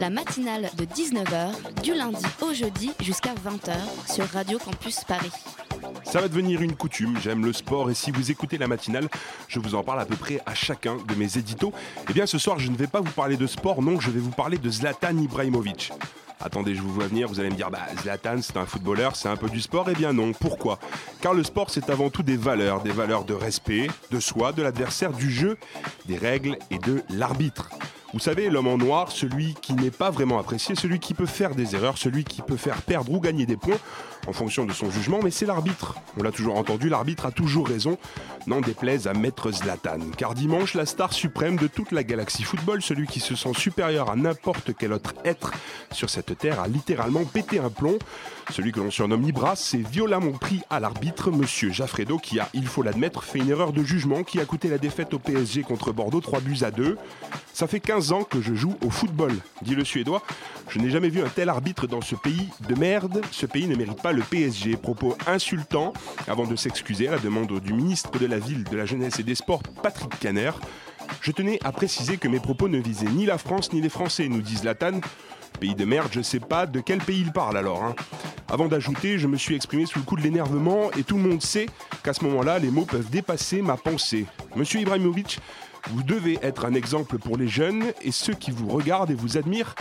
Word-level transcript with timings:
La 0.00 0.10
matinale 0.10 0.70
de 0.76 0.84
19h, 0.84 1.82
du 1.82 1.92
lundi 1.92 2.24
au 2.40 2.54
jeudi 2.54 2.92
jusqu'à 3.00 3.34
20h 3.34 3.74
sur 4.12 4.24
Radio 4.28 4.58
Campus 4.58 5.02
Paris. 5.04 5.32
Ça 6.04 6.20
va 6.20 6.28
devenir 6.28 6.62
une 6.62 6.76
coutume, 6.76 7.18
j'aime 7.20 7.44
le 7.44 7.52
sport 7.52 7.90
et 7.90 7.94
si 7.94 8.10
vous 8.10 8.30
écoutez 8.30 8.58
la 8.58 8.68
matinale, 8.68 9.08
je 9.48 9.58
vous 9.58 9.74
en 9.74 9.82
parle 9.82 10.00
à 10.00 10.04
peu 10.04 10.16
près 10.16 10.40
à 10.46 10.54
chacun 10.54 10.96
de 10.96 11.14
mes 11.14 11.36
éditos. 11.36 11.72
Eh 12.08 12.12
bien 12.12 12.26
ce 12.26 12.38
soir 12.38 12.58
je 12.58 12.70
ne 12.70 12.76
vais 12.76 12.86
pas 12.86 13.00
vous 13.00 13.10
parler 13.10 13.36
de 13.36 13.46
sport, 13.46 13.82
non, 13.82 13.98
je 13.98 14.10
vais 14.10 14.20
vous 14.20 14.30
parler 14.30 14.58
de 14.58 14.70
Zlatan 14.70 15.16
Ibrahimovic. 15.18 15.92
Attendez, 16.40 16.76
je 16.76 16.82
vous 16.82 16.92
vois 16.92 17.08
venir, 17.08 17.26
vous 17.26 17.40
allez 17.40 17.50
me 17.50 17.56
dire, 17.56 17.70
bah 17.70 17.80
Zlatan 18.00 18.40
c'est 18.42 18.56
un 18.56 18.66
footballeur, 18.66 19.16
c'est 19.16 19.28
un 19.28 19.36
peu 19.36 19.48
du 19.48 19.60
sport, 19.60 19.88
eh 19.90 19.94
bien 19.94 20.12
non, 20.12 20.32
pourquoi? 20.32 20.78
Car 21.20 21.34
le 21.34 21.42
sport 21.42 21.70
c'est 21.70 21.90
avant 21.90 22.10
tout 22.10 22.22
des 22.22 22.36
valeurs, 22.36 22.82
des 22.82 22.92
valeurs 22.92 23.24
de 23.24 23.34
respect, 23.34 23.88
de 24.12 24.20
soi, 24.20 24.52
de 24.52 24.62
l'adversaire, 24.62 25.12
du 25.12 25.30
jeu, 25.30 25.56
des 26.06 26.16
règles 26.16 26.56
et 26.70 26.78
de 26.78 27.02
l'arbitre. 27.10 27.68
Vous 28.14 28.20
savez, 28.20 28.48
l'homme 28.48 28.68
en 28.68 28.78
noir, 28.78 29.12
celui 29.12 29.52
qui 29.54 29.74
n'est 29.74 29.90
pas 29.90 30.10
vraiment 30.10 30.38
apprécié, 30.38 30.74
celui 30.74 30.98
qui 30.98 31.12
peut 31.12 31.26
faire 31.26 31.54
des 31.54 31.74
erreurs, 31.74 31.98
celui 31.98 32.24
qui 32.24 32.40
peut 32.40 32.56
faire 32.56 32.80
perdre 32.80 33.12
ou 33.12 33.20
gagner 33.20 33.44
des 33.44 33.58
points 33.58 33.78
en 34.28 34.32
fonction 34.34 34.66
de 34.66 34.72
son 34.74 34.90
jugement, 34.90 35.20
mais 35.24 35.30
c'est 35.30 35.46
l'arbitre. 35.46 35.94
On 36.18 36.22
l'a 36.22 36.30
toujours 36.30 36.58
entendu, 36.58 36.90
l'arbitre 36.90 37.24
a 37.24 37.30
toujours 37.30 37.66
raison, 37.66 37.96
n'en 38.46 38.60
déplaise 38.60 39.08
à 39.08 39.14
Maître 39.14 39.50
Zlatan. 39.50 40.00
Car 40.18 40.34
dimanche, 40.34 40.74
la 40.74 40.84
star 40.84 41.14
suprême 41.14 41.56
de 41.56 41.66
toute 41.66 41.92
la 41.92 42.04
galaxie 42.04 42.42
football, 42.42 42.82
celui 42.82 43.06
qui 43.06 43.20
se 43.20 43.34
sent 43.34 43.54
supérieur 43.56 44.10
à 44.10 44.16
n'importe 44.16 44.72
quel 44.78 44.92
autre 44.92 45.14
être 45.24 45.52
sur 45.92 46.10
cette 46.10 46.36
terre, 46.36 46.60
a 46.60 46.68
littéralement 46.68 47.24
pété 47.24 47.58
un 47.58 47.70
plomb. 47.70 47.98
Celui 48.50 48.72
que 48.72 48.80
l'on 48.80 48.90
surnomme 48.90 49.24
Ibra 49.24 49.56
s'est 49.56 49.78
violemment 49.78 50.32
pris 50.32 50.60
à 50.68 50.78
l'arbitre, 50.78 51.30
Monsieur 51.30 51.70
Jaffredo, 51.70 52.18
qui 52.18 52.38
a, 52.38 52.48
il 52.52 52.66
faut 52.66 52.82
l'admettre, 52.82 53.24
fait 53.24 53.38
une 53.38 53.50
erreur 53.50 53.72
de 53.72 53.82
jugement 53.82 54.24
qui 54.24 54.40
a 54.40 54.44
coûté 54.44 54.68
la 54.68 54.78
défaite 54.78 55.14
au 55.14 55.18
PSG 55.18 55.62
contre 55.62 55.92
Bordeaux 55.92 56.20
3 56.20 56.40
buts 56.40 56.58
à 56.62 56.70
2. 56.70 56.98
Ça 57.54 57.66
fait 57.66 57.80
15 57.80 58.12
ans 58.12 58.24
que 58.24 58.40
je 58.40 58.54
joue 58.54 58.76
au 58.84 58.90
football, 58.90 59.32
dit 59.62 59.74
le 59.74 59.84
Suédois. 59.84 60.22
Je 60.68 60.78
n'ai 60.78 60.90
jamais 60.90 61.08
vu 61.08 61.22
un 61.22 61.28
tel 61.28 61.48
arbitre 61.48 61.86
dans 61.86 62.00
ce 62.00 62.14
pays 62.14 62.48
de 62.68 62.74
merde. 62.74 63.20
Ce 63.32 63.46
pays 63.46 63.66
ne 63.66 63.74
mérite 63.74 64.00
pas 64.00 64.12
le 64.12 64.17
PSG. 64.20 64.76
Propos 64.76 65.16
insultants 65.26 65.92
avant 66.26 66.46
de 66.46 66.56
s'excuser 66.56 67.08
à 67.08 67.12
la 67.12 67.18
demande 67.18 67.60
du 67.60 67.72
ministre 67.72 68.18
de 68.18 68.26
la 68.26 68.38
Ville, 68.38 68.64
de 68.64 68.76
la 68.76 68.86
Jeunesse 68.86 69.18
et 69.18 69.22
des 69.22 69.34
Sports, 69.34 69.62
Patrick 69.82 70.18
Caner. 70.18 70.50
Je 71.20 71.32
tenais 71.32 71.58
à 71.64 71.72
préciser 71.72 72.16
que 72.16 72.28
mes 72.28 72.40
propos 72.40 72.68
ne 72.68 72.78
visaient 72.78 73.06
ni 73.08 73.26
la 73.26 73.38
France 73.38 73.72
ni 73.72 73.80
les 73.80 73.88
Français, 73.88 74.28
nous 74.28 74.42
dit 74.42 74.56
Zlatan. 74.56 75.00
Pays 75.60 75.74
de 75.74 75.84
merde, 75.84 76.08
je 76.12 76.20
sais 76.20 76.40
pas 76.40 76.66
de 76.66 76.80
quel 76.80 76.98
pays 76.98 77.20
il 77.20 77.32
parle 77.32 77.56
alors. 77.56 77.82
hein. 77.82 77.94
Avant 78.50 78.66
d'ajouter, 78.68 79.18
je 79.18 79.26
me 79.26 79.36
suis 79.36 79.54
exprimé 79.54 79.86
sous 79.86 79.98
le 79.98 80.04
coup 80.04 80.16
de 80.16 80.22
l'énervement 80.22 80.90
et 80.92 81.02
tout 81.02 81.16
le 81.16 81.22
monde 81.22 81.42
sait 81.42 81.66
qu'à 82.04 82.14
ce 82.14 82.24
moment-là, 82.24 82.58
les 82.58 82.70
mots 82.70 82.84
peuvent 82.84 83.10
dépasser 83.10 83.60
ma 83.60 83.76
pensée. 83.76 84.26
Monsieur 84.54 84.80
Ibrahimovic, 84.80 85.40
vous 85.90 86.02
devez 86.02 86.38
être 86.42 86.64
un 86.64 86.74
exemple 86.74 87.18
pour 87.18 87.36
les 87.36 87.48
jeunes 87.48 87.84
et 88.02 88.12
ceux 88.12 88.34
qui 88.34 88.50
vous 88.50 88.68
regardent 88.68 89.10
et 89.10 89.14
vous 89.14 89.36
admirent. 89.36 89.74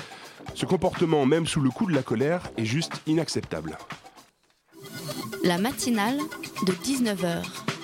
Ce 0.55 0.65
comportement, 0.65 1.25
même 1.25 1.45
sous 1.45 1.61
le 1.61 1.69
coup 1.69 1.85
de 1.85 1.93
la 1.93 2.03
colère, 2.03 2.49
est 2.57 2.65
juste 2.65 3.01
inacceptable. 3.05 3.77
La 5.47 5.57
matinale 5.57 6.17
de 6.65 6.73
19h, 6.73 7.41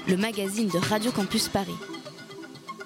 le 0.09 0.17
magazine 0.17 0.67
de 0.67 0.78
Radio 0.80 1.13
Campus 1.13 1.47
Paris. 1.47 1.78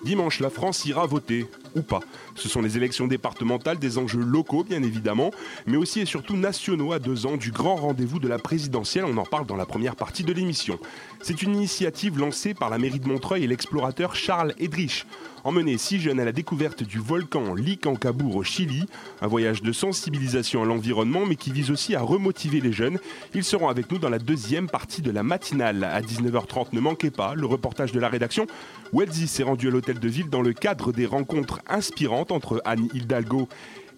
Dimanche, 0.03 0.39
la 0.39 0.51
France 0.51 0.85
ira 0.85 1.07
voter, 1.07 1.47
ou 1.75 1.81
pas. 1.81 2.01
Ce 2.35 2.47
sont 2.47 2.61
les 2.61 2.77
élections 2.77 3.07
départementales, 3.07 3.79
des 3.79 3.97
enjeux 3.97 4.21
locaux 4.21 4.63
bien 4.63 4.83
évidemment, 4.83 5.31
mais 5.65 5.77
aussi 5.77 6.01
et 6.01 6.05
surtout 6.05 6.37
nationaux 6.37 6.93
à 6.93 6.99
deux 6.99 7.25
ans 7.25 7.37
du 7.37 7.51
grand 7.51 7.75
rendez-vous 7.75 8.19
de 8.19 8.27
la 8.27 8.37
présidentielle, 8.37 9.05
on 9.05 9.17
en 9.17 9.25
parle 9.25 9.47
dans 9.47 9.55
la 9.55 9.65
première 9.65 9.95
partie 9.95 10.23
de 10.23 10.31
l'émission. 10.31 10.77
C'est 11.21 11.41
une 11.41 11.55
initiative 11.55 12.19
lancée 12.19 12.53
par 12.53 12.69
la 12.69 12.77
mairie 12.77 12.99
de 12.99 13.07
Montreuil 13.07 13.43
et 13.43 13.47
l'explorateur 13.47 14.15
Charles 14.15 14.53
Edrich. 14.59 15.05
Emmener 15.43 15.77
six 15.77 15.99
jeunes 15.99 16.19
à 16.19 16.25
la 16.25 16.31
découverte 16.31 16.83
du 16.83 16.99
volcan 16.99 17.53
Licancabour 17.53 18.35
au 18.35 18.43
Chili, 18.43 18.85
un 19.21 19.27
voyage 19.27 19.61
de 19.61 19.71
sensibilisation 19.71 20.61
à 20.61 20.65
l'environnement 20.65 21.25
mais 21.25 21.35
qui 21.35 21.51
vise 21.51 21.71
aussi 21.71 21.95
à 21.95 22.01
remotiver 22.01 22.59
les 22.59 22.71
jeunes. 22.71 22.99
Ils 23.33 23.43
seront 23.43 23.69
avec 23.69 23.91
nous 23.91 23.97
dans 23.97 24.09
la 24.09 24.19
deuxième 24.19 24.69
partie 24.69 25.01
de 25.01 25.11
la 25.11 25.23
matinale 25.23 25.83
à 25.83 26.01
19h30. 26.01 26.67
Ne 26.73 26.79
manquez 26.79 27.11
pas 27.11 27.33
le 27.33 27.45
reportage 27.45 27.91
de 27.91 27.99
la 27.99 28.09
rédaction. 28.09 28.45
Welzy 28.93 29.27
s'est 29.27 29.43
rendu 29.43 29.67
à 29.67 29.71
l'hôtel 29.71 29.99
de 29.99 30.07
ville 30.07 30.29
dans 30.29 30.41
le 30.41 30.53
cadre 30.53 30.91
des 30.91 31.05
rencontres 31.05 31.61
inspirantes 31.67 32.31
entre 32.31 32.61
Anne 32.65 32.89
Hidalgo 32.93 33.47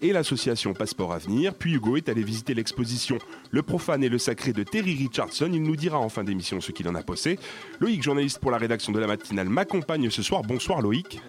l'association 0.01 0.73
Passeport 0.73 1.13
Avenir. 1.13 1.53
Puis 1.53 1.73
Hugo 1.73 1.97
est 1.97 2.09
allé 2.09 2.23
visiter 2.23 2.53
l'exposition 2.53 3.17
Le 3.51 3.61
profane 3.61 4.03
et 4.03 4.09
le 4.09 4.17
sacré 4.17 4.53
de 4.53 4.63
Terry 4.63 4.95
Richardson. 4.95 5.49
Il 5.51 5.63
nous 5.63 5.75
dira 5.75 5.99
en 5.99 6.09
fin 6.09 6.23
d'émission 6.23 6.61
ce 6.61 6.71
qu'il 6.71 6.87
en 6.87 6.95
a 6.95 7.03
posé. 7.03 7.37
Loïc, 7.79 8.01
journaliste 8.01 8.39
pour 8.39 8.51
la 8.51 8.57
rédaction 8.57 8.91
de 8.91 8.99
la 8.99 9.07
matinale, 9.07 9.49
m'accompagne 9.49 10.09
ce 10.09 10.23
soir. 10.23 10.41
Bonsoir 10.43 10.81
Loïc. 10.81 11.21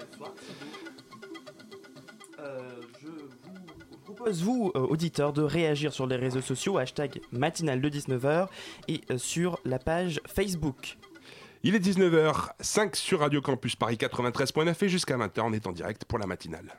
Euh, 2.39 2.71
je 3.01 3.07
vous 3.09 3.97
propose, 4.15 4.43
vous, 4.43 4.73
euh, 4.77 4.81
auditeurs, 4.81 5.33
de 5.33 5.43
réagir 5.43 5.93
sur 5.93 6.07
les 6.07 6.17
réseaux 6.17 6.41
sociaux, 6.41 6.79
hashtag 6.79 7.21
matinale 7.33 7.81
de 7.81 7.89
19h, 7.89 8.49
et 8.89 9.01
euh, 9.11 9.19
sur 9.19 9.59
la 9.65 9.79
page 9.79 10.21
Facebook. 10.27 10.97
Il 11.63 11.75
est 11.75 11.85
19h05 11.85 12.97
sur 12.97 13.21
Radio 13.21 13.43
Campus 13.43 13.77
Paris 13.77 13.97
93.9 13.97 14.83
et 14.83 14.89
jusqu'à 14.89 15.19
20h 15.19 15.43
on 15.43 15.53
est 15.53 15.67
en 15.67 15.73
direct 15.73 16.07
pour 16.07 16.19
la 16.19 16.27
matinale. 16.27 16.75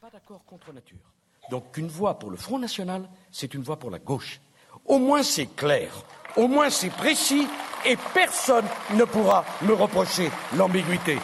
pas 0.00 0.08
d'accord 0.10 0.42
contre 0.46 0.72
nature. 0.72 1.11
Donc 1.52 1.76
une 1.76 1.88
voix 1.88 2.18
pour 2.18 2.30
le 2.30 2.38
Front 2.38 2.58
National, 2.58 3.06
c'est 3.30 3.52
une 3.52 3.60
voix 3.60 3.78
pour 3.78 3.90
la 3.90 3.98
gauche. 3.98 4.40
Au 4.86 4.98
moins 4.98 5.22
c'est 5.22 5.54
clair, 5.54 5.92
au 6.34 6.48
moins 6.48 6.70
c'est 6.70 6.88
précis 6.88 7.46
et 7.84 7.98
personne 8.14 8.64
ne 8.94 9.04
pourra 9.04 9.44
me 9.60 9.74
reprocher 9.74 10.30
l'ambiguïté. 10.56 11.18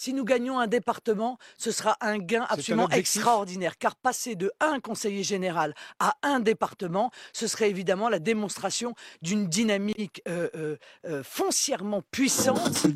Si 0.00 0.12
nous 0.12 0.24
gagnons 0.24 0.58
un 0.58 0.66
département, 0.66 1.38
ce 1.56 1.70
sera 1.70 1.96
un 2.00 2.18
gain 2.18 2.46
absolument 2.48 2.88
extraordinaire, 2.88 3.78
car 3.78 3.94
passer 3.94 4.34
de 4.34 4.50
un 4.58 4.80
conseiller 4.80 5.22
général 5.22 5.72
à 6.00 6.16
un 6.24 6.40
département, 6.40 7.12
ce 7.32 7.46
serait 7.46 7.70
évidemment 7.70 8.08
la 8.08 8.18
démonstration 8.18 8.96
d'une 9.22 9.46
dynamique 9.46 10.20
euh, 10.26 10.48
euh, 10.56 10.76
euh, 11.06 11.22
foncièrement 11.22 12.02
puissante. 12.10 12.88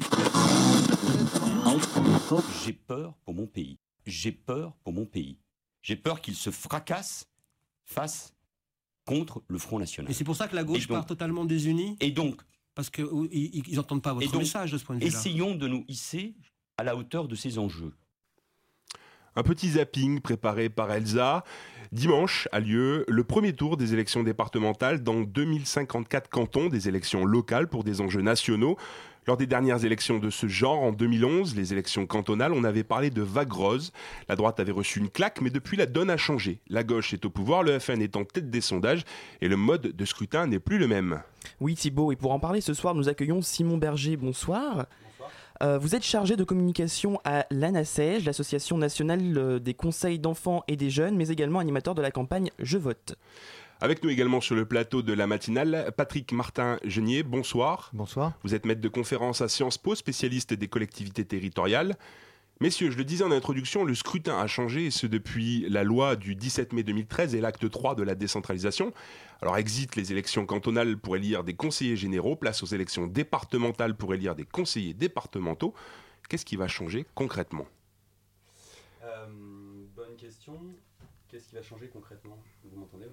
J'ai 2.64 2.72
peur 2.72 3.14
pour 3.25 3.34
mon 3.34 3.47
pays. 3.47 3.78
J'ai 4.06 4.32
peur 4.32 4.74
pour 4.84 4.92
mon 4.92 5.04
pays. 5.06 5.38
J'ai 5.82 5.96
peur 5.96 6.20
qu'il 6.20 6.34
se 6.34 6.50
fracasse 6.50 7.28
face 7.84 8.34
contre 9.04 9.42
le 9.48 9.58
Front 9.58 9.78
National. 9.78 10.10
Et 10.10 10.14
c'est 10.14 10.24
pour 10.24 10.36
ça 10.36 10.48
que 10.48 10.54
la 10.54 10.64
gauche 10.64 10.86
donc- 10.86 10.96
part 10.98 11.06
totalement 11.06 11.44
désunie 11.44 11.96
Et 12.00 12.10
donc, 12.10 12.40
Parce 12.74 12.88
qu'ils 12.88 13.06
n'entendent 13.74 14.02
pas 14.02 14.14
votre 14.14 14.30
donc, 14.30 14.40
message 14.42 14.72
de 14.72 14.78
ce 14.78 14.84
point 14.84 14.96
de 14.96 15.04
vue-là. 15.04 15.16
essayons 15.18 15.54
de 15.54 15.68
nous 15.68 15.84
hisser 15.88 16.34
à 16.78 16.84
la 16.84 16.96
hauteur 16.96 17.28
de 17.28 17.34
ces 17.34 17.58
enjeux. 17.58 17.92
Un 19.34 19.42
petit 19.42 19.70
zapping 19.70 20.20
préparé 20.20 20.69
par 20.69 20.90
Elsa. 20.92 21.42
Dimanche 21.90 22.48
a 22.52 22.60
lieu 22.60 23.04
le 23.08 23.24
premier 23.24 23.54
tour 23.54 23.76
des 23.76 23.92
élections 23.92 24.22
départementales 24.22 25.02
dans 25.02 25.20
2054 25.20 26.28
cantons, 26.30 26.69
des 26.69 26.88
élections 26.88 27.24
locales 27.24 27.69
pour 27.69 27.82
des 27.84 28.00
enjeux 28.00 28.20
nationaux. 28.22 28.76
Lors 29.28 29.36
des 29.36 29.46
dernières 29.46 29.84
élections 29.84 30.18
de 30.18 30.30
ce 30.30 30.48
genre, 30.48 30.82
en 30.82 30.90
2011, 30.90 31.54
les 31.54 31.72
élections 31.72 32.06
cantonales, 32.06 32.52
on 32.52 32.64
avait 32.64 32.82
parlé 32.82 33.10
de 33.10 33.22
vague 33.22 33.52
rose. 33.52 33.92
La 34.28 34.34
droite 34.34 34.58
avait 34.58 34.72
reçu 34.72 34.98
une 34.98 35.10
claque, 35.10 35.40
mais 35.40 35.50
depuis 35.50 35.76
la 35.76 35.86
donne 35.86 36.10
a 36.10 36.16
changé. 36.16 36.60
La 36.68 36.82
gauche 36.82 37.14
est 37.14 37.24
au 37.24 37.30
pouvoir, 37.30 37.62
le 37.62 37.78
FN 37.78 38.02
est 38.02 38.16
en 38.16 38.24
tête 38.24 38.50
des 38.50 38.60
sondages, 38.60 39.04
et 39.40 39.46
le 39.46 39.56
mode 39.56 39.94
de 39.94 40.04
scrutin 40.04 40.48
n'est 40.48 40.58
plus 40.58 40.78
le 40.78 40.88
même. 40.88 41.22
Oui 41.60 41.76
Thibaut, 41.76 42.10
et 42.10 42.16
pour 42.16 42.32
en 42.32 42.40
parler 42.40 42.60
ce 42.60 42.74
soir, 42.74 42.96
nous 42.96 43.08
accueillons 43.08 43.42
Simon 43.42 43.76
Berger, 43.76 44.16
bonsoir. 44.16 44.86
Euh, 45.62 45.78
vous 45.78 45.94
êtes 45.94 46.02
chargé 46.02 46.34
de 46.34 46.42
communication 46.42 47.20
à 47.25 47.46
l'ANASEJ, 47.52 48.25
l'Association 48.25 48.76
nationale 48.76 49.38
euh, 49.38 49.58
des 49.60 49.75
conseils 49.75 50.18
d'enfants 50.18 50.64
et 50.66 50.75
des 50.75 50.90
jeunes, 50.90 51.14
mais 51.14 51.28
également 51.28 51.60
animateur 51.60 51.94
de 51.94 52.02
la 52.02 52.10
campagne 52.10 52.50
Je 52.58 52.78
vote. 52.78 53.14
Avec 53.82 54.05
nous 54.05 54.11
également 54.11 54.40
sur 54.40 54.55
le 54.55 54.64
plateau 54.64 55.02
de 55.02 55.12
la 55.12 55.26
matinale, 55.26 55.93
Patrick 55.96 56.31
Martin 56.31 56.79
Genier, 56.84 57.25
bonsoir. 57.25 57.90
Bonsoir. 57.93 58.32
Vous 58.44 58.55
êtes 58.55 58.64
maître 58.64 58.81
de 58.81 58.88
conférence 58.88 59.40
à 59.40 59.49
Sciences 59.49 59.76
Po, 59.76 59.96
spécialiste 59.96 60.55
des 60.55 60.69
collectivités 60.69 61.25
territoriales. 61.25 61.96
Messieurs, 62.61 62.93
je 62.93 62.96
le 62.96 63.05
disais 63.05 63.25
en 63.25 63.32
introduction, 63.32 63.82
le 63.82 63.96
scrutin 63.96 64.38
a 64.38 64.46
changé, 64.46 64.87
et 64.87 64.90
ce 64.93 65.08
depuis 65.08 65.69
la 65.69 65.82
loi 65.82 66.14
du 66.14 66.37
17 66.37 66.75
mai 66.75 66.84
2013 66.84 67.34
et 67.34 67.40
l'acte 67.40 67.69
3 67.69 67.96
de 67.96 68.05
la 68.05 68.14
décentralisation. 68.14 68.93
Alors, 69.40 69.56
exit 69.56 69.96
les 69.96 70.12
élections 70.12 70.46
cantonales 70.46 70.96
pour 70.96 71.17
élire 71.17 71.43
des 71.43 71.55
conseillers 71.55 71.96
généraux, 71.96 72.37
place 72.37 72.62
aux 72.62 72.67
élections 72.67 73.08
départementales 73.08 73.96
pour 73.96 74.14
élire 74.14 74.37
des 74.37 74.44
conseillers 74.44 74.94
départementaux. 74.94 75.75
Qu'est-ce 76.28 76.44
qui 76.44 76.55
va 76.55 76.69
changer 76.69 77.05
concrètement? 77.17 77.67
Bonne 79.96 80.14
question. 80.17 80.55
Qu'est-ce 81.28 81.49
qui 81.49 81.56
va 81.56 81.62
changer 81.62 81.88
concrètement? 81.88 82.40
Vous 82.62 82.78
m'entendez 82.78 83.06
M- 83.06 83.11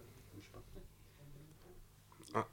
m- 2.36 2.44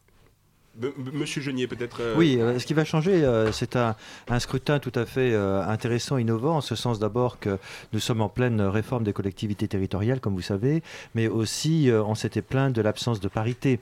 Monsieur 1.12 1.40
Genier, 1.40 1.66
peut-être. 1.66 1.98
euh, 2.00 2.14
Oui, 2.16 2.38
euh, 2.40 2.58
ce 2.58 2.66
qui 2.66 2.74
va 2.74 2.84
changer, 2.84 3.24
euh, 3.24 3.50
c'est 3.52 3.76
un, 3.76 3.96
un 4.28 4.38
scrutin 4.38 4.78
tout 4.78 4.92
à 4.94 5.06
fait 5.06 5.34
intéressant, 5.34 6.18
innovant, 6.18 6.56
en 6.56 6.60
ce 6.60 6.74
sens 6.74 6.98
d'abord 6.98 7.38
que 7.38 7.58
nous 7.92 7.98
sommes 7.98 8.20
en 8.20 8.28
pleine 8.28 8.60
réforme 8.60 9.04
des 9.04 9.12
collectivités 9.12 9.68
territoriales, 9.68 10.20
comme 10.20 10.34
vous 10.34 10.42
savez, 10.42 10.82
mais 11.14 11.28
aussi 11.28 11.90
on 11.92 12.14
s'était 12.14 12.42
plaint 12.42 12.74
de 12.74 12.82
l'absence 12.82 13.20
de 13.20 13.28
parité 13.28 13.78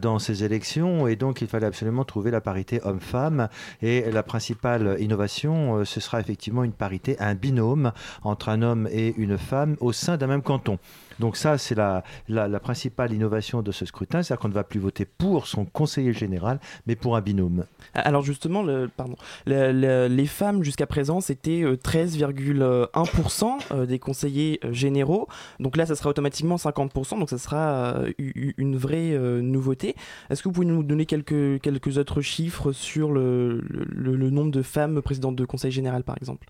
dans 0.00 0.18
ces 0.18 0.44
élections, 0.44 1.06
et 1.06 1.16
donc 1.16 1.40
il 1.40 1.48
fallait 1.48 1.66
absolument 1.66 2.04
trouver 2.04 2.30
la 2.30 2.40
parité 2.40 2.80
homme-femme. 2.84 3.48
Et 3.82 4.10
la 4.10 4.22
principale 4.22 4.96
innovation, 5.00 5.84
ce 5.84 6.00
sera 6.00 6.20
effectivement 6.20 6.64
une 6.64 6.72
parité, 6.72 7.16
un 7.20 7.34
binôme 7.34 7.92
entre 8.22 8.48
un 8.48 8.62
homme 8.62 8.88
et 8.90 9.14
une 9.16 9.38
femme 9.38 9.76
au 9.80 9.92
sein 9.92 10.16
d'un 10.16 10.26
même 10.26 10.42
canton. 10.42 10.78
Donc 11.18 11.36
ça, 11.36 11.58
c'est 11.58 11.74
la, 11.74 12.02
la, 12.28 12.60
principale 12.60 13.12
innovation 13.12 13.62
de 13.62 13.72
ce 13.72 13.84
scrutin, 13.86 14.22
c'est-à-dire 14.22 14.40
qu'on 14.42 14.48
ne 14.48 14.52
va 14.54 14.64
plus 14.64 14.80
voter 14.80 15.04
pour 15.04 15.46
son 15.46 15.64
conseiller 15.64 16.12
général, 16.12 16.58
mais 16.86 16.96
pour 16.96 17.16
un 17.16 17.20
binôme. 17.20 17.64
Alors 17.94 18.22
justement, 18.22 18.64
pardon, 18.96 19.16
le- 19.46 19.72
le- 19.72 20.08
les 20.08 20.26
femmes 20.26 20.62
jusqu'à 20.62 20.86
présent, 20.86 21.20
c'était 21.20 21.62
euh, 21.62 21.76
13,1% 21.76 23.58
euh, 23.72 23.86
des 23.86 23.98
conseillers 23.98 24.60
euh, 24.64 24.72
généraux. 24.72 25.28
Donc 25.60 25.76
là, 25.76 25.86
ça 25.86 25.94
sera 25.96 26.10
automatiquement 26.10 26.56
50%, 26.56 27.18
donc 27.18 27.30
ça 27.30 27.38
sera 27.38 27.96
euh, 27.96 28.12
une 28.18 28.76
vraie 28.76 29.12
euh, 29.12 29.40
nouveauté. 29.40 29.94
Est-ce 30.30 30.42
que 30.42 30.48
vous 30.48 30.52
pouvez 30.54 30.66
nous 30.66 30.82
donner 30.82 31.06
quelques, 31.06 31.98
autres 31.98 32.20
chiffres 32.20 32.72
sur 32.72 33.10
le, 33.12 33.62
le- 33.68 34.16
le 34.16 34.30
nombre 34.30 34.50
de 34.50 34.62
femmes 34.62 35.00
présidentes 35.02 35.36
de 35.36 35.44
conseil 35.44 35.70
général, 35.70 36.02
par 36.04 36.16
exemple? 36.18 36.46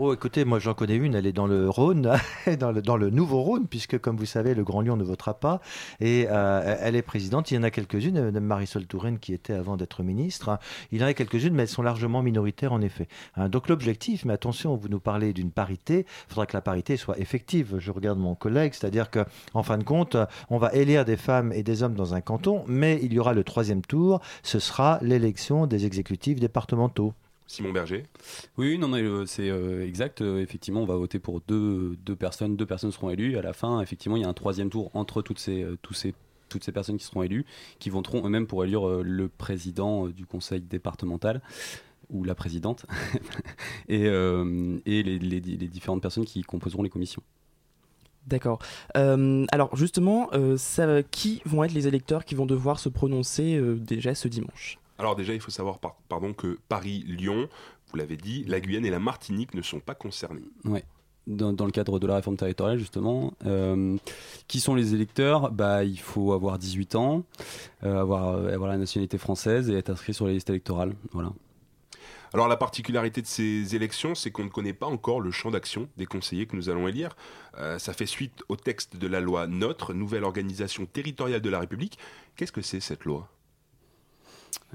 Oh, 0.00 0.14
écoutez, 0.14 0.44
moi 0.44 0.60
j'en 0.60 0.74
connais 0.74 0.94
une, 0.94 1.16
elle 1.16 1.26
est 1.26 1.32
dans 1.32 1.48
le 1.48 1.68
Rhône, 1.68 2.12
dans 2.60 2.70
le, 2.70 2.80
dans 2.82 2.96
le 2.96 3.10
nouveau 3.10 3.42
Rhône, 3.42 3.66
puisque 3.66 3.98
comme 3.98 4.16
vous 4.16 4.26
savez, 4.26 4.54
le 4.54 4.62
Grand 4.62 4.80
Lyon 4.80 4.96
ne 4.96 5.02
votera 5.02 5.34
pas, 5.40 5.60
et 5.98 6.28
euh, 6.30 6.76
elle 6.80 6.94
est 6.94 7.02
présidente. 7.02 7.50
Il 7.50 7.54
y 7.54 7.58
en 7.58 7.64
a 7.64 7.72
quelques-unes, 7.72 8.16
euh, 8.16 8.24
Madame 8.26 8.44
Marisol 8.44 8.86
Touraine 8.86 9.18
qui 9.18 9.34
était 9.34 9.54
avant 9.54 9.76
d'être 9.76 10.04
ministre. 10.04 10.60
Il 10.92 11.00
y 11.00 11.04
en 11.04 11.08
a 11.08 11.14
quelques-unes, 11.14 11.52
mais 11.52 11.62
elles 11.62 11.68
sont 11.68 11.82
largement 11.82 12.22
minoritaires 12.22 12.72
en 12.72 12.80
effet. 12.80 13.08
Hein, 13.34 13.48
donc 13.48 13.68
l'objectif, 13.68 14.24
mais 14.24 14.34
attention, 14.34 14.76
vous 14.76 14.88
nous 14.88 15.00
parlez 15.00 15.32
d'une 15.32 15.50
parité, 15.50 16.06
il 16.06 16.28
faudra 16.28 16.46
que 16.46 16.56
la 16.56 16.62
parité 16.62 16.96
soit 16.96 17.18
effective. 17.18 17.78
Je 17.80 17.90
regarde 17.90 18.20
mon 18.20 18.36
collègue, 18.36 18.74
c'est-à-dire 18.74 19.10
que 19.10 19.24
en 19.52 19.64
fin 19.64 19.78
de 19.78 19.84
compte, 19.84 20.16
on 20.48 20.58
va 20.58 20.72
élire 20.74 21.04
des 21.04 21.16
femmes 21.16 21.52
et 21.52 21.64
des 21.64 21.82
hommes 21.82 21.94
dans 21.94 22.14
un 22.14 22.20
canton, 22.20 22.62
mais 22.68 23.00
il 23.02 23.12
y 23.12 23.18
aura 23.18 23.34
le 23.34 23.42
troisième 23.42 23.82
tour, 23.82 24.20
ce 24.44 24.60
sera 24.60 25.00
l'élection 25.02 25.66
des 25.66 25.86
exécutifs 25.86 26.38
départementaux. 26.38 27.14
Simon 27.48 27.72
Berger. 27.72 28.04
Oui, 28.58 28.78
non, 28.78 28.88
mais 28.88 29.02
euh, 29.02 29.24
c'est 29.26 29.48
euh, 29.48 29.84
exact. 29.86 30.20
Euh, 30.20 30.40
effectivement, 30.40 30.82
on 30.82 30.86
va 30.86 30.96
voter 30.96 31.18
pour 31.18 31.40
deux, 31.40 31.96
deux 32.04 32.14
personnes. 32.14 32.56
Deux 32.56 32.66
personnes 32.66 32.92
seront 32.92 33.10
élues. 33.10 33.38
À 33.38 33.42
la 33.42 33.54
fin, 33.54 33.80
effectivement, 33.80 34.16
il 34.16 34.22
y 34.22 34.26
a 34.26 34.28
un 34.28 34.34
troisième 34.34 34.68
tour 34.70 34.90
entre 34.94 35.22
toutes 35.22 35.38
ces, 35.38 35.66
tous 35.82 35.94
ces, 35.94 36.14
toutes 36.50 36.62
ces 36.62 36.72
personnes 36.72 36.98
qui 36.98 37.04
seront 37.06 37.22
élues, 37.22 37.46
qui 37.78 37.88
voteront 37.90 38.24
eux-mêmes 38.26 38.46
pour 38.46 38.64
élire 38.64 38.86
le 39.02 39.28
président 39.28 40.08
du 40.08 40.26
conseil 40.26 40.60
départemental 40.60 41.40
ou 42.10 42.22
la 42.24 42.34
présidente 42.34 42.86
et, 43.88 44.06
euh, 44.06 44.78
et 44.86 45.02
les, 45.02 45.18
les- 45.18 45.40
les 45.40 45.68
différentes 45.68 46.02
personnes 46.02 46.24
qui 46.26 46.42
composeront 46.42 46.82
les 46.82 46.90
commissions. 46.90 47.22
D'accord. 48.26 48.58
Euh, 48.96 49.46
alors 49.52 49.74
justement, 49.76 50.28
euh, 50.34 50.56
ça- 50.58 51.02
qui 51.02 51.40
vont 51.46 51.64
être 51.64 51.72
les 51.72 51.86
électeurs 51.88 52.24
qui 52.26 52.34
vont 52.34 52.46
devoir 52.46 52.78
se 52.78 52.88
prononcer 52.90 53.56
euh, 53.56 53.76
déjà 53.76 54.14
ce 54.14 54.28
dimanche? 54.28 54.78
Alors 54.98 55.16
déjà, 55.16 55.32
il 55.34 55.40
faut 55.40 55.50
savoir 55.50 55.78
par- 55.78 55.96
pardon, 56.08 56.32
que 56.32 56.58
Paris, 56.68 57.04
Lyon, 57.06 57.48
vous 57.90 57.96
l'avez 57.96 58.16
dit, 58.16 58.44
la 58.44 58.60
Guyane 58.60 58.84
et 58.84 58.90
la 58.90 58.98
Martinique 58.98 59.54
ne 59.54 59.62
sont 59.62 59.80
pas 59.80 59.94
concernés. 59.94 60.42
Ouais. 60.64 60.84
Dans, 61.26 61.52
dans 61.52 61.66
le 61.66 61.70
cadre 61.72 61.98
de 61.98 62.06
la 62.06 62.16
réforme 62.16 62.36
territoriale, 62.38 62.78
justement. 62.78 63.34
Euh, 63.44 63.96
qui 64.46 64.60
sont 64.60 64.74
les 64.74 64.94
électeurs? 64.94 65.50
Bah, 65.52 65.84
Il 65.84 66.00
faut 66.00 66.32
avoir 66.32 66.58
18 66.58 66.94
ans, 66.94 67.24
euh, 67.84 68.00
avoir, 68.00 68.28
euh, 68.28 68.52
avoir 68.52 68.70
la 68.70 68.78
nationalité 68.78 69.18
française 69.18 69.68
et 69.68 69.74
être 69.74 69.90
inscrit 69.90 70.14
sur 70.14 70.26
les 70.26 70.32
listes 70.34 70.48
électorales. 70.50 70.94
Voilà. 71.12 71.30
Alors 72.34 72.48
la 72.48 72.56
particularité 72.58 73.22
de 73.22 73.26
ces 73.26 73.74
élections, 73.74 74.14
c'est 74.14 74.30
qu'on 74.30 74.44
ne 74.44 74.48
connaît 74.50 74.74
pas 74.74 74.86
encore 74.86 75.20
le 75.20 75.30
champ 75.30 75.50
d'action 75.50 75.88
des 75.96 76.04
conseillers 76.06 76.46
que 76.46 76.56
nous 76.56 76.68
allons 76.68 76.86
élire. 76.88 77.16
Euh, 77.58 77.78
ça 77.78 77.94
fait 77.94 78.04
suite 78.06 78.42
au 78.48 78.56
texte 78.56 78.96
de 78.96 79.06
la 79.06 79.20
loi 79.20 79.46
NOTRe, 79.46 79.94
nouvelle 79.94 80.24
organisation 80.24 80.84
territoriale 80.86 81.40
de 81.40 81.48
la 81.50 81.58
République. 81.60 81.98
Qu'est-ce 82.36 82.52
que 82.52 82.60
c'est 82.62 82.80
cette 82.80 83.04
loi? 83.06 83.28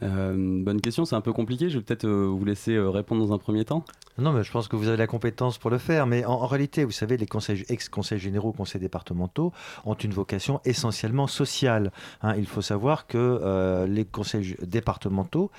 Euh, 0.01 0.63
bonne 0.63 0.81
question, 0.81 1.05
c'est 1.05 1.15
un 1.15 1.21
peu 1.21 1.33
compliqué. 1.33 1.69
Je 1.69 1.77
vais 1.77 1.83
peut-être 1.83 2.05
euh, 2.05 2.25
vous 2.25 2.45
laisser 2.45 2.73
euh, 2.73 2.89
répondre 2.89 3.25
dans 3.25 3.33
un 3.33 3.37
premier 3.37 3.63
temps. 3.65 3.85
Non, 4.17 4.31
mais 4.31 4.43
je 4.43 4.51
pense 4.51 4.67
que 4.67 4.75
vous 4.75 4.87
avez 4.87 4.97
la 4.97 5.07
compétence 5.07 5.57
pour 5.57 5.69
le 5.69 5.77
faire. 5.77 6.07
Mais 6.07 6.25
en, 6.25 6.45
réalité, 6.45 6.83
vous 6.83 6.91
savez, 6.91 7.17
les 7.17 7.25
conseils, 7.25 7.65
ex-conseils 7.69 8.19
généraux, 8.19 8.51
conseils 8.51 8.81
départementaux 8.81 9.51
ont 9.85 9.95
une 9.95 10.11
vocation 10.11 10.61
essentiellement 10.65 11.27
sociale. 11.27 11.91
hein. 12.21 12.35
il 12.37 12.45
faut 12.45 12.61
savoir 12.61 13.07
que 13.07 13.85
les 13.87 14.05
conseils 14.05 14.55
départementaux 14.61 15.49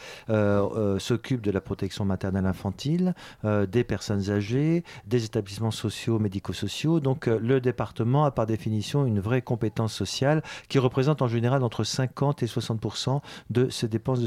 s'occupent 0.99 1.41
de 1.41 1.51
la 1.51 1.61
protection 1.61 2.05
maternelle 2.05 2.47
infantile, 2.47 3.15
des 3.43 3.83
personnes 3.83 4.31
âgées, 4.31 4.85
des 5.07 5.25
établissements 5.25 5.73
sociaux, 5.73 6.21
médico-sociaux. 6.21 7.01
Donc, 7.01 7.27
le 7.27 7.61
département 7.61 8.25
a 8.25 8.31
par 8.31 8.47
définition 8.47 9.05
une 9.05 9.19
vraie 9.19 9.43
compétence 9.43 9.93
sociale 9.93 10.45
qui 10.69 10.79
représente 10.79 11.23
en 11.23 11.29
général 11.29 11.65
entre 11.65 11.83
50 11.83 12.45
et 12.45 12.47
60 12.47 13.21
de 13.51 13.69
ses 13.69 13.89
dépenses 13.89 14.24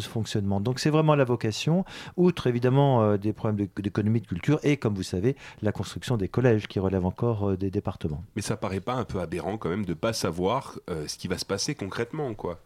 Donc, 0.61 0.79
c'est 0.79 0.89
vraiment 0.89 1.15
la 1.15 1.23
vocation, 1.23 1.85
outre 2.15 2.47
évidemment 2.47 3.01
euh, 3.01 3.17
des 3.17 3.33
problèmes 3.33 3.67
d'économie, 3.77 4.21
de 4.21 4.27
culture 4.27 4.59
et, 4.63 4.77
comme 4.77 4.93
vous 4.93 5.03
savez, 5.03 5.35
la 5.61 5.71
construction 5.71 6.17
des 6.17 6.27
collèges 6.27 6.67
qui 6.67 6.79
relèvent 6.79 7.05
encore 7.05 7.51
euh, 7.51 7.57
des 7.57 7.71
départements. 7.71 8.23
Mais 8.35 8.41
ça 8.41 8.57
paraît 8.57 8.79
pas 8.79 8.93
un 8.93 9.05
peu 9.05 9.19
aberrant 9.19 9.57
quand 9.57 9.69
même 9.69 9.85
de 9.85 9.93
pas 9.93 10.13
savoir 10.13 10.79
euh, 10.89 11.07
ce 11.07 11.17
qui 11.17 11.27
va 11.27 11.37
se 11.37 11.45
passer 11.45 11.75
concrètement, 11.75 12.33
quoi. 12.33 12.59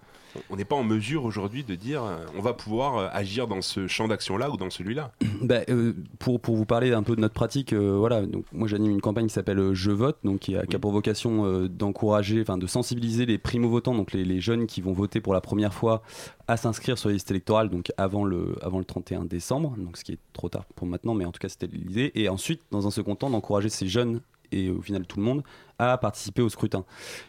On 0.50 0.56
n'est 0.56 0.66
pas 0.66 0.76
en 0.76 0.84
mesure 0.84 1.26
aujourd'hui 1.26 1.64
de 1.64 1.76
dire 1.76 2.04
euh, 2.04 2.18
on 2.38 2.42
va 2.42 2.54
pouvoir 2.54 2.98
euh, 2.98 3.08
agir 3.12 3.48
dans 3.48 3.62
ce 3.62 3.88
champ 3.88 4.08
d'action-là 4.08 4.50
ou 4.50 4.58
dans 4.58 4.70
celui-là. 4.70 5.12
Bah, 5.42 5.62
euh, 5.70 5.94
pour, 6.20 6.40
pour 6.40 6.56
vous 6.56 6.66
parler 6.66 6.94
un 6.94 7.02
peu 7.02 7.16
de 7.16 7.22
notre 7.22 7.34
pratique, 7.34 7.74
euh, 7.74 7.96
voilà, 7.98 8.28
donc 8.28 8.46
moi 8.52 8.68
j'anime 8.68 8.92
une 8.92 9.02
campagne 9.02 9.26
qui 9.26 9.34
s'appelle 9.34 9.74
Je 9.74 9.90
vote, 9.90 10.20
donc 10.24 10.42
qui 10.42 10.56
a, 10.56 10.68
qui 10.68 10.76
a 10.76 10.80
pour 10.80 10.92
vocation 10.92 11.46
euh, 11.46 11.68
d'encourager, 11.68 12.42
enfin 12.42 12.60
de 12.60 12.68
sensibiliser 12.68 13.26
les 13.26 13.40
primo-votants, 13.40 13.96
donc 13.96 14.12
les, 14.12 14.24
les 14.24 14.40
jeunes 14.40 14.68
qui 14.68 14.82
vont 14.82 14.94
voter 14.94 15.20
pour 15.20 15.34
la 15.34 15.42
première 15.42 15.74
fois, 15.74 16.04
à 16.48 16.58
s'inscrire 16.58 17.00
sur 17.00 17.10
les 17.10 17.16
listes 17.16 17.32
électorales, 17.32 17.70
donc 17.70 17.92
avant 17.98 18.24
le, 18.24 18.56
avant 18.62 18.78
le 18.78 18.86
31 18.86 19.26
décembre, 19.26 19.74
donc 19.78 19.98
ce 19.98 20.04
qui 20.04 20.12
est 20.12 20.20
trop 20.34 20.48
tard 20.48 20.66
pour 20.76 20.86
maintenant, 20.86 21.16
mais 21.16 21.26
en 21.26 21.32
tout 21.32 21.40
cas 21.40 21.50
c'était 21.50 21.68
l'idée. 21.68 22.12
Et 22.14 22.30
ensuite, 22.30 22.62
dans 22.70 22.86
un 22.86 22.92
second 22.92 23.16
temps, 23.16 23.32
d'encourager 23.32 23.70
ces 23.70 23.88
jeunes 23.88 24.22
et 24.52 24.70
au 24.70 24.82
final 24.82 25.06
tout 25.06 25.18
le 25.18 25.24
monde 25.26 25.44
à 25.82 25.98
participer 25.98 26.42
au 26.42 26.50
scrutin. 26.50 26.86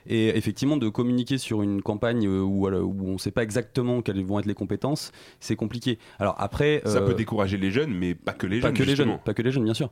Et 0.06 0.36
effectivement, 0.36 0.76
de 0.76 0.88
communiquer 0.88 1.38
sur 1.38 1.62
une 1.62 1.80
campagne 1.80 2.26
euh, 2.26 2.42
où, 2.42 2.66
on 2.68 3.12
ne 3.14 3.18
sait 3.18 3.30
pas 3.30 3.42
exactement 3.42 4.02
quelles 4.02 4.22
vont 4.24 4.38
être 4.38 4.46
les 4.46 4.54
compétences, 4.54 5.12
c'est 5.40 5.56
compliqué. 5.56 5.98
Alors 6.18 6.34
après, 6.38 6.82
Ça 6.84 6.98
euh, 6.98 7.06
peut 7.06 7.14
décourager 7.14 7.56
les 7.56 7.70
jeunes, 7.70 7.94
mais 7.94 8.14
pas 8.14 8.32
que 8.32 8.46
les 8.46 8.60
pas 8.60 8.68
jeunes. 8.68 8.76
que 8.76 8.82
les 8.82 8.96
jeunes, 8.96 9.18
pas 9.24 9.34
que 9.34 9.42
les 9.42 9.52
jeunes, 9.52 9.64
bien 9.64 9.74
sûr. 9.74 9.90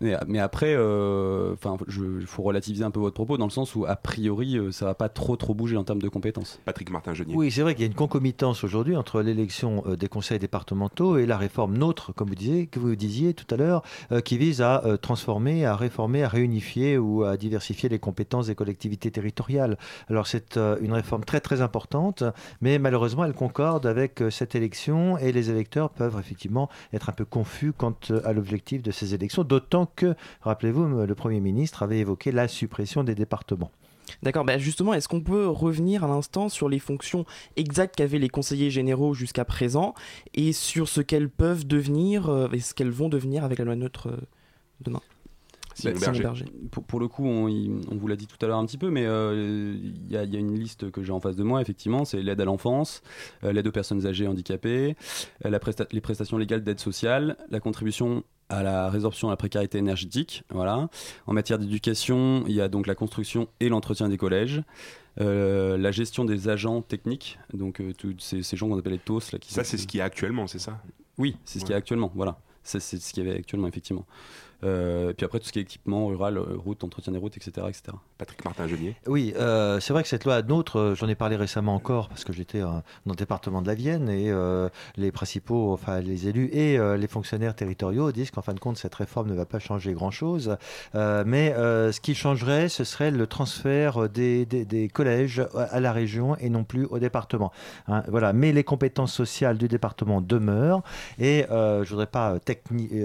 Mais, 0.00 0.16
mais 0.26 0.38
après, 0.38 0.74
euh, 0.76 1.54
enfin, 1.54 1.76
il 1.88 2.26
faut 2.26 2.42
relativiser 2.42 2.84
un 2.84 2.90
peu 2.90 3.00
votre 3.00 3.14
propos 3.14 3.36
dans 3.36 3.46
le 3.46 3.50
sens 3.50 3.74
où 3.74 3.84
a 3.86 3.96
priori, 3.96 4.56
euh, 4.56 4.72
ça 4.72 4.84
va 4.84 4.94
pas 4.94 5.08
trop 5.08 5.36
trop 5.36 5.54
bouger 5.54 5.76
en 5.76 5.84
termes 5.84 6.02
de 6.02 6.08
compétences. 6.08 6.60
Patrick 6.64 6.90
Martin 6.90 7.14
Genier. 7.14 7.34
Oui, 7.34 7.50
c'est 7.50 7.62
vrai 7.62 7.74
qu'il 7.74 7.82
y 7.82 7.84
a 7.84 7.88
une 7.88 7.94
concomitance 7.94 8.64
aujourd'hui 8.64 8.96
entre 8.96 9.22
l'élection 9.22 9.82
euh, 9.86 9.96
des 9.96 10.08
conseils 10.08 10.38
départementaux 10.38 11.18
et 11.18 11.26
la 11.26 11.36
réforme 11.36 11.76
nôtre, 11.76 12.12
comme 12.14 12.28
vous 12.28 12.34
disiez, 12.34 12.66
que 12.66 12.78
vous 12.78 12.94
disiez 12.96 13.34
tout 13.34 13.52
à 13.52 13.56
l'heure, 13.56 13.82
euh, 14.12 14.20
qui 14.20 14.38
vise 14.38 14.62
à 14.62 14.84
euh, 14.84 14.96
transformer, 14.96 15.64
à 15.64 15.74
réformer, 15.76 16.22
à 16.22 16.28
réunifier 16.28 16.98
ou 16.98 17.24
à 17.24 17.36
diversifier 17.36 17.88
les 17.88 17.98
compétences 17.98 18.46
des 18.46 18.54
collectivités 18.54 19.10
territoriales. 19.10 19.78
Alors 20.08 20.26
c'est 20.26 20.56
euh, 20.56 20.76
une 20.80 20.92
réforme 20.92 21.24
très 21.24 21.40
très 21.40 21.60
importante, 21.60 22.22
mais 22.60 22.78
malheureusement 22.78 23.24
elle 23.24 23.32
concorde 23.32 23.86
avec 23.86 24.22
euh, 24.22 24.30
cette 24.30 24.54
élection 24.54 25.18
et 25.18 25.32
les 25.32 25.50
électeurs 25.50 25.90
peuvent 25.90 26.16
effectivement 26.18 26.68
être 26.92 27.08
un 27.08 27.12
peu 27.12 27.24
confus 27.24 27.72
quant 27.72 27.94
euh, 28.10 28.20
à 28.24 28.32
l'objectif 28.32 28.82
de 28.82 28.90
ces 28.90 29.14
élections, 29.14 29.44
d'autant 29.44 29.87
que, 29.94 30.14
rappelez-vous, 30.40 31.06
le 31.06 31.14
Premier 31.14 31.40
ministre 31.40 31.82
avait 31.82 31.98
évoqué 31.98 32.32
la 32.32 32.48
suppression 32.48 33.04
des 33.04 33.14
départements. 33.14 33.70
D'accord, 34.22 34.44
bah 34.44 34.58
justement, 34.58 34.94
est-ce 34.94 35.08
qu'on 35.08 35.20
peut 35.20 35.46
revenir 35.46 36.04
à 36.04 36.08
l'instant 36.08 36.48
sur 36.48 36.68
les 36.68 36.78
fonctions 36.78 37.24
exactes 37.56 37.96
qu'avaient 37.96 38.18
les 38.18 38.28
conseillers 38.28 38.70
généraux 38.70 39.14
jusqu'à 39.14 39.44
présent 39.44 39.94
et 40.34 40.52
sur 40.52 40.88
ce 40.88 41.00
qu'elles 41.00 41.28
peuvent 41.28 41.66
devenir 41.66 42.28
euh, 42.28 42.48
et 42.52 42.60
ce 42.60 42.74
qu'elles 42.74 42.90
vont 42.90 43.08
devenir 43.08 43.44
avec 43.44 43.58
la 43.58 43.64
loi 43.64 43.76
neutre 43.76 44.08
euh, 44.08 45.00
Bah, 45.84 45.92
Simon 45.96 46.18
Berger. 46.18 46.44
Pour, 46.70 46.84
pour 46.84 47.00
le 47.00 47.08
coup, 47.08 47.24
on, 47.26 47.46
vous 47.96 48.06
l'a 48.08 48.16
dit 48.16 48.26
tout 48.26 48.36
à 48.44 48.48
l'heure 48.48 48.58
un 48.58 48.66
petit 48.66 48.78
peu, 48.78 48.90
mais 48.90 49.04
euh, 49.06 49.74
il 49.76 50.10
y, 50.12 50.16
a- 50.16 50.24
il 50.24 50.32
y 50.32 50.36
a 50.36 50.40
une 50.40 50.58
liste 50.58 50.90
que 50.90 51.02
j'ai 51.02 51.12
en 51.12 51.20
face 51.20 51.36
de 51.36 51.42
moi, 51.44 51.60
effectivement, 51.60 52.04
c'est 52.04 52.20
l'aide 52.22 52.40
à 52.40 52.44
l'enfance, 52.44 53.02
euh, 53.44 53.52
l'aide 53.52 53.66
aux 53.66 53.72
personnes 53.72 54.06
âgées 54.06 54.24
et 54.24 54.28
handicapées, 54.28 54.96
euh, 55.44 55.50
la 55.50 55.58
presta- 55.58 55.86
les 55.92 56.00
prestations 56.00 56.38
légales 56.38 56.62
d'aide 56.64 56.80
sociale, 56.80 57.36
la 57.50 57.60
contribution 57.60 58.24
à 58.50 58.62
la 58.62 58.88
résorption 58.88 59.28
de 59.28 59.32
la 59.32 59.36
précarité 59.36 59.76
énergétique, 59.78 60.42
voilà. 60.50 60.88
En 61.26 61.34
matière 61.34 61.58
d'éducation, 61.58 62.44
il 62.48 62.54
y 62.54 62.60
a 62.62 62.68
donc 62.68 62.86
la 62.86 62.94
construction 62.94 63.48
et 63.60 63.68
l'entretien 63.68 64.08
des 64.08 64.16
collèges, 64.16 64.62
euh, 65.20 65.76
la 65.76 65.90
gestion 65.90 66.24
des 66.24 66.48
agents 66.48 66.80
techniques, 66.80 67.38
donc 67.52 67.80
euh, 67.80 67.92
tous 67.92 68.14
ces, 68.20 68.42
ces 68.42 68.56
gens 68.56 68.68
qu'on 68.68 68.78
appelle 68.78 68.92
les 68.94 68.98
TOS. 68.98 69.32
Là, 69.32 69.38
qui 69.38 69.52
Ça, 69.52 69.64
c'est 69.64 69.76
ce 69.76 69.86
qu'il 69.86 69.98
y 69.98 70.00
a 70.00 70.04
actuellement, 70.04 70.46
c'est 70.46 70.58
ça? 70.60 70.80
Oui, 71.18 71.36
c'est 71.44 71.58
ce 71.58 71.64
qu'il 71.64 71.70
y 71.70 71.72
a 71.72 71.76
Ouais. 71.76 71.78
actuellement, 71.78 72.10
voilà. 72.14 72.38
C'est 72.62 72.80
ce 72.80 73.12
qu'il 73.12 73.24
y 73.24 73.28
avait 73.28 73.38
actuellement, 73.38 73.66
effectivement. 73.66 74.06
Euh, 74.64 75.12
puis 75.12 75.24
après, 75.24 75.38
tout 75.38 75.46
ce 75.46 75.52
qui 75.52 75.60
est 75.60 75.62
équipement 75.62 76.06
rural, 76.08 76.36
euh, 76.36 76.56
route, 76.56 76.82
entretien 76.82 77.12
des 77.12 77.18
routes, 77.18 77.36
etc. 77.36 77.66
etc. 77.68 77.96
Patrick 78.18 78.44
Martin-Genier 78.44 78.96
Oui, 79.06 79.32
euh, 79.36 79.78
c'est 79.80 79.92
vrai 79.92 80.02
que 80.02 80.08
cette 80.08 80.24
loi 80.24 80.42
nôtre, 80.42 80.78
euh, 80.78 80.94
j'en 80.96 81.06
ai 81.08 81.14
parlé 81.14 81.36
récemment 81.36 81.74
encore 81.74 82.08
parce 82.08 82.24
que 82.24 82.32
j'étais 82.32 82.60
dans 82.60 82.82
le 83.06 83.14
département 83.14 83.62
de 83.62 83.68
la 83.68 83.74
Vienne 83.74 84.08
et 84.08 84.30
euh, 84.30 84.68
les 84.96 85.12
principaux, 85.12 85.72
enfin 85.72 86.00
les 86.00 86.26
élus 86.28 86.48
et 86.52 86.76
euh, 86.78 86.96
les 86.96 87.06
fonctionnaires 87.06 87.54
territoriaux 87.54 88.10
disent 88.10 88.30
qu'en 88.32 88.42
fin 88.42 88.54
de 88.54 88.58
compte 88.60 88.78
cette 88.78 88.94
réforme 88.96 89.28
ne 89.28 89.34
va 89.34 89.46
pas 89.46 89.60
changer 89.60 89.92
grand-chose. 89.92 90.56
Euh, 90.96 91.22
mais 91.26 91.52
euh, 91.52 91.92
ce 91.92 92.00
qui 92.00 92.14
changerait, 92.16 92.68
ce 92.68 92.82
serait 92.82 93.10
le 93.12 93.26
transfert 93.28 94.08
des, 94.08 94.44
des- 94.44 94.64
des 94.64 94.88
collèges 94.88 95.40
à 95.54 95.68
à 95.68 95.80
la 95.80 95.92
région 95.92 96.34
et 96.38 96.48
non 96.50 96.64
plus 96.64 96.86
au 96.86 96.98
département. 96.98 97.52
Hein, 97.88 98.02
voilà. 98.08 98.32
Mais 98.32 98.52
les 98.52 98.64
compétences 98.64 99.12
sociales 99.12 99.58
du 99.58 99.68
département 99.68 100.20
demeurent 100.20 100.82
et 101.20 101.44
euh, 101.50 101.84
je 101.84 101.90
voudrais 101.90 102.06
pas 102.06 102.36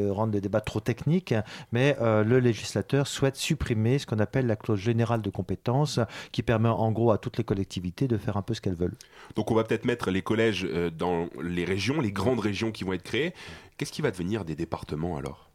rendre 0.09 0.33
le 0.33 0.41
débat 0.41 0.61
trop 0.61 0.79
technique, 0.79 1.33
mais 1.71 1.97
euh, 2.01 2.23
le 2.23 2.39
législateur 2.39 3.07
souhaite 3.07 3.35
supprimer 3.35 3.99
ce 3.99 4.05
qu'on 4.05 4.19
appelle 4.19 4.47
la 4.47 4.55
clause 4.55 4.79
générale 4.79 5.21
de 5.21 5.29
compétences, 5.29 5.99
qui 6.31 6.43
permet 6.43 6.69
en 6.69 6.91
gros 6.91 7.11
à 7.11 7.17
toutes 7.17 7.37
les 7.37 7.43
collectivités 7.43 8.07
de 8.07 8.17
faire 8.17 8.37
un 8.37 8.41
peu 8.41 8.53
ce 8.53 8.61
qu'elles 8.61 8.75
veulent. 8.75 8.97
Donc 9.35 9.51
on 9.51 9.55
va 9.55 9.63
peut-être 9.63 9.85
mettre 9.85 10.11
les 10.11 10.21
collèges 10.21 10.65
euh, 10.69 10.89
dans 10.89 11.29
les 11.41 11.65
régions, 11.65 12.01
les 12.01 12.11
grandes 12.11 12.39
régions 12.39 12.71
qui 12.71 12.83
vont 12.83 12.93
être 12.93 13.03
créées. 13.03 13.33
Qu'est-ce 13.77 13.91
qui 13.91 14.01
va 14.01 14.11
devenir 14.11 14.45
des 14.45 14.55
départements 14.55 15.17
alors? 15.17 15.52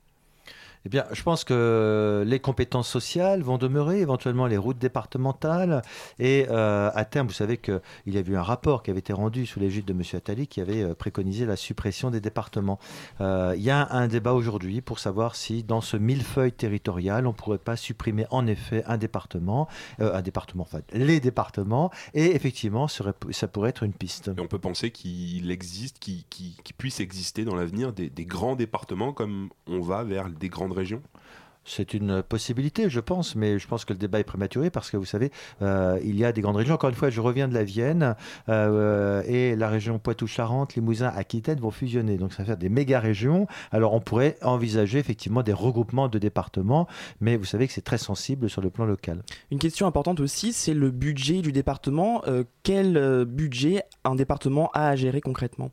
Eh 0.85 0.89
bien, 0.89 1.05
je 1.13 1.23
pense 1.23 1.45
que 1.45 2.25
les 2.27 2.41
compétences 2.41 2.89
sociales 2.89 3.43
vont 3.43 3.59
demeurer, 3.59 4.01
éventuellement 4.01 4.47
les 4.47 4.57
routes 4.57 4.79
départementales. 4.79 5.83
Et 6.19 6.47
euh, 6.51 6.91
à 6.95 7.05
terme, 7.05 7.27
vous 7.27 7.33
savez 7.33 7.57
qu'il 7.57 7.81
y 8.07 8.17
a 8.17 8.21
eu 8.21 8.37
un 8.37 8.43
rapport 8.43 8.83
qui 8.83 8.91
avait 8.91 9.01
été 9.01 9.13
rendu 9.13 9.47
sous 9.47 9.61
l'égide 9.61 9.85
de 9.85 9.93
M. 9.93 10.03
Attali 10.15 10.47
qui 10.47 10.61
avait 10.61 10.83
euh, 10.83 10.95
préconisé 10.95 11.47
la 11.47 11.57
suppression 11.57 12.11
des 12.11 12.21
départements. 12.21 12.79
Euh, 13.21 13.55
il 13.57 13.63
y 13.63 13.71
a 13.71 13.89
un 13.91 14.09
débat 14.09 14.33
aujourd'hui 14.33 14.81
pour 14.81 14.99
savoir 14.99 15.35
si 15.35 15.63
dans 15.63 15.81
ce 15.81 15.97
millefeuille 15.97 16.53
territorial, 16.53 17.27
on 17.27 17.31
ne 17.31 17.35
pourrait 17.35 17.59
pas 17.59 17.77
supprimer 17.77 18.27
en 18.31 18.47
effet 18.47 18.85
un 18.87 18.99
département, 18.99 19.69
un 19.99 20.23
département, 20.23 20.63
enfin 20.63 20.81
les 20.93 21.21
départements, 21.21 21.91
et 22.15 22.35
effectivement, 22.35 22.89
ça 22.89 23.49
pourrait 23.49 23.71
être 23.71 23.83
une 23.83 23.93
piste. 23.93 24.31
On 24.39 24.47
peut 24.47 24.59
penser 24.59 24.91
qu'il 24.91 25.51
existe, 25.51 25.99
qu'il 25.99 26.25
puisse 26.77 27.01
exister 27.01 27.45
dans 27.45 27.55
l'avenir 27.55 27.93
des, 27.93 28.11
des 28.11 28.25
grands 28.25 28.57
départements 28.57 29.13
comme 29.13 29.51
on 29.67 29.81
va 29.81 30.05
vers 30.05 30.29
des 30.29 30.49
grandes 30.69 30.79
régions 30.79 31.03
C'est 31.65 31.93
une 31.93 32.23
possibilité, 32.23 32.89
je 32.89 33.01
pense, 33.01 33.37
mais 33.37 33.59
je 33.59 33.69
pense 33.69 33.85
que 33.85 33.93
le 33.93 33.99
débat 33.99 34.21
est 34.21 34.25
prématuré 34.25 34.71
parce 34.71 34.91
que 34.91 34.97
vous 34.97 35.05
savez, 35.05 35.31
euh, 35.61 35.99
il 36.03 36.17
y 36.17 36.25
a 36.25 36.33
des 36.33 36.41
grandes 36.41 36.57
régions. 36.57 36.75
Encore 36.75 36.89
une 36.89 36.97
fois, 36.97 37.11
je 37.11 37.21
reviens 37.21 37.47
de 37.47 37.53
la 37.53 37.63
Vienne 37.63 38.17
euh, 38.49 39.23
et 39.27 39.55
la 39.55 39.69
région 39.69 39.99
Poitou-Charentes, 39.99 40.75
Limousin, 40.77 41.13
Aquitaine 41.15 41.61
vont 41.61 41.71
fusionner. 41.71 42.17
Donc 42.17 42.33
ça 42.33 42.43
va 42.43 42.47
faire 42.47 42.57
des 42.57 42.71
méga 42.71 43.01
régions. 43.01 43.47
Alors 43.71 43.93
on 43.93 44.01
pourrait 44.01 44.39
envisager 44.43 44.99
effectivement 44.99 45.43
des 45.43 45.53
regroupements 45.53 46.09
de 46.09 46.19
départements, 46.19 46.87
mais 47.21 47.37
vous 47.37 47.45
savez 47.45 47.67
que 47.67 47.73
c'est 47.73 47.83
très 47.83 47.99
sensible 47.99 48.49
sur 48.49 48.63
le 48.63 48.71
plan 48.71 48.87
local. 48.87 49.23
Une 49.51 49.59
question 49.59 49.87
importante 49.87 50.21
aussi, 50.21 50.53
c'est 50.53 50.75
le 50.75 50.91
budget 50.91 51.43
du 51.43 51.53
département. 51.53 52.23
Euh, 52.27 52.45
quel 52.63 53.25
budget 53.27 53.83
un 54.05 54.15
département 54.15 54.71
a 54.73 54.89
à 54.89 54.97
gérer 54.97 55.21
concrètement? 55.21 55.71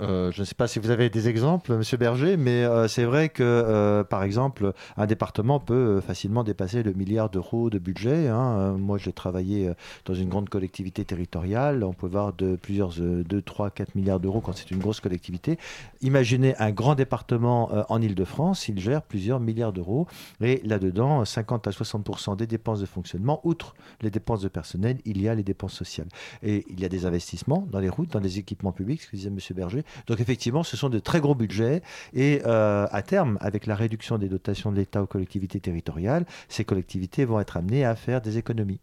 Euh, 0.00 0.32
je 0.32 0.40
ne 0.40 0.44
sais 0.44 0.56
pas 0.56 0.66
si 0.66 0.80
vous 0.80 0.90
avez 0.90 1.08
des 1.08 1.28
exemples, 1.28 1.76
Monsieur 1.76 1.96
Berger, 1.96 2.36
mais 2.36 2.64
euh, 2.64 2.88
c'est 2.88 3.04
vrai 3.04 3.28
que, 3.28 3.42
euh, 3.44 4.02
par 4.02 4.24
exemple, 4.24 4.72
un 4.96 5.06
département 5.06 5.60
peut 5.60 6.00
facilement 6.00 6.42
dépasser 6.42 6.82
le 6.82 6.92
milliard 6.92 7.30
d'euros 7.30 7.70
de 7.70 7.78
budget. 7.78 8.26
hein. 8.26 8.76
Moi, 8.76 8.98
j'ai 8.98 9.12
travaillé 9.12 9.70
dans 10.04 10.14
une 10.14 10.28
grande 10.28 10.48
collectivité 10.48 11.04
territoriale. 11.04 11.84
On 11.84 11.92
peut 11.92 12.08
voir 12.08 12.32
de 12.32 12.56
plusieurs, 12.56 12.90
euh, 13.00 13.22
2, 13.22 13.42
3, 13.42 13.70
4 13.70 13.94
milliards 13.94 14.18
d'euros 14.18 14.40
quand 14.40 14.52
c'est 14.56 14.70
une 14.72 14.78
grosse 14.80 15.00
collectivité. 15.00 15.58
Imaginez 16.02 16.56
un 16.58 16.72
grand 16.72 16.96
département 16.96 17.70
en 17.88 18.02
Ile-de-France, 18.02 18.68
il 18.68 18.78
gère 18.80 19.02
plusieurs 19.02 19.40
milliards 19.40 19.72
d'euros. 19.72 20.06
Et 20.40 20.60
là-dedans, 20.64 21.24
50 21.24 21.66
à 21.68 21.72
60 21.72 22.38
des 22.38 22.46
dépenses 22.46 22.80
de 22.80 22.86
fonctionnement, 22.86 23.40
outre 23.44 23.74
les 24.02 24.10
dépenses 24.10 24.42
de 24.42 24.48
personnel, 24.48 24.98
il 25.04 25.22
y 25.22 25.28
a 25.28 25.34
les 25.34 25.42
dépenses 25.42 25.72
sociales. 25.72 26.08
Et 26.42 26.64
il 26.68 26.80
y 26.80 26.84
a 26.84 26.88
des 26.88 27.06
investissements 27.06 27.66
dans 27.70 27.80
les 27.80 27.88
routes, 27.88 28.10
dans 28.10 28.20
les 28.20 28.38
équipements 28.38 28.72
publics, 28.72 29.02
ce 29.02 29.10
que 29.10 29.16
disait 29.16 29.28
M. 29.28 29.38
Berger. 29.54 29.83
Donc 30.06 30.20
effectivement, 30.20 30.62
ce 30.62 30.76
sont 30.76 30.88
de 30.88 30.98
très 30.98 31.20
gros 31.20 31.34
budgets. 31.34 31.82
Et 32.12 32.42
euh, 32.46 32.86
à 32.90 33.02
terme, 33.02 33.38
avec 33.40 33.66
la 33.66 33.74
réduction 33.74 34.18
des 34.18 34.28
dotations 34.28 34.72
de 34.72 34.76
l'État 34.76 35.02
aux 35.02 35.06
collectivités 35.06 35.60
territoriales, 35.60 36.26
ces 36.48 36.64
collectivités 36.64 37.24
vont 37.24 37.40
être 37.40 37.56
amenées 37.56 37.84
à 37.84 37.94
faire 37.96 38.20
des 38.20 38.38
économies. 38.38 38.80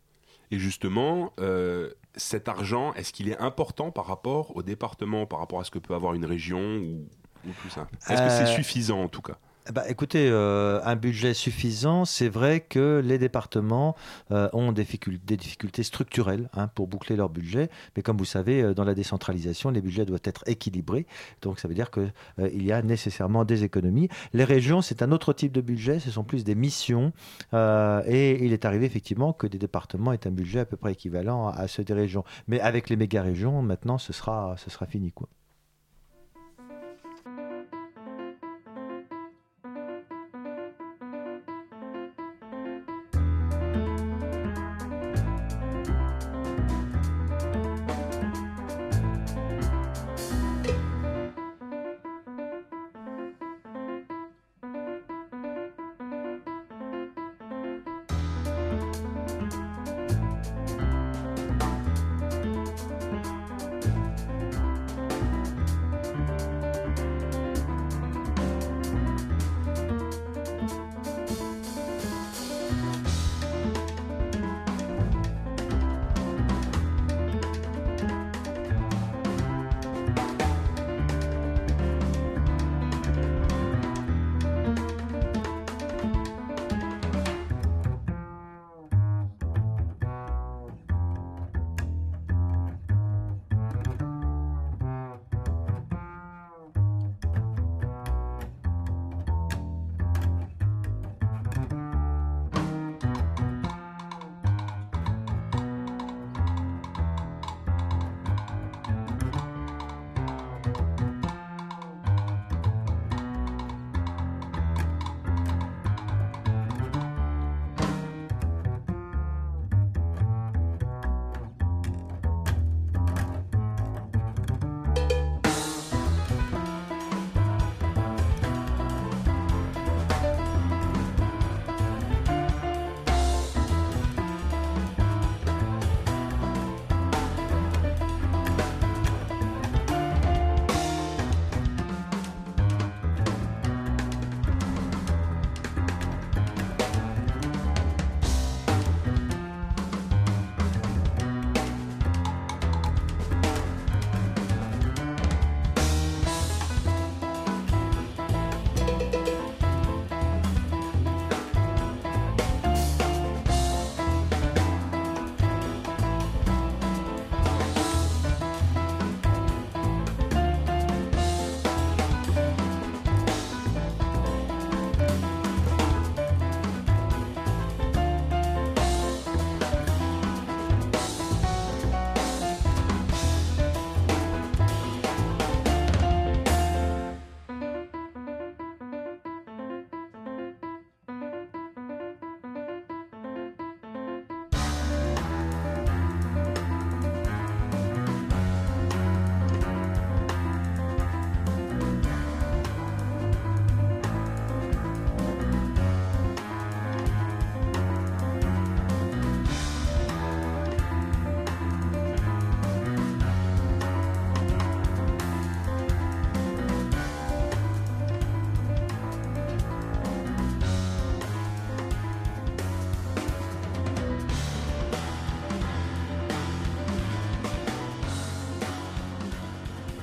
Et 0.52 0.60
justement, 0.60 1.32
euh, 1.40 1.92
cet 2.16 2.50
argent, 2.50 2.94
est-ce 2.96 3.14
qu'il 3.14 3.30
est 3.30 3.38
important 3.40 3.92
par 3.92 4.06
rapport 4.06 4.56
au 4.58 4.64
département, 4.64 5.26
par 5.26 5.40
rapport 5.40 5.62
à 5.62 5.64
ce 5.64 5.72
que 5.72 5.80
peut 5.80 5.94
avoir 5.94 6.14
une 6.14 6.26
région 6.26 6.60
ou, 6.78 7.08
ou 7.48 7.52
tout 7.62 7.70
ça? 7.70 7.88
Est-ce 8.10 8.22
que 8.22 8.30
c'est 8.30 8.44
Euh, 8.44 8.56
suffisant 8.56 9.02
en 9.02 9.08
tout 9.08 9.22
cas? 9.22 9.38
Ben, 9.70 9.84
écoutez, 9.88 10.28
euh, 10.28 10.82
un 10.84 10.96
budget 10.96 11.36
suffisant, 11.36 12.04
c'est 12.04 12.30
vrai 12.30 12.62
que 12.62 13.00
les 13.06 13.20
départements 13.20 13.96
euh, 14.32 14.50
ont 14.54 14.72
des, 14.72 14.84
difficul- 14.84 15.24
des 15.24 15.38
difficultés 15.38 15.84
structurelles 15.84 16.50
hein, 16.54 16.68
pour 16.68 16.88
boucler 16.88 17.16
leur 17.16 17.30
budget. 17.30 17.70
Mais 17.96 18.02
comme 18.02 18.18
vous 18.18 18.26
savez, 18.26 18.64
euh, 18.64 18.74
dans 18.74 18.84
la 18.84 18.96
décentralisation, 18.96 19.70
les 19.70 19.82
budgets 19.82 20.06
doivent 20.06 20.22
être 20.24 20.44
équilibrés. 20.48 21.06
Donc 21.44 21.60
ça 21.60 21.68
veut 21.68 21.76
dire 21.76 21.92
qu'il 21.92 22.12
il 22.40 22.64
y 22.66 22.72
a 22.72 22.82
nécessairement 22.82 23.46
des 23.46 23.64
économies. 23.64 24.10
Les 24.34 24.46
régions, 24.46 24.82
c'est 24.82 25.04
un 25.04 25.12
autre 25.12 25.32
type 25.32 25.52
de 25.52 25.62
budget, 25.62 26.00
ce 26.00 26.10
sont 26.10 26.24
plus 26.24 26.44
des 26.44 26.56
missions. 26.56 27.14
Euh, 27.54 28.02
et 28.08 28.44
il 28.44 28.54
est 28.54 28.66
arrivé 28.66 28.88
effectivement 28.88 29.32
que 29.32 29.46
des 29.46 29.60
départements 29.60 30.12
aient 30.12 30.26
un 30.28 30.32
budget 30.32 30.62
à 30.62 30.66
peu 30.66 30.76
près 30.76 30.94
équivalent 30.94 31.50
à 31.50 31.68
ceux 31.68 31.84
des 31.84 31.94
régions. 31.94 32.24
Mais 32.48 32.60
avec 32.60 32.90
les 32.90 32.96
méga-régions, 32.96 33.62
maintenant, 33.62 34.00
ce 34.00 34.12
sera, 34.12 34.56
ce 34.58 34.72
sera 34.72 34.88
fini. 34.88 35.12
Quoi. 35.12 35.30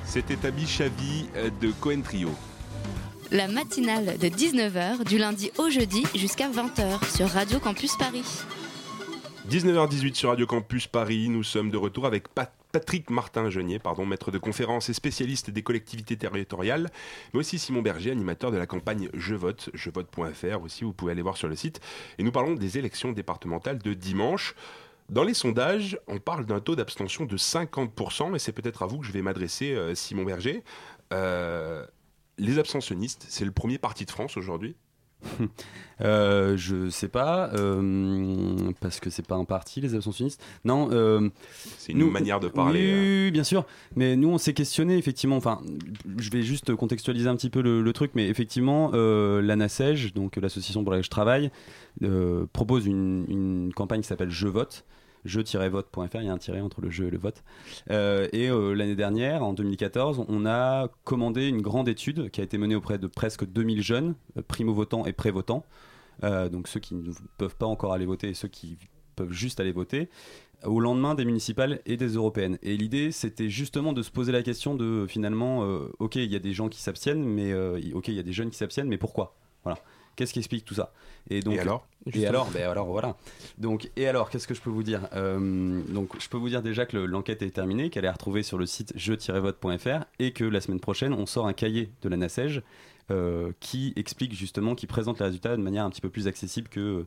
C'était 0.08 0.46
Abi 0.46 0.66
Chavi 0.66 1.26
euh, 1.36 1.50
de 1.60 1.70
Cohen 1.80 2.00
Trio. 2.02 2.30
La 3.30 3.46
matinale 3.46 4.16
de 4.18 4.26
19h 4.28 5.04
du 5.04 5.18
lundi 5.18 5.50
au 5.58 5.68
jeudi 5.68 6.02
jusqu'à 6.14 6.48
20h 6.48 7.14
sur 7.14 7.28
Radio 7.28 7.58
Campus 7.60 7.94
Paris. 7.96 8.24
19h18 9.50 10.14
sur 10.14 10.30
Radio 10.30 10.46
Campus 10.46 10.86
Paris, 10.86 11.28
nous 11.28 11.42
sommes 11.42 11.70
de 11.70 11.76
retour 11.76 12.06
avec 12.06 12.28
Pat- 12.28 12.52
Patrick 12.72 13.08
Martin-Genier, 13.10 13.78
pardon, 13.78 14.04
maître 14.04 14.30
de 14.30 14.36
conférences 14.38 14.88
et 14.90 14.92
spécialiste 14.94 15.50
des 15.50 15.62
collectivités 15.62 16.16
territoriales, 16.18 16.90
mais 17.32 17.40
aussi 17.40 17.58
Simon 17.58 17.80
Berger, 17.80 18.10
animateur 18.10 18.50
de 18.50 18.58
la 18.58 18.66
campagne 18.66 19.08
Je 19.14 19.34
vote, 19.34 19.70
jevote.fr 19.72 20.62
aussi, 20.62 20.84
vous 20.84 20.92
pouvez 20.92 21.12
aller 21.12 21.22
voir 21.22 21.38
sur 21.38 21.48
le 21.48 21.56
site. 21.56 21.80
Et 22.18 22.22
nous 22.22 22.32
parlons 22.32 22.52
des 22.54 22.76
élections 22.78 23.12
départementales 23.12 23.78
de 23.78 23.94
dimanche. 23.94 24.54
Dans 25.08 25.24
les 25.24 25.34
sondages, 25.34 25.98
on 26.06 26.18
parle 26.18 26.44
d'un 26.44 26.60
taux 26.60 26.76
d'abstention 26.76 27.24
de 27.24 27.36
50%, 27.36 28.34
et 28.34 28.38
c'est 28.38 28.52
peut-être 28.52 28.82
à 28.82 28.86
vous 28.86 28.98
que 28.98 29.06
je 29.06 29.12
vais 29.12 29.22
m'adresser, 29.22 29.72
euh, 29.72 29.94
Simon 29.94 30.24
Berger. 30.24 30.62
Euh, 31.14 31.86
les 32.36 32.58
abstentionnistes, 32.58 33.26
c'est 33.28 33.44
le 33.44 33.50
premier 33.50 33.78
parti 33.78 34.04
de 34.04 34.10
France 34.10 34.36
aujourd'hui? 34.36 34.76
Euh, 36.00 36.56
je 36.56 36.90
sais 36.90 37.08
pas, 37.08 37.50
euh, 37.54 38.70
parce 38.80 39.00
que 39.00 39.10
c'est 39.10 39.26
pas 39.26 39.34
un 39.34 39.44
parti, 39.44 39.80
les 39.80 39.96
abstentionnistes. 39.96 40.40
Non, 40.64 40.90
euh, 40.92 41.28
C'est 41.76 41.90
une 41.90 42.08
manière 42.08 42.38
de 42.38 42.46
parler, 42.46 43.24
Oui, 43.24 43.30
bien 43.32 43.42
sûr. 43.42 43.66
Mais 43.96 44.14
nous, 44.14 44.28
on 44.28 44.38
s'est 44.38 44.54
questionné, 44.54 44.96
effectivement. 44.96 45.36
Enfin, 45.36 45.60
je 46.18 46.30
vais 46.30 46.42
juste 46.42 46.72
contextualiser 46.76 47.28
un 47.28 47.34
petit 47.34 47.50
peu 47.50 47.62
le, 47.62 47.82
le 47.82 47.92
truc, 47.92 48.12
mais 48.14 48.28
effectivement, 48.28 48.92
l'ANASEJ, 48.92 50.14
donc 50.14 50.36
l'association 50.36 50.84
pour 50.84 50.92
laquelle 50.92 51.04
je 51.04 51.10
travaille, 51.10 51.50
propose 52.52 52.86
une, 52.86 53.24
une 53.26 53.72
campagne 53.74 54.02
qui 54.02 54.06
s'appelle 54.06 54.30
Je 54.30 54.46
vote 54.46 54.84
je-vote.fr, 55.24 56.16
il 56.16 56.26
y 56.26 56.28
a 56.28 56.32
un 56.32 56.38
tiret 56.38 56.60
entre 56.60 56.80
le 56.80 56.90
jeu 56.90 57.06
et 57.06 57.10
le 57.10 57.18
vote. 57.18 57.42
Euh, 57.90 58.28
et 58.32 58.50
euh, 58.50 58.72
l'année 58.74 58.96
dernière, 58.96 59.42
en 59.44 59.52
2014, 59.52 60.24
on 60.28 60.46
a 60.46 60.88
commandé 61.04 61.46
une 61.46 61.62
grande 61.62 61.88
étude 61.88 62.30
qui 62.30 62.40
a 62.40 62.44
été 62.44 62.58
menée 62.58 62.74
auprès 62.74 62.98
de 62.98 63.06
presque 63.06 63.44
2000 63.44 63.82
jeunes, 63.82 64.14
euh, 64.36 64.42
primo-votants 64.42 65.06
et 65.06 65.12
pré-votants, 65.12 65.64
donc 66.22 66.66
ceux 66.66 66.80
qui 66.80 66.96
ne 66.96 67.12
peuvent 67.36 67.54
pas 67.54 67.66
encore 67.66 67.92
aller 67.92 68.06
voter 68.06 68.30
et 68.30 68.34
ceux 68.34 68.48
qui 68.48 68.76
peuvent 69.14 69.30
juste 69.30 69.60
aller 69.60 69.70
voter, 69.70 70.08
au 70.64 70.80
lendemain 70.80 71.14
des 71.14 71.24
municipales 71.24 71.80
et 71.86 71.96
des 71.96 72.14
européennes. 72.14 72.58
Et 72.62 72.76
l'idée, 72.76 73.12
c'était 73.12 73.48
justement 73.48 73.92
de 73.92 74.02
se 74.02 74.10
poser 74.10 74.32
la 74.32 74.42
question 74.42 74.74
de 74.74 75.06
finalement, 75.08 75.60
ok, 76.00 76.16
il 76.16 76.24
y 76.24 76.34
a 76.34 76.40
des 76.40 76.52
gens 76.52 76.68
qui 76.68 76.82
s'abstiennent, 76.82 77.22
mais 77.22 77.54
ok, 77.94 78.08
il 78.08 78.14
y 78.14 78.18
a 78.18 78.24
des 78.24 78.32
jeunes 78.32 78.50
qui 78.50 78.58
s'abstiennent, 78.58 78.88
mais 78.88 78.98
pourquoi? 78.98 79.36
Voilà. 79.62 79.78
Qu'est-ce 80.18 80.32
qui 80.32 80.40
explique 80.40 80.64
tout 80.64 80.74
ça? 80.74 80.92
Et 81.30 81.38
donc, 81.42 81.54
Et 81.54 81.60
alors? 81.60 81.86
Et 82.12 82.26
alors, 82.26 82.50
ben 82.50 82.68
alors 82.68 82.86
voilà. 82.88 83.16
Donc, 83.56 83.88
et 83.96 84.08
alors, 84.08 84.30
qu'est-ce 84.30 84.48
que 84.48 84.54
je 84.54 84.60
peux 84.60 84.68
vous 84.70 84.82
dire? 84.82 85.08
Euh, 85.12 85.80
Donc, 85.90 86.20
je 86.20 86.28
peux 86.28 86.36
vous 86.38 86.48
dire 86.48 86.60
déjà 86.60 86.86
que 86.86 86.96
le- 86.96 87.06
l'enquête 87.06 87.40
est 87.42 87.50
terminée, 87.50 87.88
qu'elle 87.88 88.04
est 88.04 88.10
retrouvée 88.10 88.42
sur 88.42 88.58
le 88.58 88.66
site 88.66 88.92
je-vote.fr 88.96 90.04
et 90.18 90.32
que 90.32 90.42
la 90.44 90.60
semaine 90.60 90.80
prochaine, 90.80 91.12
on 91.12 91.24
sort 91.26 91.46
un 91.46 91.52
cahier 91.52 91.90
de 92.02 92.08
la 92.08 92.16
NACEJ 92.16 92.62
euh, 93.12 93.52
qui 93.60 93.92
explique 93.94 94.34
justement, 94.34 94.74
qui 94.74 94.86
présente 94.88 95.20
les 95.20 95.26
résultats 95.26 95.56
de 95.56 95.62
manière 95.62 95.84
un 95.84 95.90
petit 95.90 96.00
peu 96.00 96.10
plus 96.10 96.26
accessible 96.26 96.68
que, 96.68 97.06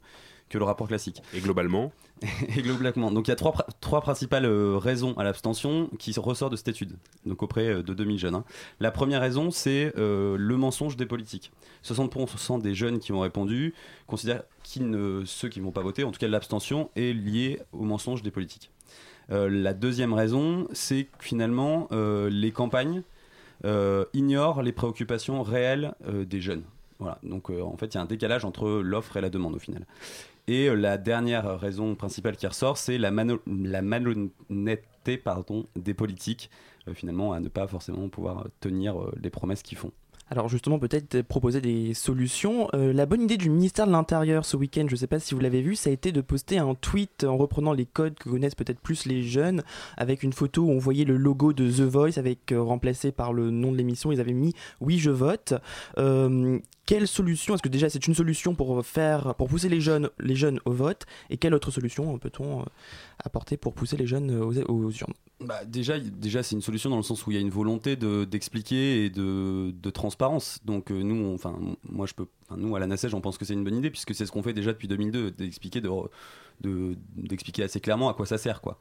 que 0.51 0.57
le 0.57 0.65
rapport 0.65 0.87
classique. 0.87 1.23
Et 1.33 1.39
globalement 1.39 1.91
Et 2.55 2.61
globalement. 2.61 3.09
Donc 3.09 3.27
il 3.27 3.31
y 3.31 3.33
a 3.33 3.35
trois, 3.35 3.55
trois 3.79 4.01
principales 4.01 4.45
euh, 4.45 4.77
raisons 4.77 5.17
à 5.17 5.23
l'abstention 5.23 5.89
qui 5.97 6.13
ressortent 6.19 6.51
de 6.51 6.57
cette 6.57 6.67
étude, 6.67 6.91
donc 7.25 7.41
auprès 7.41 7.67
euh, 7.67 7.81
de 7.81 7.93
2000 7.93 8.19
jeunes. 8.19 8.35
hein. 8.35 8.43
La 8.79 8.91
première 8.91 9.21
raison, 9.21 9.49
c'est 9.49 9.93
euh, 9.97 10.35
le 10.37 10.57
mensonge 10.57 10.97
des 10.97 11.07
politiques. 11.07 11.51
60% 11.83 12.61
des 12.61 12.75
jeunes 12.75 12.99
qui 12.99 13.11
ont 13.11 13.21
répondu 13.21 13.73
considèrent 14.05 14.43
que 14.63 14.79
ne, 14.81 15.25
ceux 15.25 15.49
qui 15.49 15.59
ne 15.59 15.65
vont 15.65 15.71
pas 15.71 15.81
voter, 15.81 16.03
en 16.03 16.11
tout 16.11 16.19
cas 16.19 16.27
l'abstention, 16.27 16.91
est 16.95 17.13
liée 17.13 17.59
au 17.71 17.83
mensonge 17.83 18.21
des 18.21 18.31
politiques. 18.31 18.69
Euh, 19.31 19.49
la 19.49 19.73
deuxième 19.73 20.13
raison, 20.13 20.67
c'est 20.73 21.05
que 21.05 21.23
finalement, 21.23 21.87
euh, 21.91 22.29
les 22.29 22.51
campagnes 22.51 23.03
ignorent 24.13 24.63
les 24.63 24.71
préoccupations 24.71 25.43
réelles 25.43 25.93
des 26.03 26.41
jeunes. 26.41 26.63
Voilà. 27.01 27.17
Donc 27.23 27.49
euh, 27.49 27.61
en 27.63 27.75
fait, 27.77 27.87
il 27.87 27.95
y 27.95 27.97
a 27.97 28.01
un 28.01 28.05
décalage 28.05 28.45
entre 28.45 28.69
l'offre 28.69 29.17
et 29.17 29.21
la 29.21 29.31
demande 29.31 29.55
au 29.55 29.59
final. 29.59 29.85
Et 30.51 30.67
euh, 30.67 30.75
la 30.75 30.97
dernière 30.97 31.57
raison 31.57 31.95
principale 31.95 32.35
qui 32.35 32.45
ressort, 32.45 32.77
c'est 32.77 32.97
la, 32.97 33.09
malhonnêteté 33.09 35.23
des 35.77 35.93
politiques, 35.93 36.49
euh, 36.89 36.93
finalement, 36.93 37.31
à 37.31 37.39
ne 37.39 37.47
pas 37.47 37.67
forcément 37.67 38.09
pouvoir 38.09 38.47
tenir 38.59 39.01
euh, 39.01 39.13
les 39.23 39.29
promesses 39.29 39.63
qu'ils 39.63 39.77
font. 39.77 39.93
Alors 40.31 40.47
justement, 40.47 40.79
peut-être 40.79 41.23
proposer 41.23 41.59
des 41.59 41.93
solutions. 41.93 42.69
Euh, 42.73 42.93
la 42.93 43.05
bonne 43.05 43.21
idée 43.21 43.35
du 43.35 43.49
ministère 43.49 43.85
de 43.85 43.91
l'Intérieur 43.91 44.45
ce 44.45 44.55
week-end, 44.55 44.85
je 44.87 44.93
ne 44.93 44.97
sais 44.97 45.05
pas 45.07 45.19
si 45.19 45.33
vous 45.35 45.41
l'avez 45.41 45.61
vu, 45.61 45.75
ça 45.75 45.89
a 45.89 45.93
été 45.93 46.13
de 46.13 46.21
poster 46.21 46.57
un 46.57 46.73
tweet 46.73 47.25
en 47.25 47.35
reprenant 47.35 47.73
les 47.73 47.85
codes 47.85 48.13
que 48.13 48.29
connaissent 48.29 48.55
peut-être 48.55 48.79
plus 48.79 49.05
les 49.05 49.23
jeunes, 49.23 49.61
avec 49.97 50.23
une 50.23 50.31
photo 50.31 50.61
où 50.61 50.69
on 50.71 50.77
voyait 50.77 51.03
le 51.03 51.17
logo 51.17 51.51
de 51.51 51.69
The 51.69 51.81
Voice, 51.81 52.17
avec 52.17 52.53
euh, 52.53 52.61
remplacé 52.61 53.11
par 53.11 53.33
le 53.33 53.51
nom 53.51 53.73
de 53.73 53.77
l'émission, 53.77 54.13
ils 54.13 54.21
avaient 54.21 54.31
mis 54.31 54.53
Oui, 54.79 54.99
je 54.99 55.11
vote. 55.11 55.53
Euh, 55.97 56.59
quelle 56.85 57.07
solution 57.07 57.53
Est-ce 57.53 57.61
que 57.61 57.69
déjà 57.69 57.89
c'est 57.89 58.07
une 58.07 58.15
solution 58.15 58.55
pour 58.55 58.85
faire, 58.85 59.35
pour 59.35 59.47
pousser 59.47 59.69
les 59.69 59.81
jeunes, 59.81 60.09
les 60.19 60.35
jeunes 60.35 60.59
au 60.65 60.71
vote? 60.71 61.05
Et 61.29 61.37
quelle 61.37 61.53
autre 61.53 61.71
solution 61.71 62.17
peut-on 62.17 62.65
apporter 63.23 63.55
pour 63.55 63.73
pousser 63.73 63.97
les 63.97 64.07
jeunes 64.07 64.31
aux, 64.31 64.51
urnes? 64.53 65.13
Bah, 65.39 65.63
déjà, 65.65 65.99
déjà 65.99 66.43
c'est 66.43 66.55
une 66.55 66.61
solution 66.61 66.89
dans 66.89 66.97
le 66.97 67.03
sens 67.03 67.25
où 67.25 67.31
il 67.31 67.35
y 67.35 67.37
a 67.37 67.41
une 67.41 67.49
volonté 67.49 67.95
de- 67.95 68.25
d'expliquer 68.25 69.05
et 69.05 69.09
de, 69.09 69.71
de. 69.71 69.89
Donc 70.65 70.91
euh, 70.91 71.01
nous, 71.01 71.33
enfin 71.33 71.57
moi 71.89 72.05
je 72.05 72.13
peux, 72.13 72.27
nous 72.55 72.75
à 72.75 72.79
la 72.79 72.85
NACEJ, 72.85 73.15
on 73.15 73.21
pense 73.21 73.39
que 73.39 73.45
c'est 73.45 73.53
une 73.53 73.63
bonne 73.63 73.75
idée 73.75 73.89
puisque 73.89 74.13
c'est 74.13 74.27
ce 74.27 74.31
qu'on 74.31 74.43
fait 74.43 74.53
déjà 74.53 74.71
depuis 74.71 74.87
2002, 74.87 75.31
d'expliquer 75.31 75.81
de, 75.81 77.63
assez 77.63 77.79
clairement 77.79 78.07
à 78.07 78.13
quoi 78.13 78.27
ça 78.27 78.37
sert 78.37 78.61
quoi. 78.61 78.77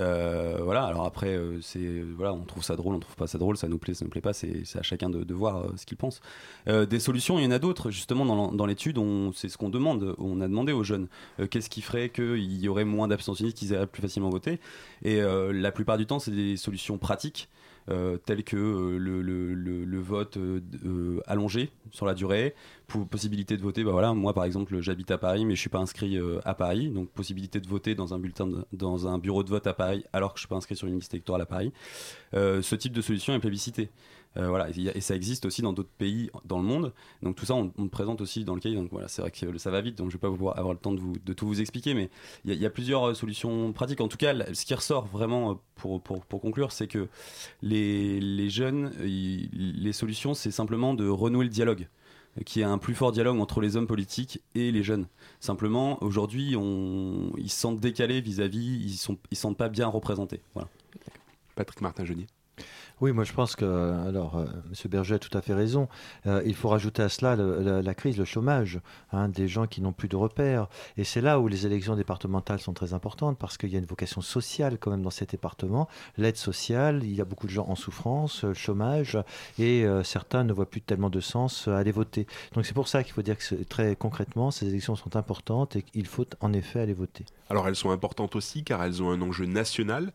Euh, 0.00 0.58
voilà. 0.64 0.84
Alors 0.84 1.04
après, 1.04 1.36
euh, 1.36 1.60
c'est 1.60 2.02
voilà, 2.16 2.32
on 2.32 2.44
trouve 2.44 2.64
ça 2.64 2.74
drôle, 2.74 2.96
on 2.96 2.98
trouve 2.98 3.14
pas 3.14 3.28
ça 3.28 3.38
drôle, 3.38 3.56
ça 3.56 3.68
nous 3.68 3.78
plaît, 3.78 3.94
ça 3.94 4.04
nous 4.04 4.10
plaît 4.10 4.20
pas, 4.20 4.32
c'est 4.32 4.64
à 4.74 4.82
chacun 4.82 5.10
de, 5.10 5.34
voir 5.34 5.66
ce 5.76 5.86
qu'il 5.86 5.96
pense. 5.96 6.20
Des 6.66 6.98
solutions, 6.98 7.38
il 7.38 7.44
y 7.44 7.46
en 7.46 7.52
a 7.52 7.60
d'autres. 7.60 7.90
Justement, 7.90 8.50
dans, 8.50 8.66
l'étude, 8.66 8.98
c'est 9.34 9.48
ce 9.48 9.56
qu'on 9.56 9.70
demande. 9.70 10.16
On 10.18 10.40
a 10.40 10.48
demandé 10.48 10.72
aux 10.72 10.82
jeunes 10.82 11.06
qu'est-ce 11.50 11.70
qui 11.70 11.82
ferait 11.82 12.08
qu'il 12.08 12.60
y 12.60 12.68
aurait 12.68 12.84
moins 12.84 13.06
d'abstentionnistes, 13.06 13.56
qu'ils 13.56 13.70
iraient 13.70 13.86
plus 13.86 14.02
facilement 14.02 14.30
voter. 14.30 14.58
Et 15.02 15.20
la 15.20 15.70
plupart 15.70 15.98
du 15.98 16.06
temps, 16.06 16.18
c'est 16.18 16.32
des 16.32 16.56
solutions 16.56 16.98
pratiques. 16.98 17.48
Euh, 17.88 18.16
telles 18.18 18.44
que 18.44 18.56
euh, 18.56 18.98
le, 18.98 19.22
le- 19.22 19.54
le- 19.54 20.00
vote 20.00 20.36
euh, 20.36 21.20
allongé 21.26 21.70
sur 21.90 22.06
la 22.06 22.14
durée, 22.14 22.54
pour 22.86 23.06
possibilité 23.06 23.56
de 23.56 23.62
voter. 23.62 23.84
Bah 23.84 23.92
voilà, 23.92 24.12
moi 24.14 24.32
par 24.34 24.44
exemple, 24.44 24.80
j'habite 24.80 25.10
à 25.10 25.18
Paris, 25.18 25.44
mais 25.44 25.54
je 25.54 25.60
suis 25.60 25.70
pas 25.70 25.78
inscrit 25.78 26.18
à 26.44 26.54
Paris, 26.54 26.90
donc 26.90 27.10
possibilité 27.10 27.60
de 27.60 27.68
voter 27.68 27.94
dans 27.94 28.14
un 28.14 28.18
bulletin, 28.18 28.48
dans 28.72 29.06
un 29.06 29.18
bureau 29.18 29.42
de 29.42 29.50
vote 29.50 29.66
à 29.66 29.74
Paris, 29.74 30.04
alors 30.12 30.32
que 30.32 30.38
je 30.38 30.42
suis 30.42 30.48
pas 30.48 30.56
inscrit 30.56 30.76
sur 30.76 30.88
une 30.88 30.96
liste 30.96 31.14
électorale 31.14 31.42
à 31.42 31.46
Paris. 31.46 31.72
Ce 32.32 32.74
type 32.74 32.92
de 32.92 33.02
solution 33.02 33.34
est 33.34 33.38
plébiscité. 33.38 33.90
Euh, 34.36 34.48
voilà, 34.48 34.68
et 34.70 35.00
ça 35.00 35.16
existe 35.16 35.44
aussi 35.44 35.60
dans 35.60 35.72
d'autres 35.72 35.90
pays 35.98 36.30
dans 36.44 36.58
le 36.58 36.64
monde. 36.64 36.92
Donc 37.22 37.34
tout 37.34 37.44
ça, 37.44 37.54
on, 37.54 37.72
le 37.76 37.88
présente 37.88 38.20
aussi 38.20 38.44
dans 38.44 38.54
le 38.54 38.60
cahier. 38.60 38.76
Donc 38.76 38.90
voilà, 38.92 39.08
c'est 39.08 39.22
vrai 39.22 39.30
que 39.30 39.58
ça 39.58 39.70
va 39.70 39.80
vite, 39.80 39.98
donc 39.98 40.10
je 40.10 40.16
vais 40.16 40.20
pas 40.20 40.30
pouvoir 40.30 40.56
avoir 40.58 40.72
le 40.72 40.78
temps 40.78 40.92
de, 40.92 41.00
vous, 41.00 41.14
tout 41.36 41.46
vous 41.46 41.60
expliquer, 41.60 41.94
mais 41.94 42.10
il 42.44 42.54
y, 42.54 42.66
a- 42.66 42.70
plusieurs 42.70 43.08
euh, 43.08 43.14
solutions 43.14 43.72
pratiques. 43.72 44.00
En 44.00 44.08
tout 44.08 44.16
cas, 44.16 44.34
ce 44.54 44.64
qui 44.64 44.74
ressort 44.74 45.06
vraiment 45.06 45.50
euh, 45.50 45.54
pour, 45.74 46.00
pour, 46.00 46.24
pour 46.24 46.40
conclure, 46.40 46.70
c'est 46.70 46.86
que 46.86 47.08
les, 47.60 48.20
les 48.20 48.50
jeunes, 48.50 48.92
les 49.00 49.92
solutions, 49.92 50.34
c'est 50.34 50.52
simplement 50.52 50.94
de 50.94 51.08
renouer 51.08 51.44
le 51.44 51.50
dialogue 51.50 51.88
qu'il 52.46 52.60
y 52.60 52.62
ait 52.62 52.68
un 52.68 52.78
plus 52.78 52.94
fort 52.94 53.10
dialogue 53.10 53.40
entre 53.40 53.60
les 53.60 53.76
hommes 53.76 53.88
politiques 53.88 54.40
et 54.54 54.70
les 54.70 54.84
jeunes. 54.84 55.08
Simplement, 55.40 56.00
aujourd'hui, 56.02 56.54
ils 57.36 57.50
se 57.50 57.56
sentent 57.58 57.80
décalés 57.80 58.20
vis-à-vis, 58.20 58.58
ils 58.60 59.16
ils 59.30 59.36
se 59.36 59.42
sentent 59.42 59.58
pas 59.58 59.68
bien 59.68 59.88
représentés. 59.88 60.40
Voilà. 60.54 60.68
Patrick 61.56 61.80
Martin-Genier. 61.80 62.26
Oui, 63.00 63.12
moi 63.12 63.24
je 63.24 63.32
pense 63.32 63.56
que, 63.56 63.64
alors, 64.06 64.36
euh, 64.36 64.44
M. 64.44 64.90
Berger 64.90 65.14
a 65.14 65.18
tout 65.18 65.36
à 65.36 65.40
fait 65.40 65.54
raison. 65.54 65.88
Euh, 66.26 66.42
il 66.44 66.54
faut 66.54 66.68
rajouter 66.68 67.02
à 67.02 67.08
cela 67.08 67.34
la, 67.36 67.94
crise, 67.94 68.18
le 68.18 68.24
chômage, 68.24 68.80
hein, 69.12 69.28
des 69.28 69.48
gens 69.48 69.66
qui 69.66 69.80
n'ont 69.80 69.92
plus 69.92 70.08
de 70.08 70.16
repères. 70.16 70.68
Et 70.96 71.04
c'est 71.04 71.20
là 71.20 71.40
où 71.40 71.48
les 71.48 71.66
élections 71.66 71.96
départementales 71.96 72.60
sont 72.60 72.74
très 72.74 72.92
importantes 72.92 73.38
parce 73.38 73.56
qu'il 73.56 73.70
y 73.70 73.76
a 73.76 73.78
une 73.78 73.86
vocation 73.86 74.20
sociale 74.20 74.78
quand 74.78 74.90
même 74.90 75.02
dans 75.02 75.10
ces 75.10 75.26
départements. 75.26 75.88
L'aide 76.16 76.36
sociale, 76.36 77.00
il 77.02 77.14
y 77.14 77.20
a 77.20 77.24
beaucoup 77.24 77.46
de 77.46 77.52
gens 77.52 77.66
en 77.68 77.74
souffrance, 77.74 78.44
euh, 78.44 78.48
le 78.48 78.54
chômage, 78.54 79.18
et 79.58 79.84
euh, 79.84 80.02
certains 80.02 80.44
ne 80.44 80.52
voient 80.52 80.68
plus 80.68 80.80
tellement 80.80 81.10
de 81.10 81.20
sens 81.20 81.68
euh, 81.68 81.72
à 81.72 81.78
aller 81.78 81.92
voter. 81.92 82.26
Donc 82.54 82.66
c'est 82.66 82.74
pour 82.74 82.88
ça 82.88 83.02
qu'il 83.02 83.12
faut 83.12 83.22
dire 83.22 83.38
que 83.38 83.54
très 83.64 83.96
concrètement, 83.96 84.50
ces 84.50 84.68
élections 84.68 84.96
sont 84.96 85.16
importantes 85.16 85.76
et 85.76 85.82
qu'il 85.82 86.06
faut 86.06 86.26
en 86.40 86.52
effet 86.52 86.80
aller 86.80 86.94
voter. 86.94 87.24
Alors 87.48 87.66
elles 87.68 87.76
sont 87.76 87.90
importantes 87.90 88.36
aussi 88.36 88.64
car 88.64 88.82
elles 88.84 89.02
ont 89.02 89.10
un 89.10 89.22
enjeu 89.22 89.46
national. 89.46 90.12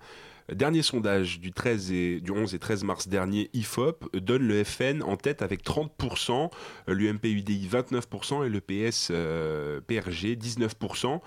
Dernier 0.52 0.84
sondage 0.84 1.40
du, 1.40 1.52
13 1.52 1.92
et, 1.92 2.20
du 2.22 2.32
11 2.32 2.54
et 2.54 2.60
13 2.60 2.84
mars 2.84 3.08
dernier, 3.08 3.50
IFOP 3.54 4.16
donne 4.16 4.48
le 4.48 4.64
FN 4.64 5.02
en 5.02 5.18
tête 5.18 5.42
avec 5.42 5.64
30%, 5.64 6.52
l'UMP-UDI 6.88 7.68
29% 7.68 8.46
et 8.46 8.50
le 8.50 8.62
PS 8.62 9.10
euh, 9.12 9.82
PRG 9.82 10.36
19%. 10.36 11.20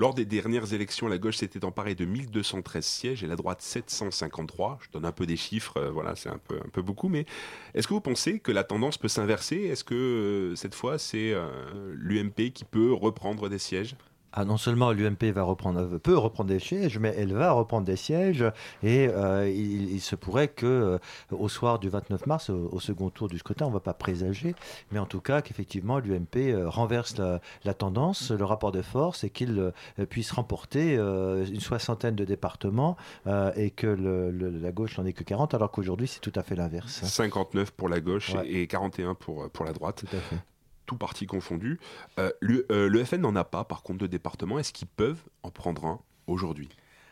Lors 0.00 0.14
des 0.14 0.24
dernières 0.24 0.72
élections, 0.72 1.08
la 1.08 1.18
gauche 1.18 1.38
s'était 1.38 1.64
emparée 1.64 1.96
de 1.96 2.04
1213 2.04 2.84
sièges 2.84 3.24
et 3.24 3.26
la 3.26 3.34
droite 3.34 3.60
753. 3.60 4.78
Je 4.80 4.90
donne 4.92 5.04
un 5.04 5.10
peu 5.10 5.26
des 5.26 5.36
chiffres, 5.36 5.76
euh, 5.76 5.90
voilà, 5.90 6.14
c'est 6.14 6.28
un 6.28 6.38
peu, 6.38 6.54
un 6.54 6.68
peu 6.68 6.82
beaucoup, 6.82 7.08
mais 7.08 7.26
est-ce 7.74 7.88
que 7.88 7.94
vous 7.94 8.00
pensez 8.00 8.38
que 8.38 8.52
la 8.52 8.62
tendance 8.62 8.96
peut 8.96 9.08
s'inverser? 9.08 9.56
Est-ce 9.56 9.82
que 9.82 9.94
euh, 9.94 10.54
cette 10.54 10.76
fois 10.76 10.98
c'est 10.98 11.32
euh, 11.32 11.50
l'UMP 11.96 12.52
qui 12.54 12.64
peut 12.64 12.92
reprendre 12.92 13.48
des 13.48 13.58
sièges? 13.58 13.96
Ah, 14.32 14.44
non 14.44 14.56
seulement 14.56 14.92
l'UMP 14.92 15.24
va 15.32 15.42
reprendre, 15.42 15.98
peut 15.98 16.16
reprendre 16.18 16.48
des 16.48 16.58
sièges, 16.58 16.98
mais 16.98 17.14
elle 17.16 17.32
va 17.32 17.52
reprendre 17.52 17.86
des 17.86 17.96
sièges 17.96 18.44
et 18.82 19.08
euh, 19.08 19.48
il, 19.48 19.90
il 19.92 20.00
se 20.00 20.14
pourrait 20.16 20.48
que 20.48 20.66
euh, 20.66 20.98
au 21.30 21.48
soir 21.48 21.78
du 21.78 21.88
29 21.88 22.26
mars, 22.26 22.50
au, 22.50 22.68
au 22.72 22.80
second 22.80 23.10
tour 23.10 23.28
du 23.28 23.38
scrutin, 23.38 23.66
on 23.66 23.68
ne 23.68 23.74
va 23.74 23.80
pas 23.80 23.94
présager, 23.94 24.54
mais 24.92 24.98
en 24.98 25.06
tout 25.06 25.20
cas 25.20 25.40
qu'effectivement 25.42 25.98
l'UMP 25.98 26.36
euh, 26.36 26.68
renverse 26.68 27.16
la, 27.18 27.40
la 27.64 27.74
tendance, 27.74 28.30
le 28.30 28.44
rapport 28.44 28.72
de 28.72 28.82
force 28.82 29.24
et 29.24 29.30
qu'il 29.30 29.72
puisse 30.10 30.30
remporter 30.32 30.94
une 30.94 31.60
soixantaine 31.60 32.14
de 32.14 32.24
départements 32.24 32.96
et 33.56 33.70
que 33.70 33.86
le- 33.86 34.30
le- 34.30 34.50
la 34.50 34.72
gauche 34.72 34.98
n'en 34.98 35.06
ait 35.06 35.12
que 35.12 35.24
40, 35.24 35.54
alors 35.54 35.70
qu'aujourd'hui 35.70 36.06
c'est 36.08 36.20
tout 36.20 36.32
à 36.34 36.42
fait 36.42 36.54
l'inverse. 36.54 37.02
59 37.04 37.70
pour 37.72 37.88
la 37.88 38.00
gauche 38.00 38.34
Ouais. 38.34 38.48
et 38.50 38.66
41 38.66 39.14
pour, 39.14 39.48
pour 39.50 39.64
la 39.64 39.72
droite. 39.72 40.04
Tout 40.08 40.16
à 40.16 40.20
fait. 40.20 40.36
Tout 40.88 40.96
parti 40.96 41.26
confondu. 41.26 41.78
Euh, 42.18 42.32
le, 42.40 42.66
euh, 42.72 42.88
le 42.88 43.04
FN 43.04 43.20
n'en 43.20 43.36
a 43.36 43.44
pas, 43.44 43.62
par 43.62 43.82
contre, 43.82 43.98
de 43.98 44.06
département. 44.06 44.58
Est-ce 44.58 44.72
qu'ils 44.72 44.88
peuvent 44.88 45.20
en 45.42 45.50
prendre 45.50 45.84
un 45.84 46.00
aujourd'hui? 46.26 46.70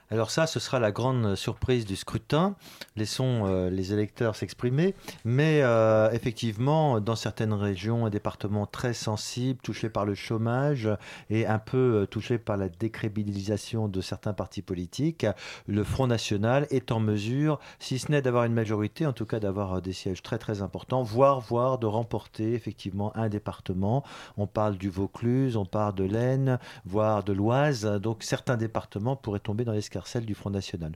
Alors 0.08 0.30
ça, 0.30 0.46
ce 0.46 0.60
sera 0.60 0.78
la 0.78 0.92
grande 0.92 1.34
surprise 1.34 1.84
du 1.84 1.96
scrutin. 1.96 2.54
Laissons 2.94 3.46
euh, 3.46 3.70
les 3.70 3.92
électeurs 3.92 4.36
s'exprimer. 4.36 4.94
Mais 5.24 5.62
euh, 5.62 6.10
effectivement, 6.12 7.00
dans 7.00 7.16
certaines 7.16 7.52
régions 7.52 8.06
et 8.06 8.10
départements 8.10 8.66
très 8.66 8.94
sensibles, 8.94 9.58
touchés 9.60 9.88
par 9.88 10.04
le 10.04 10.14
chômage 10.14 10.88
et 11.28 11.44
un 11.46 11.58
peu 11.58 12.02
euh, 12.02 12.06
touchés 12.06 12.38
par 12.38 12.56
la 12.56 12.68
décrédibilisation 12.68 13.88
de 13.88 14.00
certains 14.00 14.32
partis 14.32 14.62
politiques, 14.62 15.26
le 15.66 15.82
Front 15.82 16.06
National 16.06 16.68
est 16.70 16.92
en 16.92 17.00
mesure, 17.00 17.58
si 17.80 17.98
ce 17.98 18.12
n'est 18.12 18.22
d'avoir 18.22 18.44
une 18.44 18.54
majorité, 18.54 19.06
en 19.06 19.12
tout 19.12 19.26
cas 19.26 19.40
d'avoir 19.40 19.82
des 19.82 19.92
sièges 19.92 20.22
très 20.22 20.38
très 20.38 20.62
importants, 20.62 21.02
voire, 21.02 21.40
voire 21.40 21.78
de 21.78 21.86
remporter 21.86 22.54
effectivement 22.54 23.10
un 23.16 23.28
département. 23.28 24.04
On 24.36 24.46
parle 24.46 24.78
du 24.78 24.88
Vaucluse, 24.88 25.56
on 25.56 25.64
parle 25.66 25.96
de 25.96 26.04
l'Aisne, 26.04 26.60
voire 26.84 27.24
de 27.24 27.32
l'Oise. 27.32 27.84
Donc 28.00 28.22
certains 28.22 28.56
départements 28.56 29.16
pourraient 29.16 29.40
tomber 29.40 29.64
dans 29.64 29.72
l'escarcelle 29.96 30.26
du 30.26 30.34
Front 30.34 30.50
National. 30.50 30.92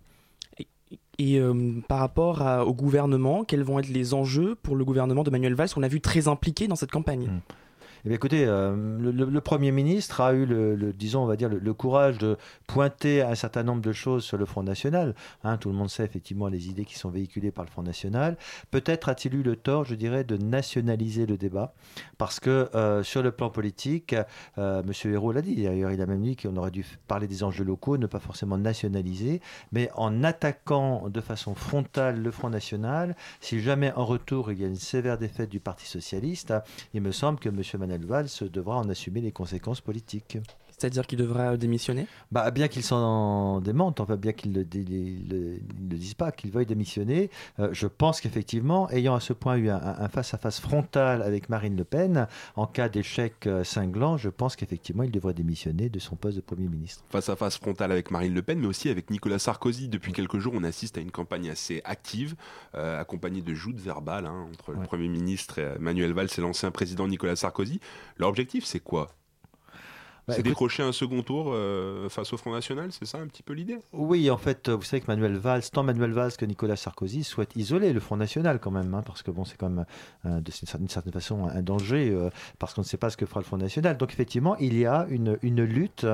Et 1.19 1.39
euh, 1.39 1.81
par 1.89 1.99
rapport 2.01 2.43
à- 2.43 2.65
au 2.67 2.73
gouvernement, 2.75 3.45
quels 3.45 3.63
vont 3.63 3.79
être 3.79 3.89
les 3.89 4.13
enjeux 4.15 4.55
pour 4.63 4.75
le 4.77 4.85
gouvernement 4.85 5.23
de 5.23 5.31
Manuel 5.31 5.55
Valls? 5.55 5.69
Qu'on 5.71 5.83
a 5.83 5.89
vu 5.89 6.01
très 6.01 6.29
impliqué 6.29 6.67
dans 6.69 6.77
cette 6.77 6.91
campagne 6.91 7.31
Eh 8.05 8.09
bien, 8.09 8.17
écoutez, 8.17 8.47
euh, 8.47 8.75
le, 8.99 9.41
Premier 9.41 9.73
ministre 9.73 10.23
a 10.23 10.33
eu, 10.33 10.47
le, 10.47 10.93
disons, 10.93 11.23
on 11.23 11.27
va 11.27 11.37
dire, 11.37 11.51
le, 11.51 11.75
courage 11.75 12.17
de 12.17 12.39
pointer 12.67 13.21
un 13.21 13.35
certain 13.35 13.63
nombre 13.63 13.83
de 13.83 13.93
choses 13.93 14.25
sur 14.25 14.39
le 14.39 14.47
Front 14.47 14.63
National. 14.63 15.15
Hein, 15.45 15.59
tout 15.59 15.69
le 15.69 15.75
monde 15.75 15.91
sait 15.91 16.05
effectivement 16.05 16.49
les 16.49 16.69
idées 16.69 16.87
qui 16.87 16.99
sont 16.99 17.11
véhiculées 17.11 17.51
par 17.51 17.65
le 17.65 17.71
Front 17.71 17.83
National. 17.83 18.39
Peut-être 18.71 19.09
a-t-il 19.09 19.35
eu 19.35 19.43
le 19.43 19.57
tort, 19.57 19.85
je 19.85 19.95
dirais, 19.95 20.25
de 20.25 20.37
nationaliser 20.39 21.27
le 21.27 21.37
débat, 21.37 21.75
parce 22.17 22.41
que 22.41 22.71
euh, 22.75 23.03
sur 23.03 23.23
le 23.23 23.33
plan 23.33 23.51
politique, 23.51 24.15
euh, 24.57 24.83
Monsieur 24.85 25.13
Hérault 25.13 25.33
l'a 25.33 25.43
dit. 25.43 25.63
D'ailleurs, 25.63 25.91
il 25.91 26.01
a 26.01 26.07
même 26.07 26.23
dit 26.23 26.37
qu'on 26.37 26.57
aurait 26.57 26.71
dû 26.71 26.87
parler 27.07 27.27
des 27.27 27.43
enjeux 27.43 27.65
locaux, 27.65 27.99
ne 27.99 28.07
pas 28.07 28.21
forcément 28.21 28.57
nationaliser, 28.57 29.43
mais 29.73 29.91
en 29.95 30.25
attaquant 30.25 31.09
de 31.11 31.21
façon 31.21 31.55
frontale 31.55 32.23
le 32.23 32.31
Front 32.31 32.51
National, 32.51 33.15
si 33.41 33.61
jamais 33.61 33.93
en 33.93 34.07
retour 34.07 34.53
il 34.53 34.61
y 34.61 34.65
a 34.65 34.69
une 34.69 34.77
sévère 34.77 35.19
défaite 35.19 35.51
du 35.51 35.61
Parti 35.61 35.87
socialiste, 35.87 36.55
il 36.95 37.03
me 37.03 37.13
semble 37.13 37.39
que 37.39 37.49
Monsieur 37.49 37.79
Manuel 37.91 38.07
Valls 38.07 38.45
devra 38.45 38.77
en 38.77 38.89
assumer 38.89 39.21
les 39.21 39.33
conséquences 39.33 39.81
politiques. 39.81 40.39
C'est-à-dire 40.81 41.07
qu'il 41.07 41.19
devra 41.19 41.59
démissionner? 41.59 42.07
Bah, 42.33 42.51
Bien 42.51 42.69
qu'il 42.69 42.83
s'en 42.83 43.61
démente, 43.61 44.01
enfin 44.01 44.17
bien 44.17 44.33
qu'il 44.33 44.53
ne 44.53 44.59
le, 44.61 44.65
dé- 44.65 44.83
le- 45.29 45.59
le 45.91 45.97
dise 45.99 46.15
pas, 46.15 46.33
qu'il 46.33 46.51
veuille 46.51 46.65
démissionner, 46.65 47.29
euh, 47.59 47.69
je 47.73 47.87
pense 47.87 48.21
qu'effectivement, 48.23 48.89
ayant 48.91 49.15
à 49.15 49.21
ce 49.21 49.35
point 49.35 49.57
eu 49.57 49.69
un, 49.69 50.09
face-à-face 50.09 50.59
frontal 50.59 51.21
avec 51.23 51.51
Marine 51.51 51.77
Le 51.77 51.85
Pen, 51.85 52.27
en 52.57 52.67
cas 52.67 52.89
d'échec 52.89 53.47
euh, 53.47 53.63
cinglant, 53.63 54.17
je 54.17 54.31
pense 54.31 54.57
qu'effectivement 54.57 55.03
il 55.03 55.11
devrait 55.11 55.35
démissionner 55.35 55.91
de 55.91 55.99
son 55.99 56.17
poste 56.17 56.37
de 56.37 56.41
Premier 56.41 56.67
ministre. 56.69 57.05
Face 57.11 57.29
à 57.29 57.37
face 57.37 57.59
frontal 57.59 57.93
avec 57.93 58.11
Marine 58.11 58.33
Le 58.33 58.41
Pen, 58.43 58.59
mais 58.59 58.67
aussi 58.67 58.89
avec 58.89 59.11
Nicolas 59.11 59.39
Sarkozy. 59.39 59.89
Depuis 59.89 60.13
quelques 60.13 60.39
jours, 60.39 60.55
on 60.57 60.65
assiste 60.65 60.97
à 60.97 61.03
une 61.03 61.11
campagne 61.11 61.51
assez 61.51 61.83
active, 61.85 62.37
euh, 62.75 62.99
accompagnée 62.99 63.43
de 63.43 63.53
joutes 63.53 63.79
verbales 63.81 64.25
hein, 64.25 64.47
entre 64.51 64.73
le 64.73 64.81
Premier 64.87 65.09
ministre 65.09 65.59
et, 65.59 65.79
Manuel 65.79 66.15
Valls 66.15 66.29
et 66.39 66.41
l'ancien 66.41 66.71
président 66.71 67.07
Nicolas 67.07 67.37
Sarkozy. 67.37 67.81
Leur 68.17 68.31
objectif, 68.31 68.65
c'est 68.65 68.81
quoi? 68.81 69.09
Bah, 70.31 70.35
C'est 70.37 70.41
écoute- 70.41 70.51
décrocher 70.53 70.83
un 70.83 70.93
second 70.93 71.23
tour 71.23 71.51
euh, 71.53 72.09
face 72.09 72.33
au 72.33 72.37
Front 72.37 72.53
National, 72.53 72.91
c'est 72.93 73.05
ça 73.05 73.19
un 73.19 73.27
petit 73.27 73.43
peu 73.43 73.53
l'idée? 73.53 73.79
Oui, 73.93 74.31
en 74.31 74.37
fait, 74.39 74.69
euh, 74.69 74.77
vous 74.77 74.83
savez 74.83 75.01
que 75.01 75.07
Manuel 75.09 75.37
Valls, 75.37 75.63
tant 75.73 75.83
Manuel 75.83 76.13
Valls 76.13 76.33
que 76.37 76.45
Nicolas 76.45 76.77
Sarkozy 76.77 77.25
souhaitent 77.25 77.57
isoler 77.57 77.93
le 77.93 78.01
Front 78.01 78.17
National 78.17 78.59
quand 78.61 78.71
même, 78.71 78.95
hein, 78.95 79.03
parce 79.05 79.23
que 79.23 79.31
bon, 79.31 79.45
c'est 79.45 79.57
quand 79.57 79.69
même 79.69 79.85
euh, 80.27 80.41
de- 80.41 80.53
d'une 80.79 80.89
certaine 80.89 81.13
façon 81.13 81.47
un 81.47 81.63
danger, 81.63 82.11
euh, 82.11 82.31
parce 82.59 82.75
qu'on 82.75 82.81
ne 82.83 82.87
sait 82.87 82.97
pas 82.97 83.11
ce 83.11 83.17
que 83.17 83.27
fera 83.27 83.41
le 83.41 83.45
Front 83.45 83.57
National. 83.59 83.97
Donc 83.97 84.13
effectivement, 84.13 84.57
il 84.59 84.79
y 84.79 84.87
a 84.87 85.07
une, 85.11 85.39
une 85.43 85.63
lutte 85.65 86.07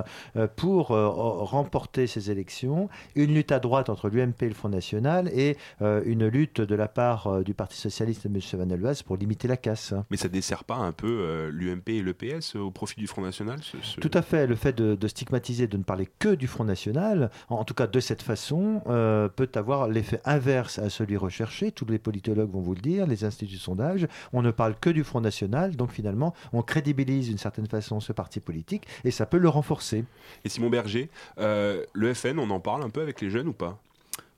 pour 0.57 0.89
remporter 0.89 2.07
ces 2.07 2.31
élections, 2.31 2.89
une 3.15 3.35
lutte 3.35 3.53
à 3.53 3.59
droite 3.59 3.89
entre 3.89 4.09
l'UMP 4.09 4.43
et 4.43 4.49
le 4.49 4.55
Front 4.55 4.69
National, 4.69 5.29
et 5.29 5.57
une 5.81 6.27
lutte 6.27 6.61
de 6.61 6.75
la 6.75 6.89
part 6.89 7.43
du 7.45 7.55
Parti 7.55 7.77
Socialiste 7.77 8.27
et 8.27 8.29
de 8.29 8.35
M. 8.35 8.41
Manuel 8.59 8.81
Valls 8.81 8.97
pour 9.05 9.17
limiter 9.17 9.49
la 9.49 9.57
casse. 9.57 9.95
Mais 10.11 10.17
ça 10.17 10.29
dessert 10.29 10.65
pas 10.65 10.77
un 10.77 10.93
peu 10.93 11.49
l'UMP 11.53 11.89
et 11.89 12.03
le 12.03 12.13
PS 12.15 12.57
au 12.57 12.71
profit 12.71 12.99
du 13.01 13.07
Front 13.07 13.23
National 13.23 13.59
ce- 13.63 13.77
ce- 13.83 14.01
Tout 14.07 14.19
à 14.19 14.23
fait. 14.23 14.47
Le 14.47 14.55
fait 14.55 14.73
de, 14.73 15.09
stigmatiser, 15.09 15.67
de 15.67 15.77
ne 15.77 15.83
parler 15.83 16.09
que 16.21 16.37
du 16.37 16.47
Front 16.47 16.63
National, 16.63 17.29
en, 17.49 17.57
en 17.57 17.65
tout 17.65 17.75
cas 17.75 17.89
de 17.89 17.99
cette 17.99 18.23
façon, 18.23 18.81
euh, 18.87 19.29
peut 19.29 19.49
avoir 19.57 19.89
l'effet 19.89 20.21
inverse 20.25 20.79
à 20.79 20.91
celui 20.91 21.17
recherché. 21.17 21.73
Tous 21.73 21.87
les 21.87 21.99
politologues 21.99 22.53
vont 22.53 22.61
vous 22.61 22.77
le 22.77 22.81
dire, 22.81 23.09
les 23.09 23.25
instituts 23.25 23.57
de 23.57 23.61
sondage. 23.61 24.07
On 24.33 24.43
ne 24.43 24.53
parle 24.53 24.77
que 24.77 24.91
du 24.91 25.03
Front 25.03 25.21
National, 25.21 25.75
donc 25.75 25.91
finalement, 25.91 26.35
on 26.53 26.63
crédibilise 26.63 27.27
d'une 27.27 27.39
certaine 27.39 27.67
façon 27.67 27.99
ce 27.99 28.13
parti 28.13 28.39
politique 28.39 28.87
et 29.03 29.11
ça 29.11 29.27
peut 29.27 29.39
le 29.39 29.49
renforcer. 29.49 30.05
Et 30.45 30.49
Simon 30.51 30.71
Berger, 30.71 31.11
euh, 31.41 31.83
le 31.93 32.15
FN, 32.15 32.39
on 32.39 32.51
en 32.51 32.61
parle 32.61 32.85
un 32.85 32.91
peu 32.91 33.01
avec 33.01 33.21
les 33.21 33.29
jeunes 33.29 33.49
ou 33.49 33.55
pas? 33.55 33.81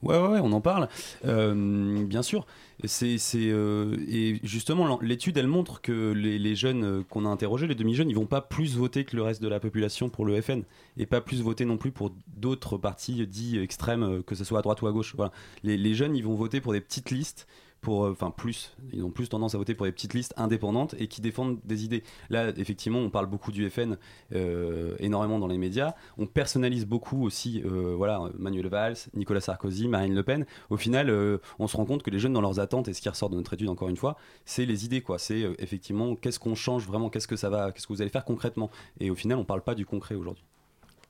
Ouais, 0.02 0.16
ouais, 0.16 0.28
ouais, 0.28 0.40
on 0.40 0.52
en 0.52 0.60
parle. 0.60 0.88
Euh, 1.24 2.04
bien 2.04 2.22
sûr. 2.22 2.46
C'est, 2.84 3.18
c'est, 3.18 3.50
euh, 3.50 3.96
et 4.08 4.38
justement, 4.44 5.00
l'étude, 5.00 5.36
elle 5.36 5.48
montre 5.48 5.80
que 5.80 6.12
les, 6.12 6.54
jeunes 6.54 6.84
euh, 6.84 7.02
qu'on 7.02 7.24
a 7.24 7.28
interrogés, 7.28 7.66
les 7.66 7.74
demi-jeunes, 7.74 8.08
ils 8.08 8.14
vont 8.14 8.26
pas 8.26 8.40
plus 8.40 8.76
voter 8.76 9.04
que 9.04 9.16
le 9.16 9.22
reste 9.22 9.42
de 9.42 9.48
la 9.48 9.58
population 9.58 10.08
pour 10.08 10.24
le 10.24 10.40
FN 10.40 10.62
et 10.96 11.06
pas 11.06 11.20
plus 11.20 11.42
voter 11.42 11.64
non 11.64 11.76
plus 11.76 11.90
pour 11.90 12.12
d'autres 12.36 12.78
partis 12.78 13.26
dits 13.26 13.58
extrêmes, 13.58 14.22
que 14.22 14.36
ce 14.36 14.44
soit 14.44 14.60
à 14.60 14.62
droite 14.62 14.80
ou 14.82 14.86
à 14.86 14.92
gauche. 14.92 15.14
Voilà. 15.16 15.32
Les, 15.64 15.76
les 15.76 15.94
jeunes, 15.94 16.14
ils 16.14 16.24
vont 16.24 16.36
voter 16.36 16.60
pour 16.60 16.72
des 16.72 16.80
petites 16.80 17.10
listes. 17.10 17.48
Euh, 17.88 18.12
enfin 18.12 18.30
plus, 18.30 18.76
ils 18.92 19.04
ont 19.04 19.10
plus 19.10 19.28
tendance 19.28 19.54
à 19.54 19.58
voter 19.58 19.74
pour 19.74 19.86
des 19.86 19.92
petites 19.92 20.14
listes 20.14 20.34
indépendantes 20.36 20.94
et 20.98 21.08
qui 21.08 21.20
défendent 21.20 21.58
des 21.64 21.84
idées. 21.84 22.02
Là, 22.30 22.52
effectivement, 22.56 22.98
on 22.98 23.10
parle 23.10 23.26
beaucoup 23.26 23.52
du 23.52 23.68
FN 23.70 23.96
euh, 24.34 24.96
énormément 24.98 25.38
dans 25.38 25.46
les 25.46 25.58
médias. 25.58 25.94
On 26.18 26.26
personnalise 26.26 26.86
beaucoup 26.86 27.24
aussi, 27.24 27.62
euh, 27.64 27.94
voilà, 27.96 28.30
Manuel 28.38 28.68
Valls, 28.68 28.96
Nicolas 29.14 29.40
Sarkozy, 29.40 29.88
Marine 29.88 30.14
Le 30.14 30.22
Pen. 30.22 30.46
Au 30.70 30.76
final, 30.76 31.12
on 31.58 31.66
se 31.66 31.76
rend 31.76 31.84
compte 31.84 32.02
que 32.02 32.10
les 32.10 32.18
jeunes 32.18 32.32
dans 32.32 32.40
leurs 32.40 32.60
attentes 32.60 32.88
et 32.88 32.92
ce 32.92 33.00
qui 33.00 33.08
ressort 33.08 33.30
de 33.30 33.36
notre 33.36 33.54
étude 33.54 33.68
encore 33.68 33.88
une 33.88 33.96
fois, 33.96 34.16
c'est 34.44 34.66
les 34.66 34.84
idées 34.84 35.00
quoi. 35.00 35.18
C'est 35.18 35.40
effectivement 35.58 36.16
qu'est-ce 36.16 36.38
qu'on 36.38 36.54
change 36.54 36.86
vraiment, 36.86 37.10
qu'est-ce 37.10 37.28
que 37.28 37.36
ça 37.36 37.50
va, 37.50 37.72
qu'est-ce 37.72 37.86
que 37.86 37.92
vous 37.92 38.02
allez 38.02 38.10
faire 38.10 38.24
concrètement? 38.24 38.70
Et 39.00 39.10
au 39.10 39.14
final, 39.14 39.38
on 39.38 39.44
parle 39.44 39.62
pas 39.62 39.74
du 39.74 39.86
concret 39.86 40.14
aujourd'hui. 40.14 40.44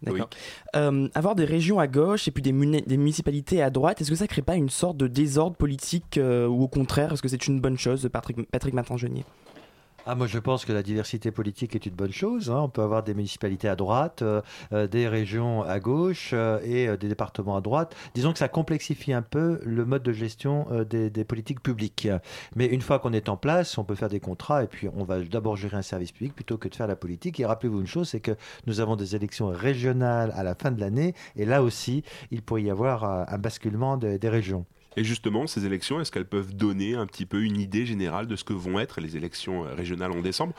D'accord. 0.03 0.31
Euh, 0.77 1.09
avoir 1.15 1.35
des 1.35 1.45
régions 1.45 1.79
à 1.81 1.87
gauche 1.89 2.29
et 2.29 2.31
puis 2.31 2.43
des, 2.43 2.53
muni- 2.53 2.83
des 2.83 2.97
municipalités 2.97 3.63
à 3.63 3.71
droite, 3.71 4.01
est-ce 4.01 4.11
que 4.11 4.17
ça 4.17 4.29
crée 4.29 4.43
pas 4.43 4.55
une 4.55 4.69
sorte 4.71 4.97
de 4.97 5.09
désordre 5.09 5.57
politique 5.57 6.19
euh, 6.19 6.47
ou 6.47 6.63
au 6.63 6.69
contraire, 6.69 7.13
est-ce 7.13 7.23
que 7.23 7.29
c'est 7.29 7.47
une 7.49 7.61
bonne 7.61 7.77
chose, 7.79 8.09
Patrick, 8.13 8.49
Patrick 8.51 8.75
Martin-Genier 8.75 9.25
Ah, 10.11 10.15
moi, 10.15 10.27
je 10.27 10.39
pense 10.39 10.65
que 10.65 10.73
la 10.73 10.83
diversité 10.83 11.31
politique 11.31 11.75
est 11.75 11.85
une 11.85 11.95
bonne 11.95 12.13
chose. 12.13 12.51
hein. 12.51 12.61
On 12.63 12.71
peut 12.71 12.81
avoir 12.81 13.03
des 13.03 13.13
municipalités 13.13 13.69
à 13.69 13.77
droite, 13.77 14.23
euh, 14.23 14.41
euh, 14.73 14.87
des 14.87 15.07
régions 15.07 15.63
à 15.65 15.81
gauche 15.81 16.31
euh, 16.33 16.61
et 16.63 16.97
des 16.97 17.09
départements 17.09 17.59
à 17.59 17.61
droite. 17.61 17.95
Disons 18.15 18.33
que 18.33 18.39
ça 18.39 18.49
complexifie 18.49 19.13
un 19.13 19.21
peu 19.21 19.61
le 19.67 19.85
mode 19.85 20.03
de 20.03 20.15
gestion 20.15 20.67
des, 20.89 21.11
politiques 21.25 21.63
publiques. 21.63 22.09
Mais 22.57 22.65
une 22.65 22.81
fois 22.81 23.01
qu'on 23.01 23.13
est 23.13 23.29
en 23.29 23.37
place, 23.37 23.77
on 23.77 23.85
peut 23.85 23.97
faire 23.97 24.09
des 24.09 24.19
contrats 24.19 24.65
et 24.65 24.67
puis 24.67 24.89
on 24.97 25.05
va 25.05 25.21
d'abord 25.21 25.59
gérer 25.59 25.77
un 25.77 25.83
service 25.83 26.13
public 26.13 26.35
plutôt 26.35 26.57
que 26.57 26.69
de 26.69 26.75
faire 26.75 26.87
la 26.87 26.97
politique. 26.97 27.39
Et 27.39 27.45
rappelez-vous 27.45 27.81
une 27.81 27.87
chose, 27.87 28.09
c'est 28.09 28.21
que 28.21 28.35
nous 28.67 28.81
avons 28.81 28.97
des 28.97 29.15
élections 29.15 29.49
régionales 29.49 30.33
à 30.35 30.43
la 30.43 30.55
fin 30.55 30.71
de 30.71 30.81
l'année 30.81 31.15
et 31.37 31.45
là 31.45 31.63
aussi, 31.63 32.03
il 32.31 32.41
pourrait 32.41 32.63
y 32.63 32.71
avoir 32.71 33.05
un 33.05 33.37
basculement 33.37 33.99
des 33.99 34.29
régions. 34.31 34.65
Et 34.99 35.05
justement, 35.05 35.47
ces 35.47 35.65
élections, 35.65 36.01
est-ce 36.01 36.11
qu'elles 36.11 36.29
peuvent 36.29 36.57
donner 36.57 36.97
un 36.97 37.07
petit 37.07 37.25
peu 37.25 37.45
une 37.45 37.57
idée 37.57 37.87
générale 37.87 38.27
de 38.27 38.35
ce 38.35 38.43
que 38.43 38.53
vont 38.53 38.81
être 38.81 39.01
les 39.01 39.17
élections 39.17 39.65
euh, 39.65 39.73
régionales 39.73 40.11
en 40.11 40.23
décembre 40.23 40.55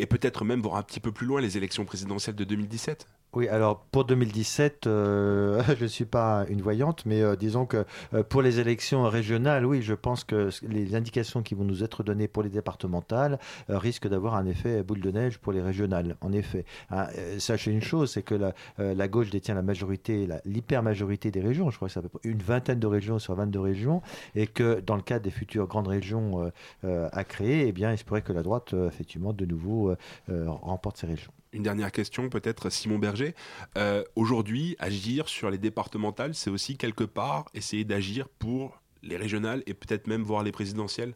Et 0.00 0.06
peut-être 0.06 0.44
même 0.44 0.60
voir 0.60 0.74
un 0.74 0.82
petit 0.82 0.98
peu 0.98 1.12
plus 1.12 1.24
loin 1.24 1.40
les 1.40 1.56
élections 1.56 1.84
présidentielles 1.84 2.34
de 2.34 2.42
2017 2.42 3.06
Oui, 3.36 3.48
alors 3.48 3.80
pour 3.92 4.06
2017, 4.06 4.86
euh, 4.86 5.62
je 5.78 5.82
ne 5.82 5.88
suis 5.88 6.06
pas 6.06 6.46
une 6.48 6.62
voyante, 6.62 7.04
mais 7.04 7.20
euh, 7.20 7.36
disons 7.36 7.66
que 7.66 7.84
euh, 8.14 8.22
pour 8.22 8.40
les 8.40 8.60
élections 8.60 9.02
régionales, 9.02 9.66
oui, 9.66 9.82
je 9.82 9.92
pense 9.92 10.24
que 10.24 10.48
les 10.66 10.94
indications 10.94 11.42
qui 11.42 11.54
vont 11.54 11.64
nous 11.64 11.84
être 11.84 12.02
données 12.02 12.28
pour 12.28 12.42
les 12.42 12.48
départementales 12.48 13.38
risquent 13.68 14.08
d'avoir 14.08 14.36
un 14.36 14.46
effet 14.46 14.82
boule 14.82 15.02
de 15.02 15.10
neige 15.10 15.36
pour 15.36 15.52
les 15.52 15.60
régionales. 15.60 16.16
En 16.22 16.32
effet, 16.32 16.64
euh, 16.92 17.38
sachez 17.38 17.70
une 17.70 17.82
chose, 17.82 18.10
c'est 18.10 18.22
que 18.22 18.52
la, 18.78 19.08
gauche 19.08 19.28
détient 19.28 19.54
la 19.54 19.60
majorité, 19.60 20.26
l'hyper-majorité 20.46 21.30
des 21.30 21.42
régions. 21.42 21.68
Je 21.68 21.76
crois 21.76 21.88
que 21.88 21.92
c'est 21.92 22.00
à 22.00 22.02
peu 22.04 22.08
près 22.08 22.26
une 22.26 22.40
vingtaine 22.40 22.80
de 22.80 22.86
régions 22.86 23.18
sur 23.18 23.34
22 23.34 23.60
régions, 23.60 24.00
et 24.34 24.46
que 24.46 24.80
dans 24.80 24.96
le 24.96 25.02
cadre 25.02 25.24
des 25.24 25.30
futures 25.30 25.66
grandes 25.66 25.88
régions 25.88 26.50
à 26.84 27.24
créer, 27.24 27.68
eh 27.68 27.72
bien, 27.72 27.92
il 27.92 27.98
se 27.98 28.04
pourrait 28.04 28.22
que 28.22 28.32
la 28.32 28.42
droite, 28.42 28.74
effectivement, 28.88 29.34
de 29.34 29.44
nouveau, 29.44 29.94
remporte 30.30 30.96
ces 30.96 31.06
régions. 31.06 31.32
Une 31.56 31.62
dernière 31.62 31.90
question, 31.90 32.28
peut-être, 32.28 32.68
Simon 32.68 32.98
Berger. 32.98 33.34
Euh, 33.78 34.04
Aujourd'hui, 34.14 34.76
agir 34.78 35.26
sur 35.26 35.50
les 35.50 35.56
départementales, 35.56 36.34
c'est 36.34 36.50
aussi 36.50 36.76
quelque 36.76 37.02
part 37.02 37.46
essayer 37.54 37.82
d'agir 37.82 38.28
pour 38.28 38.82
les 39.02 39.16
régionales 39.16 39.62
et 39.64 39.72
peut-être 39.72 40.06
même 40.06 40.22
voir 40.22 40.42
les 40.42 40.52
présidentielles? 40.52 41.14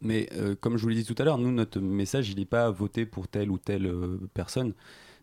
Mais 0.00 0.28
euh, 0.34 0.54
comme 0.60 0.76
je 0.76 0.82
vous 0.82 0.90
l'ai 0.90 0.94
dit 0.94 1.04
tout 1.04 1.20
à 1.20 1.24
l'heure, 1.24 1.38
nous, 1.38 1.50
notre 1.50 1.80
message, 1.80 2.30
il 2.30 2.36
n'est 2.38 2.44
pas 2.44 2.70
voter 2.70 3.04
pour 3.04 3.26
telle 3.26 3.50
ou 3.50 3.58
telle 3.58 3.86
euh, 3.86 4.20
personne. 4.32 4.74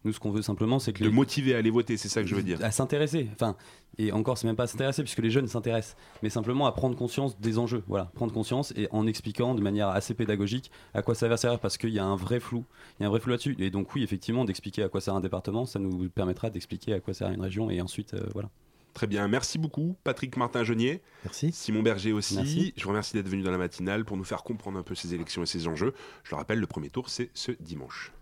Nous, 0.06 0.14
ce 0.14 0.20
qu'on 0.20 0.32
veut 0.32 0.42
simplement, 0.44 0.80
c'est 0.80 0.94
que 0.94 1.04
De 1.04 1.10
les- 1.10 1.14
motiver 1.14 1.56
à 1.56 1.58
aller 1.58 1.70
voter, 1.72 1.98
c'est 1.98 2.08
ça 2.10 2.22
que 2.22 2.28
je 2.28 2.36
veux 2.36 2.44
dire. 2.44 2.64
à 2.64 2.72
s'intéresser. 2.72 3.28
Enfin, 3.34 3.58
et 3.98 4.12
encore, 4.12 4.38
c'est 4.38 4.48
même 4.48 4.56
pas 4.56 4.64
à 4.64 4.68
s'intéresser 4.68 5.02
puisque 5.04 5.20
les 5.20 5.30
jeunes 5.32 5.48
s'intéressent, 5.48 5.98
mais 6.24 6.30
simplement 6.30 6.68
à 6.68 6.72
prendre 6.72 6.96
conscience 6.96 7.38
des 7.40 7.58
enjeux. 7.58 7.84
Voilà, 7.88 8.06
prendre 8.14 8.32
conscience 8.32 8.72
et 8.78 8.88
en 8.92 9.08
expliquant 9.08 9.56
de 9.56 9.62
manière 9.62 9.90
assez 9.90 10.14
pédagogique 10.14 10.72
à 10.94 11.02
quoi 11.02 11.16
ça 11.16 11.28
va 11.28 11.38
servir 11.38 11.60
parce 11.60 11.78
qu'il 11.78 11.90
y 11.90 12.00
a 12.00 12.06
un 12.06 12.16
vrai 12.16 12.40
flou. 12.40 12.64
Il 13.00 13.04
y 13.04 13.06
a 13.06 13.08
un 13.08 13.10
vrai 13.10 13.20
flou 13.20 13.32
là-dessus. 13.32 13.56
Et 13.60 13.72
donc, 13.72 13.94
oui, 13.96 14.04
effectivement, 14.04 14.46
d'expliquer 14.46 14.84
à 14.84 14.90
quoi 14.90 15.02
sert 15.02 15.16
un 15.16 15.22
département, 15.22 15.66
ça 15.66 15.80
nous 15.80 16.08
permettra 16.10 16.50
d'expliquer 16.50 16.94
à 16.94 17.00
quoi 17.00 17.14
sert 17.14 17.30
une 17.32 17.42
région 17.42 17.70
et 17.72 17.82
ensuite, 17.82 18.14
euh, 18.14 18.28
voilà. 18.34 18.50
Très 18.94 19.08
bien, 19.08 19.28
merci 19.28 19.58
beaucoup 19.58 19.98
Patrick 20.06 20.38
Martin-Genier. 20.38 21.02
Merci. 21.26 21.52
Simon 21.52 21.82
Berger 21.84 22.14
aussi. 22.14 22.36
Merci. 22.36 22.74
Je 22.78 22.84
vous 22.84 22.90
remercie 22.90 23.14
d'être 23.14 23.28
venu 23.28 23.42
dans 23.44 23.52
la 23.52 23.58
matinale 23.58 24.06
pour 24.06 24.16
nous 24.16 24.24
faire 24.24 24.44
comprendre 24.44 24.78
un 24.80 24.84
peu 24.84 24.96
ces 24.96 25.14
élections 25.14 25.44
et 25.44 25.46
ces 25.46 25.68
enjeux. 25.68 25.94
Je 26.24 26.32
le 26.32 26.38
rappelle, 26.38 26.60
le 26.60 26.68
premier 26.68 26.90
tour, 26.90 27.10
c'est 27.10 27.30
ce 27.34 27.52
dimanche. 27.60 28.14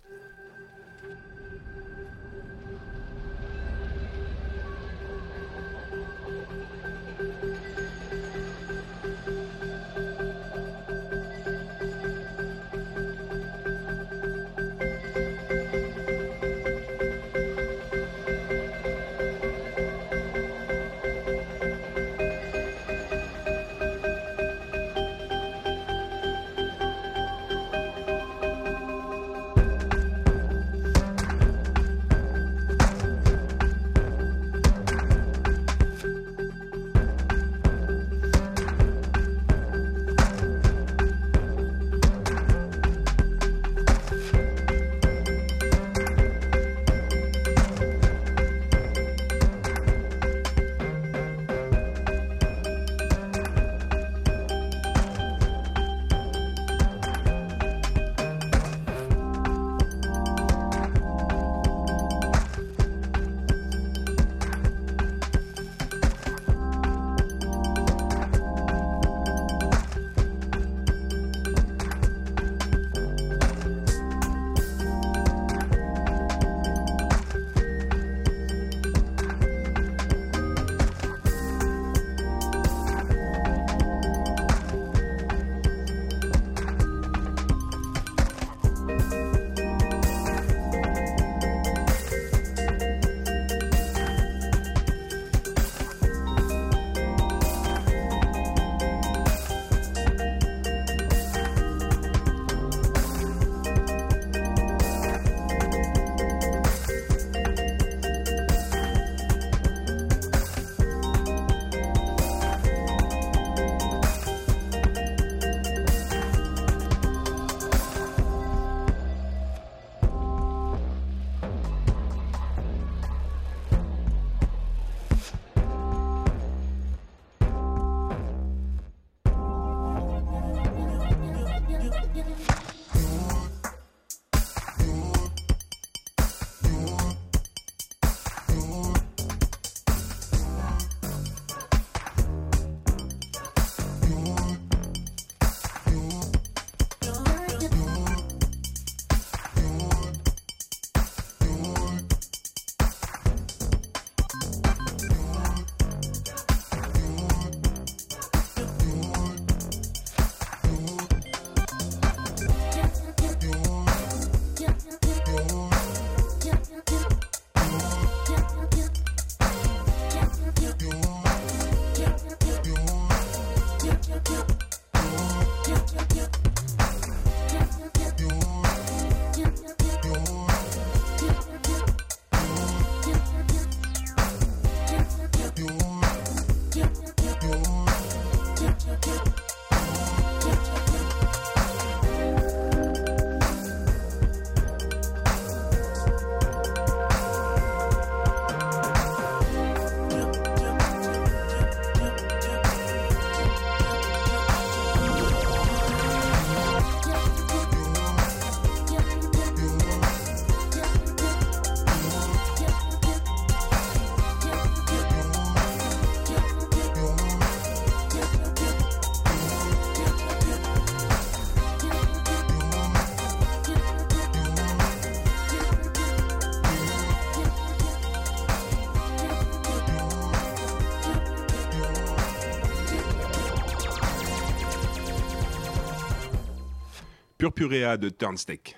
Purpurea 237.44 237.98
de 237.98 238.08
Turnstick. 238.08 238.78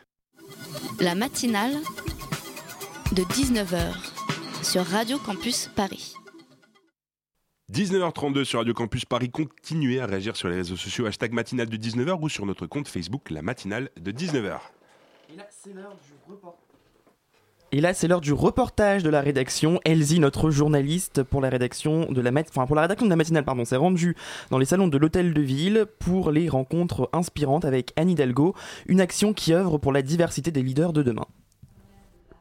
La 1.00 1.14
matinale 1.14 1.76
de 3.12 3.22
19h 3.22 3.94
sur 4.64 4.84
Radio 4.84 5.20
Campus 5.20 5.70
Paris. 5.76 6.16
19h32 7.72 8.44
sur 8.44 8.58
Radio 8.58 8.74
Campus 8.74 9.06
Paris. 9.06 9.30
Continuez 9.30 10.00
à 10.00 10.08
réagir 10.08 10.36
sur 10.36 10.50
les 10.50 10.56
réseaux 10.56 10.78
sociaux 10.78 11.06
hashtag 11.06 11.32
matinale 11.32 11.70
de 11.70 11.78
19h 11.78 12.18
ou 12.20 12.28
sur 12.28 12.48
notre 12.48 12.66
compte 12.66 12.88
Facebook 12.88 13.30
La 13.30 13.44
Matinale 13.44 13.92
de 13.98 14.12
19h. 14.12 14.60
Et 15.32 15.36
là, 15.36 15.46
c'est 15.52 15.72
l'heure 15.72 15.96
du 16.04 16.14
report. 16.28 16.65
Et 17.76 17.82
là, 17.82 17.94
c'est 17.94 18.08
l'heure 18.08 18.22
du 18.22 18.32
reportage 18.32 19.04
de 19.04 19.10
la 19.10 19.20
rédaction. 19.20 19.82
Elsie, 19.84 20.22
notre 20.22 20.50
journaliste 20.50 21.24
pour 21.24 21.42
la 21.42 21.50
rédaction 21.50 22.10
de 22.10 22.22
la, 22.22 22.32
matinale, 22.32 23.44
s'est 23.66 23.76
rendue 23.76 24.16
dans 24.50 24.58
les 24.58 24.66
salons 24.66 24.88
de 24.88 24.98
l'hôtel 24.98 25.34
de 25.34 25.42
ville 25.42 25.86
pour 26.00 26.32
les 26.32 26.48
rencontres 26.48 27.10
inspirantes 27.12 27.66
avec 27.66 27.92
Anne 27.98 28.10
Hidalgo, 28.10 28.56
une 28.86 29.02
action 29.02 29.34
qui 29.34 29.54
œuvre 29.54 29.78
pour 29.78 29.92
la 29.92 30.04
diversité 30.04 30.52
des 30.52 30.64
leaders 30.64 30.94
de 30.94 31.04
demain. 31.04 31.26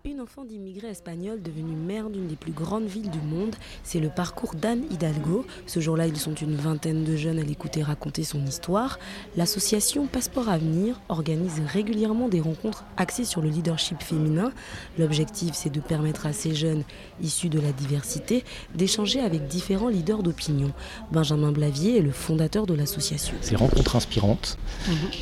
Une 0.07 0.21
enfant 0.21 0.45
d'immigrés 0.45 0.89
espagnols 0.89 1.41
devenue 1.41 1.77
maire 1.77 2.11
d'une 2.11 2.27
des 2.27 2.37
plus 2.37 2.53
grandes 2.53 2.85
villes 2.85 3.09
du 3.09 3.23
monde, 3.23 3.57
c'est 3.85 4.01
le 4.01 4.11
parcours 4.11 4.55
d'Anne 4.55 4.83
Hidalgo. 4.91 5.47
Ce 5.67 5.81
jour-là, 5.81 6.07
ils 6.07 6.19
sont 6.19 6.35
une 6.35 6.57
vingtaine 6.57 7.05
de 7.05 7.17
jeunes 7.17 7.39
à 7.39 7.43
l'écouter 7.43 7.83
raconter 7.83 8.23
son 8.23 8.45
histoire. 8.45 8.99
L'association 9.35 10.07
Passeport 10.07 10.51
Avenir 10.51 11.01
organise 11.09 11.63
régulièrement 11.67 12.29
des 12.29 12.43
rencontres 12.43 12.85
axées 12.99 13.25
sur 13.25 13.41
le 13.41 13.49
leadership 13.49 14.03
féminin. 14.03 14.53
L'objectif, 14.99 15.53
c'est 15.55 15.73
de 15.73 15.81
permettre 15.81 16.27
à 16.27 16.35
ces 16.35 16.55
jeunes 16.55 16.83
issus 17.23 17.49
de 17.49 17.59
la 17.59 17.73
diversité 17.73 18.45
d'échanger 18.75 19.21
avec 19.21 19.47
différents 19.47 19.89
leaders 19.89 20.23
d'opinion. 20.23 20.71
Benjamin 21.13 21.51
Blavier 21.51 21.97
est 21.97 22.03
le 22.03 22.13
fondateur 22.13 22.67
de 22.67 22.75
l'association. 22.75 23.37
Ces 23.41 23.57
rencontres 23.57 23.97
inspirantes, 23.97 24.59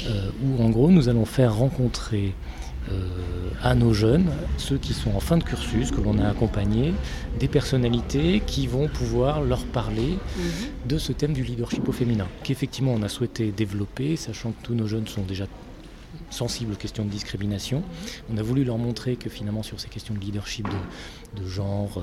euh, 0.09 0.31
où 0.43 0.61
en 0.61 0.71
gros 0.71 0.91
nous 0.91 1.09
allons 1.09 1.25
faire 1.25 1.55
rencontrer 1.55 2.35
euh, 2.35 2.62
à 3.63 3.75
nos 3.75 3.93
jeunes, 3.93 4.31
ceux 4.59 4.77
qui 4.77 4.93
sont 4.93 5.13
en 5.15 5.21
fin 5.21 5.37
de 5.37 5.45
cursus, 5.45 5.91
que 5.91 6.01
l'on 6.01 6.19
a 6.19 6.29
accompagnés, 6.29 6.93
des 7.39 7.49
personnalités 7.49 8.43
qui 8.45 8.67
vont 8.67 8.89
pouvoir 8.89 9.41
leur 9.41 9.65
parler 9.65 10.19
de 10.89 10.99
ce 10.99 11.13
thème 11.13 11.33
du 11.33 11.45
leadership 11.45 11.89
au 11.89 11.93
féminin, 11.93 12.27
qu'effectivement 12.43 12.93
on 12.93 13.03
a 13.03 13.09
souhaité 13.09 13.53
développer, 13.53 14.17
sachant 14.17 14.51
que 14.51 14.63
tous 14.65 14.75
nos 14.75 14.87
jeunes 14.87 15.07
sont 15.07 15.23
déjà 15.23 15.47
sensibles 16.31 16.73
aux 16.73 16.77
questions 16.77 17.05
de 17.05 17.11
discrimination. 17.11 17.83
On 18.33 18.37
a 18.37 18.43
voulu 18.43 18.65
leur 18.65 18.79
montrer 18.79 19.17
que 19.17 19.31
finalement 19.31 19.63
sur 19.63 19.81
ces 19.81 19.89
questions 19.89 20.15
de 20.15 20.21
leadership 20.21 20.67
de, 20.69 20.75
de 21.35 21.47
genre, 21.47 22.03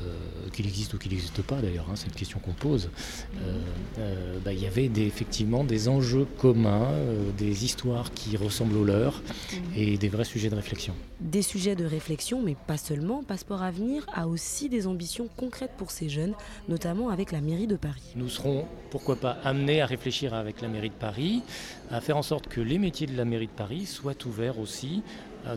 euh, 0.00 0.48
qu'il 0.52 0.66
existe 0.66 0.94
ou 0.94 0.98
qu'il 0.98 1.12
n'existe 1.12 1.42
pas 1.42 1.60
d'ailleurs, 1.60 1.86
hein, 1.90 1.94
c'est 1.94 2.06
une 2.06 2.14
question 2.14 2.38
qu'on 2.38 2.52
pose, 2.52 2.90
euh, 3.36 3.60
euh, 3.98 4.38
bah, 4.44 4.52
il 4.52 4.60
y 4.60 4.66
avait 4.66 4.88
des, 4.88 5.06
effectivement 5.06 5.64
des 5.64 5.88
enjeux 5.88 6.26
communs, 6.38 6.90
des 7.38 7.64
histoires 7.64 8.12
qui 8.12 8.36
ressemblent 8.36 8.76
aux 8.76 8.84
leurs 8.84 9.22
et 9.76 9.96
des 9.98 10.08
vrais 10.08 10.24
sujets 10.24 10.50
de 10.50 10.56
réflexion. 10.56 10.94
Des 11.20 11.42
sujets 11.42 11.76
de 11.76 11.84
réflexion, 11.84 12.42
mais 12.42 12.56
pas 12.66 12.76
seulement. 12.76 13.22
Passeport 13.22 13.62
Avenir 13.62 14.04
a 14.12 14.26
aussi 14.26 14.68
des 14.68 14.86
ambitions 14.86 15.28
concrètes 15.36 15.72
pour 15.76 15.90
ces 15.90 16.08
jeunes, 16.08 16.34
notamment 16.68 17.08
avec 17.08 17.32
la 17.32 17.40
mairie 17.40 17.66
de 17.66 17.76
Paris. 17.76 18.02
Nous 18.16 18.28
serons, 18.28 18.66
pourquoi 18.90 19.16
pas, 19.16 19.38
amenés 19.44 19.80
à 19.80 19.86
réfléchir 19.86 20.34
avec 20.34 20.60
la 20.60 20.68
mairie 20.68 20.90
de 20.90 20.94
Paris, 20.94 21.42
à 21.90 22.00
faire 22.00 22.16
en 22.16 22.22
sorte 22.22 22.48
que 22.48 22.60
les 22.60 22.78
métiers 22.78 23.06
de 23.06 23.16
la 23.16 23.24
mairie 23.24 23.46
de 23.46 23.52
Paris 23.52 23.86
soient 23.86 24.26
ouverts 24.26 24.58
aussi 24.58 25.02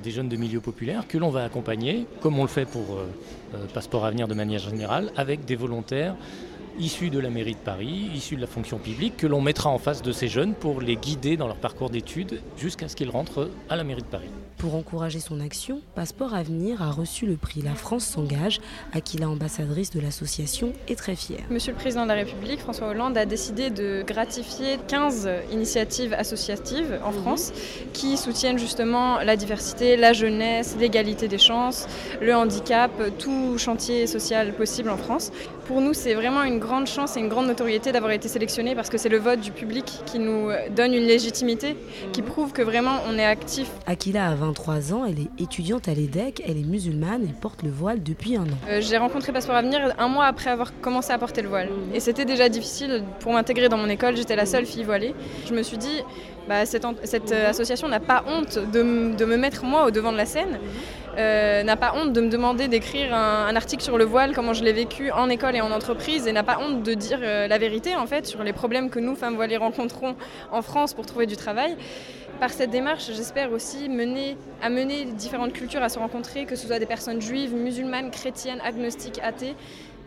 des 0.02 0.12
jeunes 0.12 0.30
de 0.30 0.36
milieux 0.36 0.62
populaires 0.62 1.08
que 1.08 1.18
l'on 1.18 1.30
va 1.30 1.44
accompagner, 1.44 2.06
comme 2.22 2.38
on 2.40 2.44
le 2.44 2.50
fait 2.50 2.66
pour 2.66 2.96
euh, 2.96 3.08
euh, 3.56 3.66
Passeport 3.74 4.06
Avenir 4.06 4.28
de 4.28 4.34
manière 4.34 4.60
générale, 4.60 5.12
avec 5.16 5.46
des 5.46 5.56
volontaires 5.56 6.16
issus 6.80 7.10
de 7.10 7.20
la 7.20 7.30
mairie 7.30 7.54
de 7.54 7.60
Paris, 7.60 8.10
issus 8.14 8.36
de 8.36 8.42
la 8.42 8.48
fonction 8.48 8.78
publique, 8.78 9.18
que 9.18 9.28
l'on 9.28 9.42
mettra 9.42 9.70
en 9.70 9.80
face 9.80 10.02
de 10.02 10.12
ces 10.12 10.28
jeunes 10.28 10.54
pour 10.54 10.82
les 10.82 10.96
guider 10.96 11.38
dans 11.38 11.48
leur 11.48 11.58
parcours 11.58 11.90
d'études 11.90 12.42
jusqu'à 12.58 12.88
ce 12.88 12.96
qu'ils 12.96 13.10
rentrent 13.10 13.50
à 13.70 13.76
la 13.76 13.84
mairie 13.84 14.04
de 14.04 14.08
Paris. 14.08 14.30
Pour 14.58 14.74
encourager 14.74 15.20
son 15.20 15.40
action, 15.40 15.82
Passeport 15.94 16.34
Avenir 16.34 16.82
a 16.82 16.90
reçu 16.90 17.28
le 17.28 17.36
prix 17.36 17.62
La 17.62 17.76
France 17.76 18.06
s'engage, 18.06 18.60
à 18.92 19.02
qui 19.02 19.18
la 19.18 19.30
ambassadrice 19.30 19.92
de 19.92 20.00
l'association 20.00 20.74
est 20.88 20.96
très 20.96 21.16
fière. 21.16 21.44
Monsieur 21.52 21.74
le 21.74 21.78
Président 21.78 22.04
de 22.04 22.08
la 22.08 22.16
République, 22.16 22.60
François 22.60 22.88
Hollande, 22.88 23.16
a 23.20 23.28
décidé 23.28 23.70
de 23.70 24.04
gratifier 24.06 24.80
15 24.88 25.30
initiatives 25.52 26.14
associatives 26.14 27.00
en 27.06 27.12
France 27.12 27.54
qui 27.94 28.18
soutiennent 28.18 28.58
justement 28.58 29.20
la 29.20 29.36
diversité, 29.36 29.96
la 29.96 30.14
jeunesse, 30.14 30.76
l'égalité 30.80 31.28
des 31.28 31.38
chances, 31.38 31.86
le 32.20 32.36
handicap, 32.36 32.92
tout 33.20 33.60
chantier 33.60 34.08
social 34.08 34.54
possible 34.54 34.90
en 34.90 34.98
France. 34.98 35.32
Pour 35.68 35.82
nous, 35.82 35.94
c'est 35.94 36.16
vraiment 36.16 36.44
une 36.44 36.60
grande 36.60 36.88
chance 36.88 37.16
et 37.16 37.20
une 37.20 37.30
grande 37.30 37.46
notoriété 37.46 37.92
d'avoir 37.92 38.12
été 38.12 38.28
sélectionnés 38.28 38.74
parce 38.74 38.90
que 38.90 38.98
c'est 38.98 39.10
le 39.10 39.20
vote 39.20 39.42
du 39.42 39.52
public 39.52 39.86
qui 40.08 40.18
nous 40.18 40.50
donne 40.76 40.94
une 40.96 41.06
légitimité, 41.06 41.76
qui 42.12 42.24
prouve 42.24 42.54
que 42.54 42.64
vraiment 42.64 42.98
on 43.08 43.20
est 43.20 43.26
actif. 43.26 43.70
Akila 43.86 44.30
a 44.30 44.47
23 44.48 44.94
ans, 44.94 45.06
elle 45.06 45.20
est 45.20 45.44
étudiante 45.44 45.90
à 45.90 45.94
l'EDEC, 45.94 46.42
elle 46.48 46.58
est 46.58 46.64
musulmane 46.64 47.24
et 47.24 47.34
porte 47.42 47.64
le 47.64 47.70
voile 47.70 48.02
depuis 48.02 48.38
un 48.38 48.44
an. 48.44 48.58
Euh, 48.70 48.80
J'ai 48.80 48.98
rencontré 48.98 49.34
Passeport 49.34 49.56
Avenir 49.56 49.94
un 49.98 50.08
mois 50.08 50.26
après 50.26 50.50
avoir 50.50 50.72
commencé 50.80 51.12
à 51.12 51.18
porter 51.18 51.42
le 51.42 51.50
voile. 51.50 51.70
Et 51.94 52.00
c'était 52.00 52.24
déjà 52.24 52.48
difficile 52.48 53.04
pour 53.20 53.34
m'intégrer 53.34 53.68
dans 53.68 53.76
mon 53.76 53.90
école, 53.90 54.16
j'étais 54.16 54.38
la 54.38 54.46
seule 54.46 54.66
fille 54.66 54.86
voilée. 54.86 55.14
Je 55.46 55.54
me 55.54 55.64
suis 55.64 55.78
dit, 55.78 56.02
bah, 56.48 56.66
cette, 56.66 56.86
euh, 56.86 57.50
association 57.50 57.90
n'a 57.90 58.00
pas 58.00 58.24
honte 58.26 58.58
de, 58.72 58.84
me 58.84 59.36
mettre 59.36 59.66
moi 59.66 59.86
au 59.86 59.92
devant 59.92 60.14
de 60.14 60.18
la 60.18 60.26
scène, 60.26 60.60
euh, 61.18 61.62
n'a 61.64 61.76
pas 61.76 61.94
honte 61.96 62.14
de 62.14 62.22
me 62.22 62.30
demander 62.30 62.70
d'écrire 62.70 63.14
un, 63.14 63.54
article 63.54 63.84
sur 63.84 63.98
le 63.98 64.06
voile, 64.06 64.34
comment 64.34 64.54
je 64.54 64.64
l'ai 64.64 64.72
vécu 64.72 65.12
en 65.12 65.28
école 65.30 65.58
et 65.58 65.62
en 65.62 65.72
entreprise, 65.72 66.26
et 66.26 66.32
n'a 66.32 66.44
pas 66.44 66.60
honte 66.62 66.84
de 66.84 66.94
dire 66.94 67.20
la 67.20 67.58
vérité 67.58 67.98
en 67.98 68.06
fait 68.06 68.26
sur 68.26 68.44
les 68.44 68.54
problèmes 68.54 68.90
que 68.90 69.00
nous, 69.00 69.16
femmes 69.16 69.36
voilées, 69.36 69.58
rencontrons 69.58 70.16
en 70.54 70.62
France 70.62 70.94
pour 70.94 71.06
trouver 71.06 71.26
du 71.26 71.36
travail. 71.36 71.76
Par 72.40 72.52
cette 72.52 72.70
démarche, 72.70 73.08
j'espère 73.12 73.52
aussi 73.52 73.90
mener, 73.90 74.38
amener 74.62 75.06
différentes 75.06 75.54
cultures 75.54 75.82
à 75.82 75.90
se 75.90 75.98
rencontrer, 75.98 76.46
que 76.46 76.56
ce 76.56 76.68
soit 76.68 76.78
des 76.78 76.86
personnes 76.86 77.20
juives, 77.20 77.54
musulmanes, 77.56 78.12
chrétiennes, 78.12 78.62
agnostiques, 78.64 79.20
athées, 79.24 79.56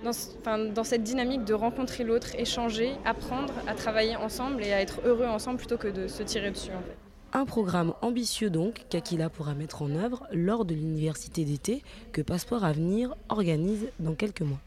dans, 0.04 0.12
ce- 0.12 0.28
enfin, 0.40 0.58
dans 0.58 0.84
cette 0.84 1.02
dynamique 1.02 1.44
de 1.44 1.54
rencontrer 1.54 2.04
l'autre, 2.04 2.28
échanger, 2.38 2.92
apprendre 3.04 3.52
à 3.66 3.74
travailler 3.74 4.14
ensemble 4.14 4.62
et 4.62 4.72
à 4.72 4.80
être 4.80 5.00
heureux 5.04 5.26
ensemble 5.26 5.58
plutôt 5.58 5.76
que 5.76 5.88
de 5.88 6.06
se 6.06 6.22
tirer 6.22 6.52
dessus. 6.52 6.70
En 6.70 6.80
fait. 6.82 6.96
Un 7.38 7.44
programme 7.44 7.94
ambitieux 8.00 8.48
donc 8.48 8.84
qu'Akila 8.88 9.28
pourra 9.28 9.54
mettre 9.54 9.82
en 9.82 9.90
œuvre 9.96 10.26
lors 10.32 10.64
de 10.64 10.74
l'université 10.74 11.44
d'été 11.44 11.82
que 12.12 12.22
Passeport 12.22 12.64
Avenir 12.64 13.14
organise 13.28 13.88
dans 13.98 14.14
quelques 14.14 14.42
mois. 14.42 14.58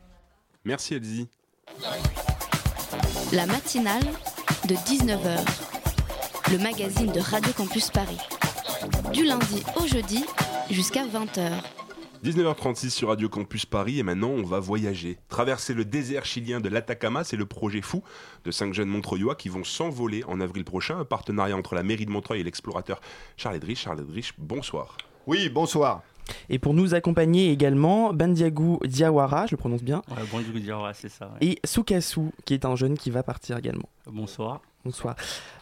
Merci 0.66 0.96
Elsie. 0.96 1.28
La 3.32 3.46
matinale 3.48 4.04
de 4.68 4.76
19h, 4.76 5.40
le 6.54 6.60
magazine 6.60 7.12
de 7.12 7.20
Radio 7.20 7.52
Campus 7.58 7.90
Paris. 7.90 8.20
Du 9.12 9.26
lundi 9.26 9.64
au 9.76 9.88
jeudi 9.88 10.24
jusqu'à 10.70 11.04
20h. 11.04 11.50
19h36 12.24 12.92
sur 12.92 13.08
Radio 13.08 13.28
Campus 13.28 13.66
Paris 13.66 13.98
et 13.98 14.04
maintenant 14.04 14.30
on 14.30 14.44
va 14.44 14.60
voyager. 14.60 15.18
Traverser 15.30 15.74
le 15.74 15.84
désert 15.84 16.26
chilien 16.26 16.60
de 16.60 16.70
l'Atacama, 16.70 17.24
c'est 17.24 17.38
le 17.38 17.48
projet 17.48 17.82
fou 17.82 18.04
de 18.46 18.52
cinq 18.52 18.76
jeunes 18.76 18.90
Montreuillois 18.90 19.34
qui 19.34 19.50
vont 19.50 19.64
s'envoler 19.64 20.24
en 20.26 20.40
avril 20.42 20.64
prochain. 20.64 21.00
Un 21.00 21.06
partenariat 21.06 21.58
entre 21.58 21.74
la 21.74 21.82
mairie 21.82 22.06
de 22.06 22.12
Montreuil 22.12 22.42
et 22.42 22.44
l'explorateur 22.44 23.02
Charles 23.36 23.56
Edrich. 23.56 23.80
Charles 23.80 24.02
Edrich, 24.02 24.34
bonsoir. 24.38 24.98
Oui, 25.26 25.50
bonsoir. 25.50 26.04
Et 26.50 26.60
pour 26.60 26.76
nous 26.76 26.94
accompagner 26.94 27.50
également, 27.50 28.14
Bandiagou 28.14 28.78
Diawara, 28.86 29.48
je 29.48 29.54
le 29.54 29.58
prononce 29.58 29.82
bien, 29.82 30.04
Ouais, 30.08 30.24
bonjour 30.32 30.54
Diawara, 30.54 30.94
c'est 30.94 31.10
ça. 31.10 31.32
ouais. 31.42 31.48
et 31.48 31.60
Sukasu, 31.66 32.30
qui 32.46 32.54
est 32.54 32.64
un 32.64 32.76
jeune 32.76 32.96
qui 32.96 33.10
va 33.10 33.24
partir 33.24 33.58
également. 33.58 33.90
Bonsoir. 34.06 34.62
Bonsoir. 34.86 35.16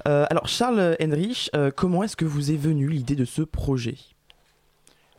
Euh, 0.07 0.25
alors 0.31 0.47
Charles 0.47 0.97
Henrich, 0.99 1.51
euh, 1.55 1.69
comment 1.69 2.01
est-ce 2.01 2.15
que 2.15 2.25
vous 2.25 2.51
est 2.51 2.57
venue 2.57 2.87
l'idée 2.87 3.15
de 3.15 3.25
ce 3.25 3.43
projet? 3.43 3.95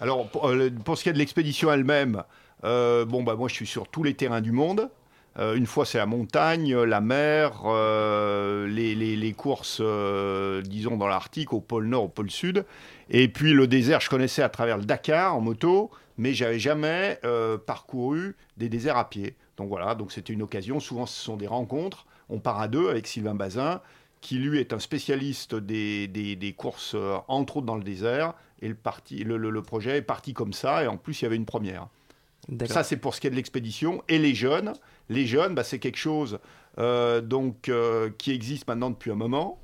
Alors, 0.00 0.28
pour, 0.28 0.48
euh, 0.48 0.70
pour 0.84 0.98
ce 0.98 1.04
qui 1.04 1.08
est 1.08 1.12
de 1.12 1.18
l'expédition 1.18 1.72
elle-même, 1.72 2.24
bon, 2.64 3.22
bah, 3.22 3.36
moi, 3.36 3.48
je 3.48 3.54
suis 3.54 3.66
sur 3.66 3.86
tous 3.86 4.02
les 4.02 4.14
terrains 4.14 4.40
du 4.40 4.50
monde. 4.50 4.90
Une 5.38 5.66
fois, 5.66 5.86
c'est 5.86 5.98
la 5.98 6.06
montagne, 6.06 6.76
la 6.76 7.00
mer, 7.00 7.62
les, 8.66 9.34
courses, 9.36 9.80
disons, 10.64 10.96
dans 10.96 11.06
l'Arctique, 11.06 11.52
au 11.52 11.60
pôle 11.60 11.86
Nord, 11.86 12.04
au 12.04 12.08
pôle 12.08 12.30
Sud. 12.30 12.66
Et 13.08 13.28
puis, 13.28 13.52
le 13.52 13.66
désert, 13.66 14.00
je 14.00 14.10
connaissais 14.10 14.42
à 14.42 14.48
travers 14.48 14.78
le 14.78 14.84
Dakar 14.84 15.34
en 15.34 15.40
moto, 15.40 15.90
mais 16.18 16.34
j'avais 16.34 16.58
jamais 16.58 17.20
parcouru 17.66 18.36
des 18.56 18.68
déserts 18.68 18.96
à 18.96 19.08
pied. 19.08 19.36
Donc 19.56 19.68
voilà, 19.68 19.94
donc 19.94 20.12
c'était 20.12 20.32
une 20.32 20.42
occasion. 20.42 20.80
Souvent, 20.80 21.06
ce 21.06 21.20
sont 21.20 21.36
des 21.36 21.46
rencontres. 21.46 22.04
On 22.32 22.40
part 22.40 22.60
à 22.60 22.66
deux 22.68 22.88
avec 22.88 23.06
Sylvain 23.06 23.34
Bazin, 23.34 23.80
qui 24.20 24.36
lui 24.38 24.58
est 24.58 24.72
un 24.72 24.78
spécialiste 24.78 25.54
des, 25.54 26.08
des- 26.08 26.34
des 26.36 26.52
courses, 26.52 26.94
euh, 26.94 27.16
entre 27.28 27.58
autres 27.58 27.66
dans 27.66 27.76
le 27.76 27.84
désert. 27.84 28.34
Et 28.60 28.68
le, 28.68 28.74
parti, 28.74 29.22
le, 29.24 29.36
le- 29.36 29.50
le 29.50 29.62
projet 29.62 29.98
est 29.98 30.02
parti 30.02 30.32
comme 30.32 30.52
ça. 30.52 30.82
Et 30.84 30.86
en 30.86 30.96
plus, 30.96 31.20
il 31.20 31.24
y 31.24 31.26
avait 31.26 31.36
une 31.36 31.46
première. 31.46 31.88
Ça, 32.72 32.82
c'est 32.84 32.96
pour 32.96 33.14
ce 33.14 33.20
qui 33.20 33.26
est 33.28 33.30
de 33.30 33.36
l'expédition. 33.36 34.02
Et 34.08 34.18
les 34.18 34.34
jeunes, 34.34 34.72
les 35.08 35.26
jeunes, 35.26 35.54
bah, 35.54 35.62
c'est 35.64 35.78
quelque 35.78 35.98
chose 35.98 36.38
euh, 36.78 37.20
donc, 37.20 37.68
euh, 37.68 38.10
qui 38.18 38.32
existe 38.32 38.66
maintenant 38.66 38.90
depuis 38.90 39.10
un 39.12 39.16
moment. 39.16 39.60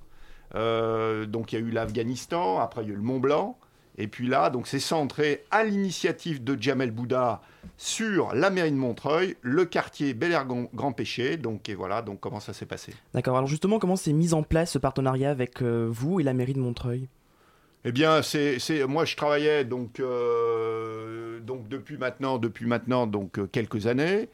Euh, 0.54 1.26
donc, 1.26 1.52
il 1.52 1.58
y 1.58 1.62
a 1.62 1.64
eu 1.64 1.70
l'Afghanistan, 1.70 2.58
après, 2.60 2.82
il 2.82 2.88
y 2.88 2.90
a 2.90 2.94
eu 2.94 2.96
le 2.96 3.02
Mont 3.02 3.18
Blanc. 3.20 3.57
Et 4.00 4.06
puis 4.06 4.28
là, 4.28 4.48
donc, 4.48 4.68
c'est 4.68 4.78
centré 4.78 5.44
à 5.50 5.64
l'initiative 5.64 6.44
de 6.44 6.56
Jamel 6.60 6.92
Bouddha 6.92 7.42
sur 7.76 8.32
la 8.32 8.48
mairie 8.48 8.70
de 8.70 8.76
Montreuil, 8.76 9.36
le 9.42 9.64
quartier 9.64 10.14
Bel 10.14 10.30
Air 10.32 10.46
Grand 10.46 10.92
Péché. 10.92 11.36
Donc, 11.36 11.68
et 11.68 11.74
voilà, 11.74 12.00
donc 12.00 12.20
comment 12.20 12.38
ça 12.38 12.52
s'est 12.52 12.64
passé. 12.64 12.94
D'accord, 13.12 13.36
alors 13.36 13.48
justement, 13.48 13.80
comment 13.80 13.96
s'est 13.96 14.12
mis 14.12 14.34
en 14.34 14.44
place 14.44 14.70
ce 14.70 14.78
partenariat 14.78 15.30
avec 15.30 15.62
euh, 15.62 15.88
vous 15.90 16.20
et 16.20 16.22
la 16.22 16.32
mairie 16.32 16.54
de 16.54 16.60
Montreuil? 16.60 17.08
Eh 17.84 17.92
bien, 17.92 18.22
c'est, 18.22 18.58
moi, 18.88 19.04
je 19.04 19.16
travaillais 19.16 19.64
donc, 19.64 19.98
euh, 19.98 21.40
donc 21.40 21.68
depuis 21.68 21.96
maintenant, 21.96 22.38
depuis 22.38 22.66
maintenant 22.66 23.06
donc, 23.06 23.38
euh, 23.38 23.46
quelques 23.50 23.86
années 23.86 24.28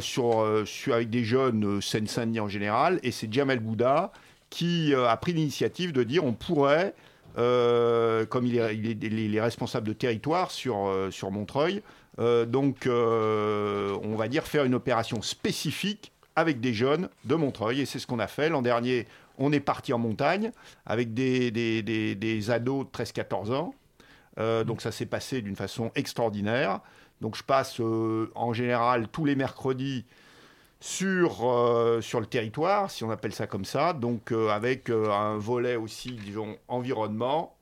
sur, 0.00 0.62
sur- 0.66 0.94
avec 0.94 1.08
des 1.08 1.22
jeunes 1.24 1.80
Seine-Saint-Denis 1.80 2.40
en 2.40 2.48
général, 2.48 2.98
et 3.02 3.10
c'est 3.10 3.32
Jamel 3.32 3.60
Bouddha 3.60 4.12
qui 4.50 4.94
a 4.94 5.16
pris 5.18 5.34
l'initiative 5.34 5.92
de 5.92 6.02
dire 6.02 6.24
on 6.24 6.32
pourrait 6.32 6.94
euh, 7.38 8.26
comme 8.26 8.46
il 8.46 8.56
est, 8.56 9.40
responsable 9.40 9.86
de 9.86 9.92
territoire 9.92 10.50
sur, 10.50 10.88
euh, 10.88 11.10
sur 11.10 11.30
Montreuil. 11.30 11.82
Euh, 12.18 12.44
donc, 12.46 12.86
on 12.88 14.16
va 14.16 14.28
dire 14.28 14.44
faire 14.44 14.64
une 14.64 14.74
opération 14.74 15.22
spécifique 15.22 16.12
avec 16.34 16.60
des 16.60 16.74
jeunes 16.74 17.08
de 17.24 17.34
Montreuil. 17.36 17.80
Et 17.80 17.86
c'est 17.86 17.98
ce 17.98 18.06
qu'on 18.06 18.18
a 18.18 18.26
fait. 18.26 18.48
L'an 18.48 18.62
dernier, 18.62 19.06
on 19.38 19.52
est 19.52 19.60
parti 19.60 19.92
en 19.92 19.98
montagne 19.98 20.50
avec 20.84 21.14
des, 21.14 21.50
des, 21.50 21.82
des- 21.82 22.50
ados 22.50 22.86
de 22.86 22.90
13-14 22.90 23.52
ans. 23.52 23.74
Donc 24.64 24.82
ça 24.82 24.92
s'est 24.92 25.06
passé 25.06 25.42
d'une 25.42 25.56
façon 25.56 25.90
extraordinaire. 25.94 26.80
Donc 27.20 27.36
je 27.36 27.42
passe 27.42 27.80
en 27.80 28.52
général 28.52 29.08
tous 29.08 29.24
les 29.24 29.34
mercredis 29.34 30.04
sur, 30.80 31.48
euh, 31.48 32.00
sur 32.00 32.20
le 32.20 32.26
territoire, 32.26 32.90
si 32.90 33.04
on 33.04 33.10
appelle 33.10 33.34
ça 33.34 33.46
comme 33.46 33.64
ça, 33.64 33.92
donc 33.92 34.32
euh, 34.32 34.48
avec 34.50 34.90
euh, 34.90 35.10
un 35.10 35.36
volet 35.36 35.76
aussi, 35.76 36.12
disons, 36.12 36.56
environnement, 36.68 37.54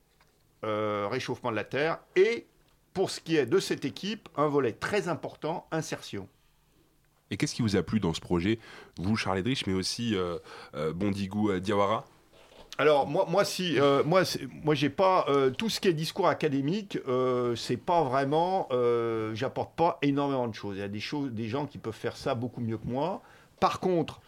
réchauffement 0.62 1.52
de 1.52 1.56
la 1.56 1.62
Terre, 1.62 2.00
et 2.16 2.44
pour 2.92 3.12
ce 3.12 3.20
qui 3.20 3.36
est 3.36 3.46
de 3.46 3.60
cette 3.60 3.84
équipe, 3.84 4.28
un 4.36 4.48
volet 4.48 4.72
très 4.72 5.06
important, 5.06 5.68
insertion. 5.70 6.28
Et 7.30 7.36
qu'est-ce 7.36 7.54
qui 7.54 7.62
vous 7.62 7.76
a 7.76 7.84
plu 7.84 8.00
dans 8.00 8.12
ce 8.12 8.20
projet, 8.20 8.58
vous, 8.98 9.14
Charles 9.16 9.38
Edrich, 9.38 9.68
mais 9.68 9.74
aussi 9.74 10.16
Bondigou 10.96 11.60
Diawara? 11.60 12.04
Alors 12.78 13.06
moi, 13.06 13.24
moi 13.28 13.44
si, 13.44 13.80
euh, 13.80 14.04
moi, 14.04 14.22
moi 14.62 14.74
j'ai 14.74 14.90
pas 14.90 15.24
euh, 15.28 15.50
tout 15.50 15.70
ce 15.70 15.80
qui 15.80 15.88
est 15.88 15.94
discours 15.94 16.28
académique, 16.28 16.98
euh, 17.08 17.56
c'est 17.56 17.78
pas 17.78 18.02
vraiment, 18.02 18.68
j'apporte 19.32 19.74
pas 19.76 19.98
énormément 20.02 20.48
de 20.48 20.54
choses. 20.54 20.76
Il 20.76 20.80
y 20.80 20.84
a 20.84 20.88
des 20.88 21.00
choses, 21.00 21.32
des 21.32 21.48
gens 21.48 21.66
qui 21.66 21.78
peuvent 21.78 21.94
faire 21.94 22.16
ça 22.16 22.34
beaucoup 22.34 22.60
mieux 22.60 22.76
que 22.76 22.86
moi. 22.86 23.22
Par 23.60 23.80
contre, 23.80 24.20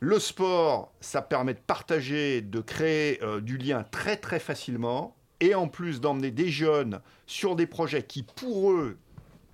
le 0.00 0.18
sport, 0.18 0.92
ça 1.00 1.22
permet 1.22 1.54
de 1.54 1.60
partager, 1.60 2.42
de 2.42 2.60
créer 2.60 3.20
du 3.42 3.56
lien 3.56 3.84
très 3.90 4.16
très 4.16 4.38
facilement, 4.38 5.14
et 5.40 5.54
en 5.54 5.68
plus 5.68 6.00
d'emmener 6.00 6.30
des 6.30 6.48
jeunes 6.48 7.00
sur 7.26 7.56
des 7.56 7.66
projets 7.66 8.02
qui 8.02 8.22
pour 8.22 8.72
eux 8.72 8.98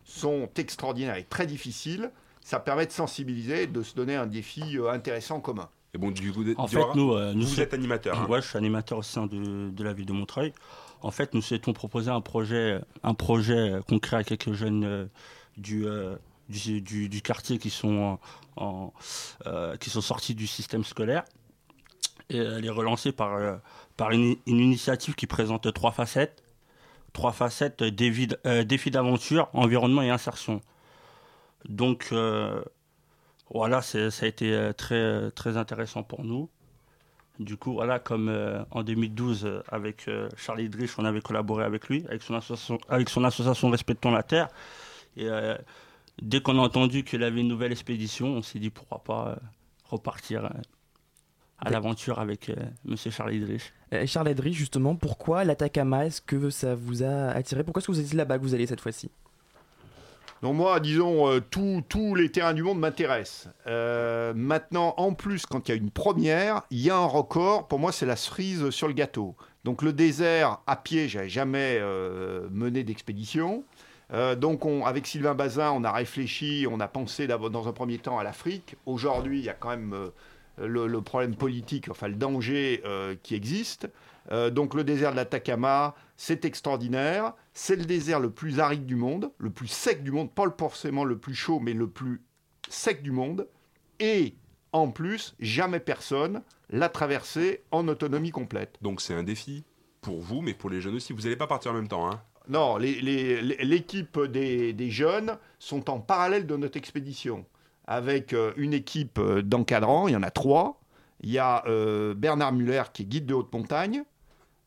sont 0.04 0.48
extraordinaires 0.56 1.16
et 1.16 1.24
très 1.24 1.46
difficiles. 1.46 2.10
Ça 2.40 2.58
permet 2.58 2.86
de 2.86 2.92
sensibiliser, 2.92 3.66
de 3.66 3.82
se 3.82 3.94
donner 3.94 4.16
un 4.16 4.26
défi 4.26 4.78
intéressant 4.88 5.40
commun. 5.40 5.68
Et 5.94 5.98
bon, 5.98 6.10
du 6.10 6.32
coup, 6.32 6.44
En 6.58 6.66
fait, 6.66 6.84
nous, 6.94 7.12
euh, 7.14 7.32
nous 7.32 7.46
vous 7.46 7.60
êtes 7.60 7.72
animateur. 7.74 8.20
hein 8.20 8.26
Ouais, 8.28 8.42
je 8.42 8.48
suis 8.48 8.58
animateur 8.58 8.98
au 8.98 9.02
sein 9.02 9.26
de, 9.26 9.70
de 9.70 9.84
la 9.84 9.92
ville 9.92 10.06
de 10.06 10.12
Montreuil. 10.12 10.52
En 11.02 11.10
fait, 11.10 11.32
nous 11.34 11.40
souhaitons 11.42 11.72
proposer 11.72 12.10
un 12.10 12.20
projet, 12.20 12.80
un 13.02 13.14
projet 13.14 13.74
concret 13.88 14.16
à 14.18 14.24
quelques 14.24 14.52
jeunes 14.52 14.84
euh, 14.84 15.06
du, 15.56 15.86
euh, 15.86 16.16
du, 16.48 16.80
du- 16.82 17.08
du 17.08 17.22
quartier 17.22 17.58
qui 17.58 17.70
sont, 17.70 18.18
en, 18.56 18.92
qui 19.80 19.90
sont 19.90 20.00
sortis 20.00 20.34
du 20.34 20.46
système 20.46 20.84
scolaire. 20.84 21.24
Et 22.28 22.38
elle 22.38 22.64
est 22.64 22.70
relancée 22.70 23.12
par, 23.12 23.34
euh, 23.34 23.56
par 23.96 24.10
une, 24.10 24.36
une 24.46 24.58
initiative 24.58 25.14
qui 25.14 25.26
présente 25.26 25.72
trois 25.72 25.92
facettes. 25.92 26.42
Trois 27.12 27.32
facettes, 27.32 27.82
défi, 27.82 28.28
euh, 28.44 28.64
défi 28.64 28.90
d'aventure, 28.90 29.48
environnement 29.54 30.02
et 30.02 30.10
insertion. 30.10 30.60
Donc, 31.68 32.08
euh, 32.12 32.62
voilà, 33.50 33.82
ça 33.82 33.98
a 33.98 34.26
été 34.26 34.52
euh, 34.52 34.72
très, 34.72 35.30
très 35.32 35.56
intéressant 35.56 36.02
pour 36.02 36.24
nous. 36.24 36.48
Du 37.38 37.56
coup, 37.56 37.74
voilà, 37.74 37.98
comme 37.98 38.28
euh, 38.28 38.64
en 38.70 38.82
2012, 38.82 39.44
euh, 39.44 39.62
avec 39.68 40.08
euh, 40.08 40.28
Charlie 40.36 40.68
Drich, 40.68 40.98
on 40.98 41.04
avait 41.04 41.20
collaboré 41.20 41.64
avec 41.64 41.88
lui, 41.88 42.04
avec 42.08 42.22
son 42.22 42.34
association, 42.34 42.78
avec 42.88 43.10
son 43.10 43.24
association 43.24 43.68
Respectons 43.68 44.10
la 44.10 44.22
Terre. 44.22 44.48
Et 45.16 45.28
euh, 45.28 45.56
dès 46.22 46.40
qu'on 46.40 46.58
a 46.58 46.62
entendu 46.62 47.04
qu'il 47.04 47.22
avait 47.22 47.40
une 47.40 47.48
nouvelle 47.48 47.72
expédition, 47.72 48.28
on 48.28 48.42
s'est 48.42 48.58
dit 48.58 48.70
pourquoi 48.70 49.04
pas 49.04 49.28
euh, 49.28 49.36
repartir 49.84 50.46
euh, 50.46 50.50
à 51.58 51.70
l'aventure 51.70 52.18
avec 52.18 52.48
euh, 52.48 52.54
Monsieur 52.84 53.10
Charlie 53.10 53.40
Drich. 53.40 53.72
Euh, 53.92 54.06
Charles 54.06 54.28
Edrich, 54.28 54.54
justement, 54.54 54.96
pourquoi 54.96 55.44
l'Atacama 55.44 56.06
Est-ce 56.06 56.22
que 56.22 56.48
ça 56.48 56.74
vous 56.74 57.02
a 57.02 57.28
attiré? 57.30 57.64
Pourquoi 57.64 57.80
est-ce 57.80 57.86
que 57.86 57.92
vous 57.92 58.00
êtes 58.00 58.14
là-bas 58.14 58.38
que 58.38 58.42
vous 58.42 58.54
allez 58.54 58.66
cette 58.66 58.80
fois-ci? 58.80 59.10
Donc 60.42 60.54
moi, 60.54 60.80
disons, 60.80 61.28
euh, 61.28 61.40
tous- 61.40 62.14
les 62.14 62.30
terrains 62.30 62.54
du 62.54 62.62
monde 62.62 62.78
m'intéressent. 62.78 63.48
Euh, 63.66 64.32
maintenant, 64.34 64.94
en 64.98 65.14
plus, 65.14 65.46
quand 65.46 65.68
il 65.68 65.72
y 65.72 65.74
a 65.74 65.78
une 65.78 65.90
première, 65.90 66.62
il 66.70 66.80
y 66.80 66.90
a 66.90 66.96
un 66.96 67.06
record. 67.06 67.68
Pour 67.68 67.78
moi, 67.78 67.90
c'est 67.92 68.06
la 68.06 68.16
cerise 68.16 68.70
sur 68.70 68.86
le 68.86 68.94
gâteau. 68.94 69.34
Donc 69.64 69.82
le 69.82 69.92
désert, 69.92 70.58
à 70.66 70.76
pied, 70.76 71.08
j'avais 71.08 71.28
jamais 71.28 71.78
euh, 71.80 72.48
mené 72.50 72.84
d'expédition. 72.84 73.64
Donc 74.38 74.64
on- 74.64 74.84
avec 74.86 75.04
Sylvain 75.04 75.34
Bazin, 75.34 75.72
on 75.72 75.82
a 75.82 75.90
réfléchi, 75.90 76.64
on 76.70 76.78
a 76.78 76.86
pensé 76.86 77.26
dans 77.26 77.66
un 77.68 77.72
premier 77.72 77.98
temps 77.98 78.20
à 78.20 78.22
l'Afrique. 78.22 78.76
Aujourd'hui, 78.86 79.40
il 79.40 79.44
y 79.44 79.48
a 79.48 79.52
quand 79.54 79.70
même 79.70 79.96
le, 80.58 81.00
problème 81.00 81.34
politique, 81.34 81.88
enfin 81.90 82.06
le 82.06 82.14
danger 82.14 82.80
qui 83.24 83.34
existe. 83.34 83.88
Euh, 84.32 84.50
donc 84.50 84.74
le 84.74 84.84
désert 84.84 85.12
de 85.12 85.16
l'Atacama, 85.16 85.94
c'est 86.16 86.44
extraordinaire. 86.44 87.34
C'est 87.52 87.76
le 87.76 87.84
désert 87.84 88.20
le 88.20 88.30
plus 88.30 88.60
aride 88.60 88.86
du 88.86 88.96
monde, 88.96 89.30
le 89.38 89.50
plus 89.50 89.68
sec 89.68 90.02
du 90.02 90.10
monde, 90.10 90.32
pas 90.32 90.44
forcément 90.58 91.04
le 91.04 91.18
plus 91.18 91.34
chaud, 91.34 91.60
mais 91.60 91.72
le 91.72 91.88
plus 91.88 92.22
sec 92.68 93.02
du 93.02 93.12
monde. 93.12 93.48
Et 94.00 94.34
en 94.72 94.90
plus, 94.90 95.34
jamais 95.40 95.80
personne 95.80 96.42
l'a 96.70 96.88
traversé 96.88 97.62
en 97.70 97.88
autonomie 97.88 98.30
complète. 98.30 98.76
Donc 98.82 99.00
c'est 99.00 99.14
un 99.14 99.22
défi 99.22 99.64
pour 100.00 100.20
vous, 100.20 100.42
mais 100.42 100.54
pour 100.54 100.70
les 100.70 100.80
jeunes 100.80 100.96
aussi. 100.96 101.12
Vous 101.12 101.22
n'allez 101.22 101.36
pas 101.36 101.46
partir 101.46 101.72
en 101.72 101.74
même 101.74 101.88
temps, 101.88 102.10
hein 102.10 102.20
Non, 102.48 102.76
l'équipe 102.76 104.20
des, 104.20 104.72
des 104.72 104.90
jeunes 104.90 105.38
sont 105.58 105.90
en 105.90 106.00
parallèle 106.00 106.46
de 106.46 106.56
notre 106.56 106.76
expédition. 106.76 107.44
Avec 107.86 108.32
euh, 108.32 108.52
une 108.56 108.72
équipe 108.72 109.18
euh, 109.18 109.42
d'encadrants, 109.42 110.08
il 110.08 110.12
y 110.12 110.16
en 110.16 110.22
a 110.22 110.30
trois. 110.30 110.80
Il 111.20 111.30
y 111.30 111.38
a 111.38 111.64
euh, 111.66 112.14
Bernard 112.14 112.52
Muller 112.52 112.82
qui 112.92 113.02
est 113.02 113.06
guide 113.06 113.26
de 113.26 113.34
haute 113.34 113.52
montagne, 113.52 114.04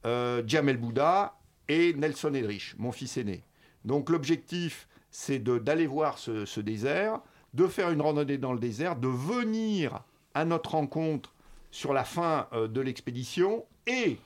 euh, 0.06 0.44
Jamel 0.46 0.78
Bouddha 0.78 1.38
et 1.68 1.94
Nelson 1.94 2.34
Edrich, 2.34 2.76
mon 2.78 2.92
fils 2.92 3.18
aîné. 3.18 3.44
Donc 3.86 4.10
l'objectif, 4.10 4.88
c'est 5.12 5.40
d'aller 5.40 5.88
voir 5.88 6.18
ce, 6.18 6.46
ce 6.46 6.60
désert, 6.60 7.22
de 7.54 7.68
faire 7.68 7.90
une 7.90 8.02
randonnée 8.02 8.38
dans 8.38 8.54
le 8.54 8.60
désert, 8.60 8.96
de 8.96 9.08
venir 9.08 10.04
à 10.34 10.46
notre 10.46 10.72
rencontre 10.72 11.34
sur 11.72 11.94
la 11.94 12.04
fin 12.04 12.48
euh, 12.54 12.68
de 12.68 12.82
l'expédition 12.82 13.66
et 13.88 14.18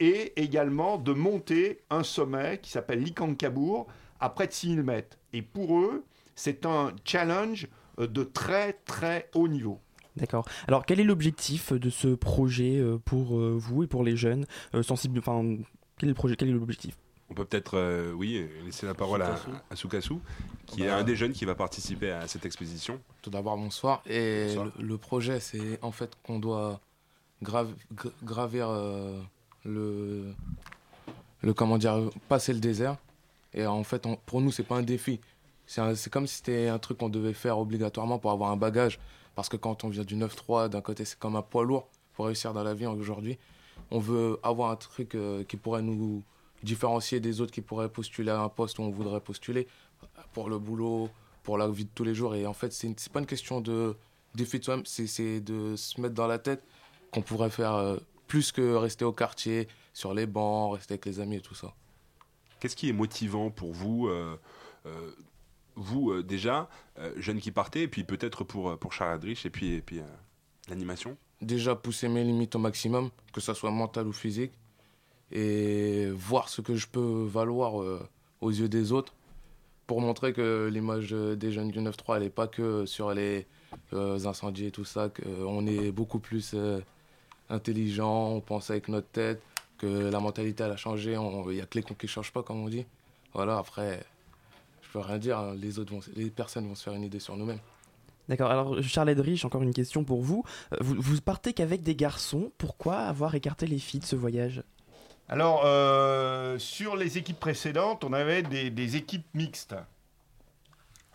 et 0.00 0.32
également 0.42 0.98
de 0.98 1.12
monter 1.12 1.80
un 1.88 2.02
sommet 2.02 2.58
qui 2.60 2.70
s'appelle 2.70 3.04
l'Ikankabour 3.04 3.86
à 4.18 4.30
près 4.30 4.48
de 4.48 4.52
6000 4.52 4.82
mètres. 4.82 5.16
Et 5.32 5.42
pour 5.42 5.78
eux, 5.78 6.04
c'est 6.34 6.66
un 6.66 6.92
challenge 7.04 7.68
euh, 8.00 8.08
de 8.08 8.24
très 8.24 8.72
très 8.84 9.30
haut 9.34 9.46
niveau. 9.46 9.78
D'accord. 10.16 10.44
Alors, 10.68 10.84
quel 10.84 11.00
est 11.00 11.04
l'objectif 11.04 11.72
de 11.72 11.88
ce 11.90 12.08
projet 12.08 12.76
euh, 12.78 12.98
pour 13.04 13.38
euh, 13.38 13.56
vous 13.58 13.82
et 13.82 13.86
pour 13.86 14.04
les 14.04 14.16
jeunes 14.16 14.46
euh, 14.74 14.82
sensibles 14.82 15.18
Enfin, 15.18 15.42
quel 15.98 16.08
est 16.08 16.12
le 16.12 16.14
projet 16.14 16.36
Quel 16.36 16.48
est 16.48 16.52
l'objectif? 16.52 16.96
On 17.30 17.34
peut 17.34 17.46
peut-être, 17.46 17.78
euh, 17.78 18.12
oui, 18.12 18.46
laisser 18.66 18.84
la 18.84 18.92
parole 18.92 19.22
à, 19.22 19.38
à 19.70 19.74
Sukasu, 19.76 20.16
qui 20.66 20.82
est 20.82 20.88
Bah, 20.88 20.98
un 20.98 21.02
des 21.02 21.16
jeunes 21.16 21.32
qui 21.32 21.46
va 21.46 21.54
participer 21.54 22.10
à 22.10 22.28
cette 22.28 22.44
expédition. 22.44 23.00
Tout 23.22 23.30
d'abord, 23.30 23.56
bonsoir. 23.56 24.02
Et 24.06 24.48
Bonsoir. 24.48 24.66
Le, 24.78 24.84
le 24.86 24.98
projet, 24.98 25.40
c'est 25.40 25.78
en 25.82 25.92
fait 25.92 26.12
qu'on 26.24 26.38
doit 26.38 26.78
grave- 27.42 27.72
gravir 28.22 28.68
euh, 28.68 29.18
le, 29.64 30.34
le, 31.40 31.54
comment 31.54 31.78
dire, 31.78 32.10
passer 32.28 32.52
le 32.52 32.60
désert. 32.60 32.98
Et 33.54 33.64
en 33.66 33.82
fait, 33.82 34.04
on- 34.04 34.16
pour 34.26 34.42
nous, 34.42 34.50
c'est 34.52 34.62
pas 34.62 34.76
un 34.76 34.82
défi. 34.82 35.18
C'est 35.66 36.10
comme 36.12 36.26
si 36.26 36.36
c'était 36.36 36.68
un 36.68 36.78
truc 36.78 36.98
qu'on 36.98 37.08
devait 37.08 37.32
faire 37.32 37.58
obligatoirement 37.58 38.18
pour 38.18 38.30
avoir 38.30 38.50
un 38.50 38.56
bagage. 38.58 38.98
Parce 39.34 39.48
que 39.48 39.56
quand 39.56 39.84
on 39.84 39.88
vient 39.88 40.04
du 40.04 40.16
9-3, 40.16 40.68
d'un 40.68 40.80
côté, 40.80 41.04
c'est 41.04 41.18
comme 41.18 41.36
un 41.36 41.42
poids 41.42 41.64
lourd 41.64 41.88
pour 42.14 42.26
réussir 42.26 42.52
dans 42.52 42.62
la 42.62 42.74
vie 42.74 42.86
aujourd'hui. 42.86 43.38
On 43.90 43.98
veut 43.98 44.38
avoir 44.42 44.70
un 44.70 44.76
truc 44.76 45.14
euh, 45.14 45.44
qui 45.44 45.56
pourrait 45.56 45.82
nous 45.82 46.22
différencier 46.62 47.20
des 47.20 47.40
autres 47.40 47.52
qui 47.52 47.60
pourraient 47.60 47.88
postuler 47.88 48.30
à 48.30 48.40
un 48.40 48.48
poste 48.48 48.78
où 48.78 48.82
on 48.82 48.90
voudrait 48.90 49.20
postuler 49.20 49.66
pour 50.32 50.48
le 50.48 50.58
boulot, 50.58 51.10
pour 51.42 51.58
la 51.58 51.68
vie 51.68 51.84
de 51.84 51.90
tous 51.94 52.04
les 52.04 52.14
jours. 52.14 52.34
Et 52.34 52.46
en 52.46 52.52
fait, 52.52 52.72
c'est 52.72 52.98
c'est 52.98 53.12
pas 53.12 53.20
une 53.20 53.26
question 53.26 53.60
de 53.60 53.96
défi 54.34 54.58
de 54.58 54.64
soi-même, 54.64 54.86
c'est 54.86 55.40
de 55.40 55.76
se 55.76 56.00
mettre 56.00 56.14
dans 56.14 56.26
la 56.26 56.38
tête 56.38 56.64
qu'on 57.10 57.22
pourrait 57.22 57.50
faire 57.50 57.74
euh, 57.74 57.96
plus 58.26 58.52
que 58.52 58.74
rester 58.74 59.04
au 59.04 59.12
quartier, 59.12 59.68
sur 59.92 60.14
les 60.14 60.26
bancs, 60.26 60.74
rester 60.74 60.94
avec 60.94 61.06
les 61.06 61.20
amis 61.20 61.36
et 61.36 61.40
tout 61.40 61.54
ça. 61.54 61.74
Qu'est-ce 62.60 62.76
qui 62.76 62.88
est 62.88 62.94
motivant 62.94 63.50
pour 63.50 63.72
vous 63.72 64.06
euh, 64.06 64.36
Vous, 65.76 66.10
euh, 66.10 66.22
déjà, 66.22 66.68
euh, 66.98 67.12
jeunes 67.16 67.40
qui 67.40 67.50
partez, 67.50 67.82
et 67.82 67.88
puis 67.88 68.04
peut-être 68.04 68.44
pour, 68.44 68.70
euh, 68.70 68.76
pour 68.76 68.92
Charles 68.92 69.14
Adrich, 69.14 69.46
et 69.46 69.50
puis, 69.50 69.74
et 69.74 69.80
puis 69.80 70.00
l'animation 70.68 71.16
Déjà 71.40 71.74
pousser 71.74 72.08
mes 72.08 72.22
limites 72.22 72.54
au 72.54 72.58
maximum, 72.58 73.10
que 73.32 73.40
ce 73.40 73.54
soit 73.54 73.70
mental 73.70 74.06
ou 74.06 74.12
physique, 74.12 74.52
et 75.32 76.08
voir 76.10 76.48
ce 76.48 76.60
que 76.60 76.76
je 76.76 76.86
peux 76.86 77.26
valoir 77.26 77.74
aux 78.40 78.50
yeux 78.50 78.68
des 78.68 78.92
autres, 78.92 79.14
pour 79.88 80.00
montrer 80.00 80.32
que 80.32 80.68
l'image 80.72 81.10
des 81.10 81.50
jeunes 81.50 81.70
du 81.70 81.80
9-3, 81.80 82.16
elle 82.16 82.22
n'est 82.22 82.30
pas 82.30 82.46
que 82.46 82.86
sur 82.86 83.12
les 83.12 83.48
incendies 83.92 84.66
et 84.66 84.70
tout 84.70 84.84
ça, 84.84 85.08
qu'on 85.08 85.66
est 85.66 85.90
beaucoup 85.90 86.20
plus 86.20 86.54
intelligent, 87.48 88.28
on 88.28 88.40
pense 88.40 88.70
avec 88.70 88.86
notre 88.86 89.08
tête, 89.08 89.42
que 89.78 89.86
la 89.86 90.20
mentalité 90.20 90.62
elle 90.62 90.70
a 90.70 90.76
changé, 90.76 91.14
il 91.14 91.54
n'y 91.54 91.60
a 91.60 91.66
que 91.66 91.76
les 91.76 91.82
cons 91.82 91.94
qui 91.94 92.06
ne 92.06 92.10
changent 92.10 92.32
pas, 92.32 92.44
comme 92.44 92.62
on 92.62 92.68
dit. 92.68 92.86
Voilà, 93.34 93.58
après, 93.58 94.04
peux 94.92 94.98
rien 95.00 95.18
dire, 95.18 95.38
hein, 95.38 95.54
les, 95.56 95.78
autres 95.78 95.92
vont, 95.92 96.00
les 96.14 96.30
personnes 96.30 96.66
vont 96.68 96.74
se 96.74 96.82
faire 96.84 96.94
une 96.94 97.04
idée 97.04 97.18
sur 97.20 97.36
nous-mêmes. 97.36 97.60
D'accord, 98.28 98.50
alors 98.50 98.82
Charles 98.82 99.10
Edrich, 99.10 99.44
encore 99.44 99.62
une 99.62 99.74
question 99.74 100.04
pour 100.04 100.22
vous. 100.22 100.44
Euh, 100.72 100.76
Vous, 100.80 100.94
vous 100.98 101.20
partez 101.20 101.52
qu'avec 101.52 101.82
des 101.82 101.96
garçons, 101.96 102.52
pourquoi 102.56 102.98
avoir 102.98 103.34
écarté 103.34 103.66
les 103.66 103.78
filles 103.78 104.00
de 104.00 104.04
ce 104.06 104.16
voyage? 104.16 104.62
Alors, 105.28 105.62
euh, 105.64 106.58
sur 106.58 106.94
les 106.96 107.18
équipes 107.18 107.40
précédentes, 107.40 108.04
on 108.04 108.12
avait 108.12 108.42
des, 108.42 108.70
des 108.70 108.96
équipes 108.96 109.26
mixtes. 109.34 109.74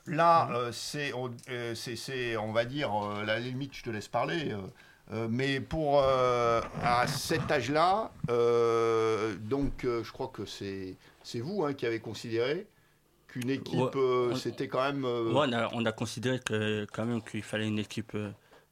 Là, 0.06 0.50
euh, 0.52 0.72
c'est, 0.72 1.14
on, 1.14 1.30
euh, 1.50 1.76
c'est- 1.76 1.96
c'est, 1.98 2.38
on 2.38 2.52
va 2.54 2.66
dire, 2.66 2.92
euh, 2.94 3.24
la 3.26 3.40
limite, 3.40 3.74
je 3.76 3.84
te 3.84 3.90
laisse 3.90 4.08
parler. 4.08 4.54
mais 5.30 5.62
pour 5.62 6.02
euh, 6.04 6.62
à 6.84 7.08
cet 7.08 7.50
âge-là, 7.50 8.12
euh, 8.30 9.36
donc 9.38 9.86
euh, 9.86 10.04
je 10.04 10.12
crois 10.12 10.28
que 10.28 10.46
c'est, 10.46 10.96
c'est 11.24 11.40
vous 11.40 11.64
hein, 11.64 11.74
qui 11.74 11.86
avez 11.86 12.02
considéré 12.02 12.68
qu'une 13.40 13.50
équipe, 13.50 13.80
Ouais. 13.80 13.92
euh, 13.96 14.36
c'était 14.36 14.68
quand 14.68 14.82
même. 14.84 15.06
euh, 15.06 15.32
Ouais, 15.32 15.46
on, 15.50 15.54
a, 15.54 15.70
on 15.74 15.86
a 15.86 15.92
considéré 15.92 16.40
que, 16.40 16.86
quand 16.94 17.06
même 17.06 17.22
qu'il 17.22 17.44
fallait 17.44 17.68
une 17.68 17.80
équipe 17.80 18.16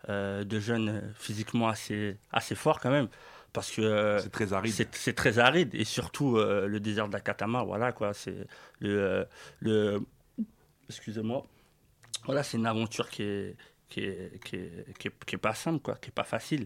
euh, 0.09 0.43
de 0.43 0.59
jeunes 0.59 1.13
physiquement 1.15 1.67
assez, 1.67 2.17
assez 2.31 2.55
fort 2.55 2.79
quand 2.79 2.91
même. 2.91 3.07
Parce 3.53 3.71
que 3.71 4.17
c'est 4.21 4.29
très 4.31 4.51
aride. 4.51 4.73
C'est, 4.91 5.13
très 5.13 5.39
aride 5.39 5.73
et 5.73 5.85
surtout 5.85 6.37
euh, 6.37 6.67
le 6.67 6.79
désert 6.81 7.07
d'Akatama, 7.07 7.63
voilà 7.63 7.93
quoi. 7.93 8.13
C'est 8.13 8.45
le, 8.79 8.99
euh, 8.99 9.25
le 9.61 10.01
excusez-moi. 10.89 11.45
Voilà, 12.25 12.43
c'est 12.43 12.57
une 12.57 12.65
aventure 12.65 13.09
qui 13.09 13.23
est 13.23 13.55
qui 13.87 14.01
est, 14.01 14.43
qui 14.43 14.55
est, 14.55 14.97
qui 14.97 15.07
est- 15.07 15.25
qui 15.25 15.35
est 15.35 15.37
pas 15.39 15.53
simple 15.53 15.79
quoi, 15.79 15.95
qui 15.95 16.09
est 16.09 16.13
pas 16.13 16.23
facile. 16.23 16.65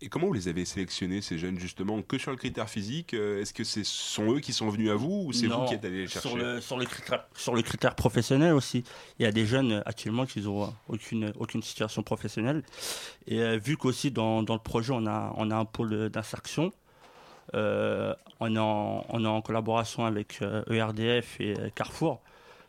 Et, 0.00 0.06
Et 0.06 0.08
comment 0.08 0.26
vous 0.26 0.32
les 0.32 0.48
avez 0.48 0.64
sélectionnés, 0.64 1.20
ces 1.20 1.38
jeunes, 1.38 1.58
justement 1.58 2.02
Que 2.02 2.18
sur 2.18 2.30
le 2.30 2.36
critère 2.36 2.68
physique 2.68 3.14
euh, 3.14 3.40
Est-ce 3.40 3.52
que 3.52 3.64
ce 3.64 3.82
sont 3.84 4.34
eux 4.34 4.40
qui 4.40 4.52
sont 4.52 4.68
venus 4.68 4.90
à 4.90 4.94
vous 4.94 5.24
ou 5.26 5.32
c'est 5.32 5.46
vous 5.46 5.64
qui 5.66 5.74
êtes 5.74 5.84
allé 5.84 6.02
les 6.02 6.08
chercher? 6.08 6.28
sur 6.28 6.38
le, 6.38 6.60
sur, 6.60 6.78
le 6.78 6.84
critère, 6.84 7.24
sur 7.34 7.54
le 7.54 7.62
critère 7.62 7.94
professionnel 7.94 8.52
aussi. 8.52 8.84
Il 9.18 9.22
y 9.22 9.26
a 9.26 9.32
des 9.32 9.46
jeunes 9.46 9.72
euh, 9.72 9.82
actuellement 9.86 10.26
qui 10.26 10.40
n'ont 10.40 10.72
aucune, 10.88 11.32
aucune 11.38 11.62
situation 11.62 12.02
professionnelle. 12.02 12.62
Et 13.26 13.40
euh, 13.40 13.58
vu 13.58 13.76
qu'aussi 13.76 14.10
dans, 14.10 14.42
dans 14.42 14.54
le 14.54 14.60
projet, 14.60 14.92
on 14.94 15.06
a, 15.06 15.32
on 15.36 15.50
a 15.50 15.56
un 15.56 15.64
pôle 15.64 16.08
d'insertion, 16.10 16.72
euh, 17.54 18.14
on, 18.38 18.54
est 18.54 18.58
en, 18.58 19.04
on 19.08 19.24
est 19.24 19.28
en 19.28 19.42
collaboration 19.42 20.04
avec 20.06 20.38
euh, 20.42 20.62
ERDF 20.70 21.40
et 21.40 21.58
euh, 21.58 21.68
Carrefour. 21.74 22.20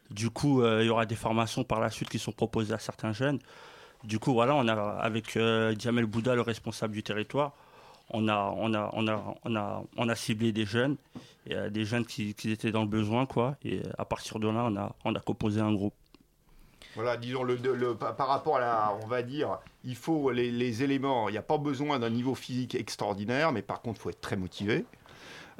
Du 0.10 0.30
coup, 0.30 0.62
il 0.66 0.86
y 0.86 0.90
aura 0.90 1.06
des 1.06 1.16
formations 1.16 1.64
par 1.64 1.80
la 1.80 1.90
suite 1.90 2.10
qui 2.10 2.20
sont 2.20 2.34
proposées 2.34 2.74
à 2.74 2.80
certains 2.80 3.14
jeunes. 3.14 3.40
Du 4.04 4.20
coup, 4.20 4.34
voilà, 4.34 4.56
on 4.56 4.68
a, 4.68 4.74
avec 4.74 5.38
euh, 5.38 5.76
Djamel 5.78 6.06
Bouddha, 6.06 6.36
le 6.36 6.42
responsable 6.42 6.94
du 6.94 7.04
territoire, 7.04 7.54
on 8.10 8.28
a, 8.28 8.54
on 8.58 8.74
a, 8.74 8.90
on 8.94 9.08
a, 9.08 9.84
on 9.98 10.10
a, 10.10 10.16
ciblé 10.16 10.52
des 10.52 10.66
jeunes, 10.66 10.98
euh, 11.50 11.70
des 11.70 11.86
jeunes 11.86 12.06
qui, 12.06 12.36
étaient 12.46 12.72
dans 12.72 12.82
le 12.82 12.88
besoin, 12.88 13.26
quoi. 13.26 13.56
Et 13.64 13.82
à 13.98 14.06
partir 14.06 14.40
de 14.40 14.48
là, 14.48 14.68
on 14.70 14.76
a, 14.76 14.96
on 15.06 15.16
a 15.16 15.20
composé 15.20 15.62
un 15.62 15.74
groupe. 15.74 15.94
Voilà, 16.96 17.16
disons, 17.16 17.44
le, 17.44 17.56
le- 17.56 17.96
par 17.96 18.16
par 18.16 18.28
rapport 18.28 18.58
à 18.58 18.60
la, 18.60 18.98
on 19.02 19.08
va 19.08 19.22
dire, 19.22 19.60
il 19.86 19.96
faut 19.96 20.32
les, 20.32 20.84
éléments, 20.84 21.30
il 21.30 21.34
n'y 21.34 21.38
a 21.38 21.44
pas 21.44 21.58
besoin 21.58 22.00
d'un 22.00 22.10
niveau 22.10 22.36
physique 22.36 22.76
extraordinaire, 22.76 23.52
mais 23.54 23.62
par 23.62 23.82
contre, 23.82 24.00
il 24.00 24.04
faut 24.04 24.10
être 24.10 24.22
très 24.22 24.36
motivé. 24.36 24.86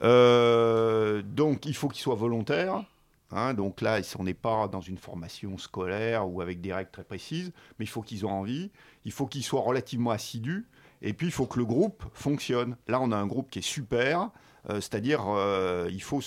Euh, 0.04 1.22
donc, 1.22 1.66
il 1.66 1.76
faut 1.76 1.88
qu'il 1.88 2.02
soit 2.02 2.16
volontaire. 2.16 2.84
Hein, 3.32 3.54
donc 3.54 3.82
là, 3.82 4.02
on 4.20 4.24
n'est 4.24 4.34
pas 4.34 4.68
dans 4.68 4.82
une 4.82 4.98
formation 4.98 5.58
scolaire 5.58 6.30
ou 6.30 6.42
avec 6.42 6.62
des 6.62 6.74
règles 6.74 6.92
très 6.92 7.04
précises, 7.04 7.52
mais 7.78 7.86
il 7.86 7.90
faut 7.90 8.02
qu'ils 8.02 8.22
aient 8.22 8.26
envie, 8.26 8.72
il 9.06 9.12
faut 9.12 9.28
qu'ils 9.28 9.44
soient 9.44 9.62
relativement 9.62 10.12
assidus, 10.12 10.68
et 11.02 11.14
puis 11.14 11.28
il 11.28 11.32
faut 11.32 11.46
que 11.46 11.60
le 11.60 11.66
groupe 11.66 12.04
fonctionne. 12.14 12.76
Là, 12.88 13.00
on 13.02 13.12
a 13.12 13.18
un 13.18 13.28
groupe 13.28 13.50
qui 13.50 13.60
est 13.60 13.64
super, 13.64 14.30
euh, 14.70 14.76
c'est-à-dire 14.76 15.24
euh, 15.28 15.90
il 15.92 16.02
faut, 16.02 16.22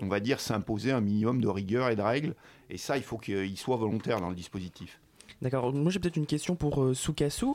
on 0.00 0.08
va 0.08 0.20
dire, 0.20 0.40
s'imposer 0.40 0.92
un 0.92 1.00
minimum 1.00 1.40
de 1.40 1.48
rigueur 1.48 1.88
et 1.88 1.96
de 1.96 2.02
règles, 2.02 2.34
et 2.70 2.76
ça, 2.76 2.96
il 2.96 3.02
faut 3.02 3.18
qu'il 3.18 3.56
soit 3.56 3.76
volontaire 3.76 4.20
dans 4.20 4.28
le 4.28 4.36
dispositif. 4.36 5.00
D'accord, 5.40 5.72
moi 5.72 5.90
j'ai 5.92 6.00
peut-être 6.00 6.16
une 6.16 6.26
question 6.26 6.56
pour 6.56 6.82
euh, 6.82 6.94
Sukasu. 6.94 7.46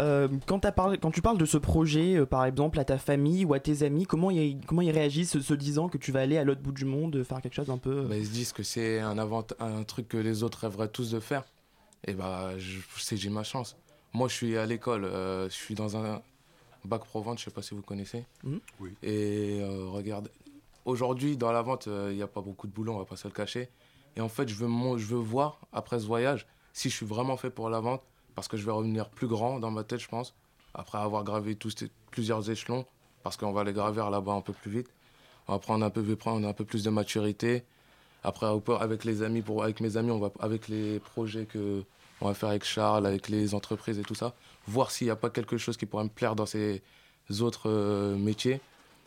Euh, 0.00 0.26
quand, 0.46 0.60
t'as 0.60 0.72
parlé- 0.72 0.96
quand 0.96 1.10
tu 1.10 1.20
parles 1.20 1.36
de 1.36 1.44
ce 1.44 1.58
projet, 1.58 2.16
euh, 2.16 2.24
par 2.26 2.44
exemple, 2.46 2.78
à 2.80 2.84
ta 2.84 2.96
famille 2.96 3.44
ou 3.44 3.52
à 3.52 3.60
tes 3.60 3.82
amis, 3.82 4.06
comment 4.06 4.30
ils, 4.30 4.58
comment 4.66 4.80
ils 4.80 4.90
réagissent 4.90 5.38
se 5.40 5.54
disant 5.54 5.88
que 5.90 5.98
tu 5.98 6.12
vas 6.12 6.20
aller 6.20 6.38
à 6.38 6.44
l'autre 6.44 6.62
bout 6.62 6.72
du 6.72 6.86
monde 6.86 7.22
faire 7.24 7.42
quelque 7.42 7.54
chose 7.54 7.68
un 7.70 7.76
peu... 7.76 7.90
euh, 8.04 8.08
Bah, 8.08 8.16
ils 8.16 8.24
se 8.26 8.30
disent 8.32 8.52
que 8.52 8.62
c'est 8.62 9.00
un, 9.00 9.18
avant- 9.18 9.46
un 9.60 9.82
truc 9.82 10.08
que 10.08 10.16
les 10.16 10.42
autres 10.42 10.60
rêveraient 10.60 10.88
tous 10.88 11.10
de 11.10 11.20
faire. 11.20 11.44
Et 12.06 12.14
bah, 12.14 12.58
je 12.58 12.78
sais, 12.98 13.16
j'ai 13.18 13.28
ma 13.30 13.42
chance. 13.42 13.76
Moi, 14.14 14.28
je 14.28 14.34
suis 14.34 14.56
à 14.56 14.64
l'école, 14.64 15.04
euh, 15.04 15.46
je 15.50 15.54
suis 15.54 15.74
dans 15.74 15.94
un 15.96 16.22
bac 16.86 17.04
pro 17.04 17.20
vente, 17.20 17.38
je 17.38 17.44
sais 17.44 17.50
pas 17.50 17.60
si 17.62 17.74
vous 17.74 17.82
connaissez. 17.82 18.24
Oui. 18.80 18.94
Et 19.02 19.58
euh, 19.60 19.88
regarde, 19.90 20.30
aujourd'hui, 20.86 21.36
dans 21.36 21.52
la 21.52 21.60
vente, 21.62 21.86
euh, 21.88 22.08
il 22.12 22.16
n'y 22.16 22.22
a 22.22 22.26
pas 22.28 22.40
beaucoup 22.40 22.66
de 22.66 22.72
boulot, 22.72 22.94
on 22.94 22.98
va 22.98 23.04
pas 23.04 23.16
se 23.16 23.28
le 23.28 23.34
cacher. 23.34 23.68
Et 24.16 24.20
en 24.22 24.28
fait, 24.28 24.48
je 24.48 24.54
veux, 24.54 24.68
je 24.96 25.04
veux 25.06 25.18
voir, 25.18 25.60
après 25.72 25.98
ce 26.00 26.06
voyage, 26.06 26.46
si 26.76 26.90
je 26.90 26.94
suis 26.94 27.06
vraiment 27.06 27.38
fait 27.38 27.48
pour 27.48 27.70
la 27.70 27.80
vente, 27.80 28.02
parce 28.34 28.48
que 28.48 28.58
je 28.58 28.66
vais 28.66 28.70
revenir 28.70 29.08
plus 29.08 29.26
grand 29.26 29.58
dans 29.60 29.70
ma 29.70 29.82
tête, 29.82 29.98
je 29.98 30.08
pense, 30.08 30.34
après 30.74 30.98
avoir 30.98 31.24
gravé 31.24 31.56
tous 31.56 31.70
ces- 31.70 31.90
plusieurs 32.10 32.50
échelons, 32.50 32.84
parce 33.22 33.38
qu'on 33.38 33.50
va 33.50 33.64
les 33.64 33.72
gravir 33.72 34.10
là-bas 34.10 34.32
un 34.32 34.42
peu 34.42 34.52
plus 34.52 34.70
vite. 34.70 34.88
On 35.48 35.54
va 35.54 35.58
prendre 35.58 35.86
un 35.86 35.90
peu, 35.90 36.02
plus 36.64 36.84
de 36.84 36.90
maturité. 36.90 37.64
Après, 38.22 38.46
avec 38.78 39.04
les 39.04 39.22
amis, 39.22 39.42
avec 39.62 39.80
mes 39.80 39.96
amis, 39.96 40.10
on 40.10 40.18
va, 40.18 40.30
avec 40.38 40.68
les 40.68 41.00
projets 41.00 41.46
que 41.46 41.82
on 42.20 42.26
va 42.28 42.34
faire 42.34 42.50
avec 42.50 42.64
Charles, 42.64 43.06
avec 43.06 43.30
les 43.30 43.54
entreprises 43.54 43.98
et 43.98 44.02
tout 44.02 44.14
ça, 44.14 44.34
voir 44.66 44.90
s'il 44.90 45.06
n'y 45.06 45.10
a 45.10 45.16
pas 45.16 45.30
quelque 45.30 45.56
chose 45.56 45.78
qui 45.78 45.86
pourrait 45.86 46.04
me 46.04 46.10
plaire 46.10 46.36
dans 46.36 46.46
ces 46.46 46.82
autres 47.40 47.70
euh, 47.70 48.16
métiers. 48.16 48.60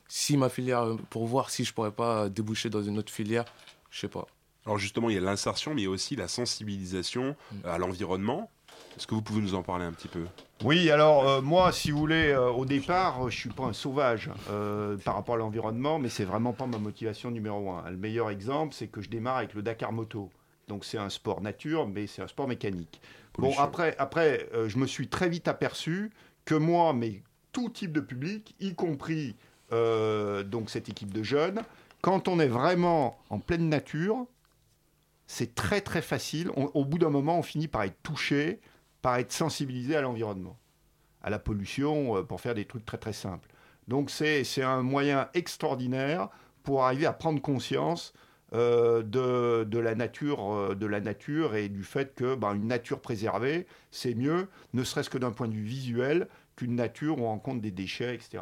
Si 0.07 0.38
ma 0.38 0.49
filière, 0.49 0.95
pour 1.11 1.28
voir 1.28 1.51
si 1.51 1.65
je 1.65 1.74
pourrais 1.74 1.91
pas 1.91 2.30
déboucher 2.30 2.72
dans 2.72 2.82
une 2.82 2.97
autre 2.97 3.11
filière, 3.11 3.45
je 3.91 3.99
sais 3.99 4.07
pas. 4.07 4.26
Alors 4.70 4.78
justement, 4.78 5.09
il 5.09 5.15
y 5.15 5.17
a 5.17 5.22
l'insertion, 5.22 5.74
mais 5.74 5.82
il 5.82 5.86
y 5.86 5.88
a 5.88 5.89
aussi 5.89 6.15
la 6.15 6.28
sensibilisation 6.28 7.36
à 7.65 7.80
l'environnement. 7.80 8.51
Est-ce 8.95 9.07
que 9.07 9.15
vous 9.15 9.24
pouvez 9.24 9.41
nous 9.41 9.55
en 9.55 9.63
parler 9.63 9.84
un 9.84 9.91
petit 9.91 10.07
peu? 10.07 10.26
Oui, 10.63 10.91
alors 10.91 11.28
euh, 11.28 11.41
moi, 11.41 11.72
si 11.72 11.89
vous 11.89 11.97
voulez, 11.97 12.30
euh, 12.30 12.51
au 12.51 12.65
départ, 12.65 13.26
euh, 13.26 13.32
je 13.32 13.36
suis 13.39 13.49
pas 13.49 13.63
un 13.63 13.74
sauvage 13.74 14.30
euh, 14.51 14.95
par 14.97 15.15
rapport 15.15 15.34
à 15.34 15.38
l'environnement, 15.39 15.97
mais 15.97 16.07
c'est 16.07 16.24
vraiment 16.24 16.53
pas 16.53 16.67
ma 16.67 16.78
motivation 16.78 17.32
numéro 17.32 17.72
un. 17.72 17.89
Le 17.89 17.97
meilleur 17.97 18.30
exemple, 18.30 18.76
c'est 18.76 18.86
que 18.86 19.01
je 19.01 19.09
démarre 19.09 19.38
avec 19.38 19.55
le 19.55 19.63
Dakar 19.63 19.91
Moto. 19.91 20.30
Donc 20.67 20.86
c'est 20.86 20.99
un 20.99 21.09
sport 21.09 21.41
nature, 21.41 21.88
mais 21.88 22.05
c'est 22.05 22.22
un 22.22 22.28
sport 22.28 22.47
mécanique. 22.47 23.01
Bon, 23.39 23.51
après, 23.57 23.95
après 23.97 24.49
euh, 24.53 24.70
je 24.70 24.78
me 24.78 24.86
suis 24.86 25.07
très 25.07 25.30
vite 25.30 25.47
aperçu 25.47 26.11
que 26.45 26.53
moi, 26.53 26.93
mais 26.93 27.24
tout 27.53 27.70
type 27.70 27.91
de 27.91 28.01
public, 28.01 28.53
y 28.59 28.76
compris 28.76 29.36
euh, 29.72 30.43
donc 30.43 30.70
cette 30.70 30.89
équipe 30.89 31.11
de 31.11 31.24
jeunes, 31.24 31.63
quand 32.01 32.28
on 32.28 32.39
est 32.39 32.47
vraiment 32.47 33.17
en 33.32 33.39
pleine 33.39 33.67
nature, 33.67 34.28
c'est 35.30 35.54
très 35.54 35.80
très 35.80 36.02
facile. 36.02 36.50
Au 36.56 36.84
bout 36.86 36.98
d'un 36.98 37.12
moment, 37.12 37.38
on 37.38 37.44
finit 37.44 37.68
par 37.68 37.84
être 37.84 38.02
touché, 38.02 38.60
par 39.04 39.18
être 39.18 39.32
sensibilisé 39.32 39.96
à 39.96 40.02
l'environnement, 40.02 40.58
à 41.22 41.30
la 41.30 41.38
pollution, 41.38 42.18
euh, 42.18 42.24
pour 42.24 42.42
faire 42.42 42.56
des 42.56 42.66
trucs 42.66 42.84
très 42.84 42.98
très 42.98 43.14
simples. 43.14 43.48
Donc 43.88 44.10
c'est 44.10 44.44
un 44.64 44.82
moyen 44.82 45.30
extraordinaire 45.36 46.30
pour 46.64 46.84
arriver 46.84 47.06
à 47.06 47.14
prendre 47.14 47.40
conscience 47.44 48.12
euh, 48.54 49.04
de, 49.04 49.66
de 49.66 49.78
la 49.78 49.94
nature, 49.94 50.52
euh, 50.52 50.74
de 50.74 50.88
la 50.88 51.00
nature 51.00 51.56
et 51.56 51.70
du 51.70 51.84
fait 51.84 52.16
que 52.16 52.34
ben, 52.34 52.56
une 52.56 52.66
nature 52.66 53.00
préservée, 53.00 53.68
c'est 53.92 54.16
mieux, 54.16 54.48
ne 54.74 54.84
serait-ce 54.84 55.12
que 55.12 55.20
d'un 55.20 55.32
point 55.32 55.48
de 55.48 55.54
vue 55.54 55.64
visuel, 55.64 56.28
qu'une 56.56 56.74
nature 56.74 57.20
où 57.20 57.26
on 57.26 57.28
rencontre 57.28 57.62
des 57.62 57.72
déchets, 57.72 58.16
etc. 58.16 58.40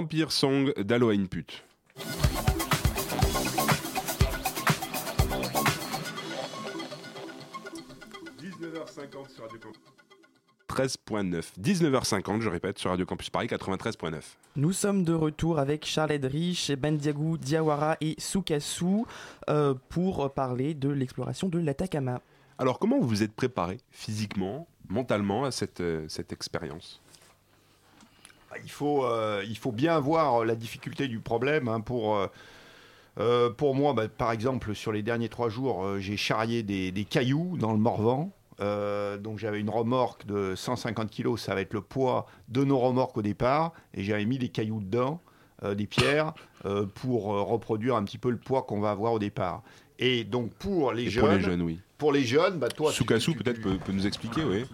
Vampire 0.00 0.32
Song 0.32 0.72
d'Halloween 0.78 1.28
Pute. 1.28 1.62
sur 9.28 9.42
Radio 9.42 9.58
Campus. 9.58 9.82
13.9. 10.70 11.42
19h50, 11.60 12.40
je 12.40 12.48
répète, 12.48 12.78
sur 12.78 12.88
Radio 12.88 13.04
Campus 13.04 13.28
Paris 13.28 13.48
93.9. 13.48 14.22
Nous 14.56 14.72
sommes 14.72 15.04
de 15.04 15.12
retour 15.12 15.58
avec 15.58 15.84
Charles 15.84 16.12
Edrich, 16.12 16.72
Bendiagou 16.78 17.36
Diawara 17.36 17.98
et 18.00 18.14
Sukasu 18.16 19.04
euh, 19.50 19.74
pour 19.90 20.32
parler 20.32 20.72
de 20.72 20.88
l'exploration 20.88 21.50
de 21.50 21.58
l'Atacama. 21.58 22.22
Alors, 22.56 22.78
comment 22.78 22.98
vous 22.98 23.06
vous 23.06 23.22
êtes 23.22 23.34
préparé 23.34 23.76
physiquement, 23.90 24.66
mentalement 24.88 25.44
à 25.44 25.50
cette, 25.50 25.82
euh, 25.82 26.06
cette 26.08 26.32
expérience? 26.32 27.02
Il 28.64 28.70
faut, 28.70 29.04
euh, 29.04 29.44
il 29.48 29.56
faut 29.56 29.72
bien 29.72 29.98
voir 30.00 30.44
la 30.44 30.54
difficulté 30.54 31.08
du 31.08 31.20
problème. 31.20 31.68
hein, 31.68 31.80
pour, 31.80 32.16
euh, 32.16 32.26
euh, 33.18 33.50
pour 33.50 33.74
moi, 33.74 33.92
bah, 33.92 34.08
par 34.08 34.32
exemple, 34.32 34.74
sur 34.74 34.92
les 34.92 35.02
derniers 35.02 35.28
trois 35.28 35.48
jours, 35.48 35.84
euh, 35.84 35.98
j'ai 35.98 36.16
charrié 36.16 36.62
des, 36.62 36.90
des 36.92 37.04
cailloux 37.04 37.56
dans 37.58 37.72
le 37.72 37.78
Morvan. 37.78 38.32
Euh, 38.60 39.16
donc 39.16 39.38
j'avais 39.38 39.58
une 39.60 39.70
remorque 39.70 40.26
de 40.26 40.54
150 40.54 41.10
kg, 41.10 41.36
ça 41.38 41.54
va 41.54 41.62
être 41.62 41.72
le 41.72 41.80
poids 41.80 42.26
de 42.48 42.62
nos 42.62 42.78
remorques 42.78 43.16
au 43.16 43.22
départ, 43.22 43.72
et 43.94 44.04
j'avais 44.04 44.26
mis 44.26 44.36
des 44.36 44.50
cailloux 44.50 44.80
dedans, 44.80 45.22
euh, 45.64 45.74
des 45.74 45.86
pierres, 45.86 46.34
euh, 46.66 46.84
pour 46.84 47.32
euh, 47.34 47.40
reproduire 47.40 47.96
un 47.96 48.04
petit 48.04 48.18
peu 48.18 48.28
le 48.30 48.36
poids 48.36 48.62
qu'on 48.62 48.78
va 48.80 48.90
avoir 48.90 49.14
au 49.14 49.18
départ. 49.18 49.62
Et 49.98 50.24
donc 50.24 50.52
pour 50.54 50.92
les 50.92 51.04
Et 51.04 51.10
jeunes, 51.10 51.24
pour 51.24 51.32
les 51.32 51.40
jeunes, 51.40 51.62
oui. 51.62 51.80
pour 51.96 52.12
les 52.12 52.24
jeunes, 52.24 52.58
bah 52.58 52.68
toi, 52.68 52.92
Sukasu 52.92 53.34
peut-être 53.34 53.62
peut, 53.62 53.78
peut 53.78 53.92
nous 53.92 54.06
expliquer, 54.06 54.42
oui. 54.44 54.66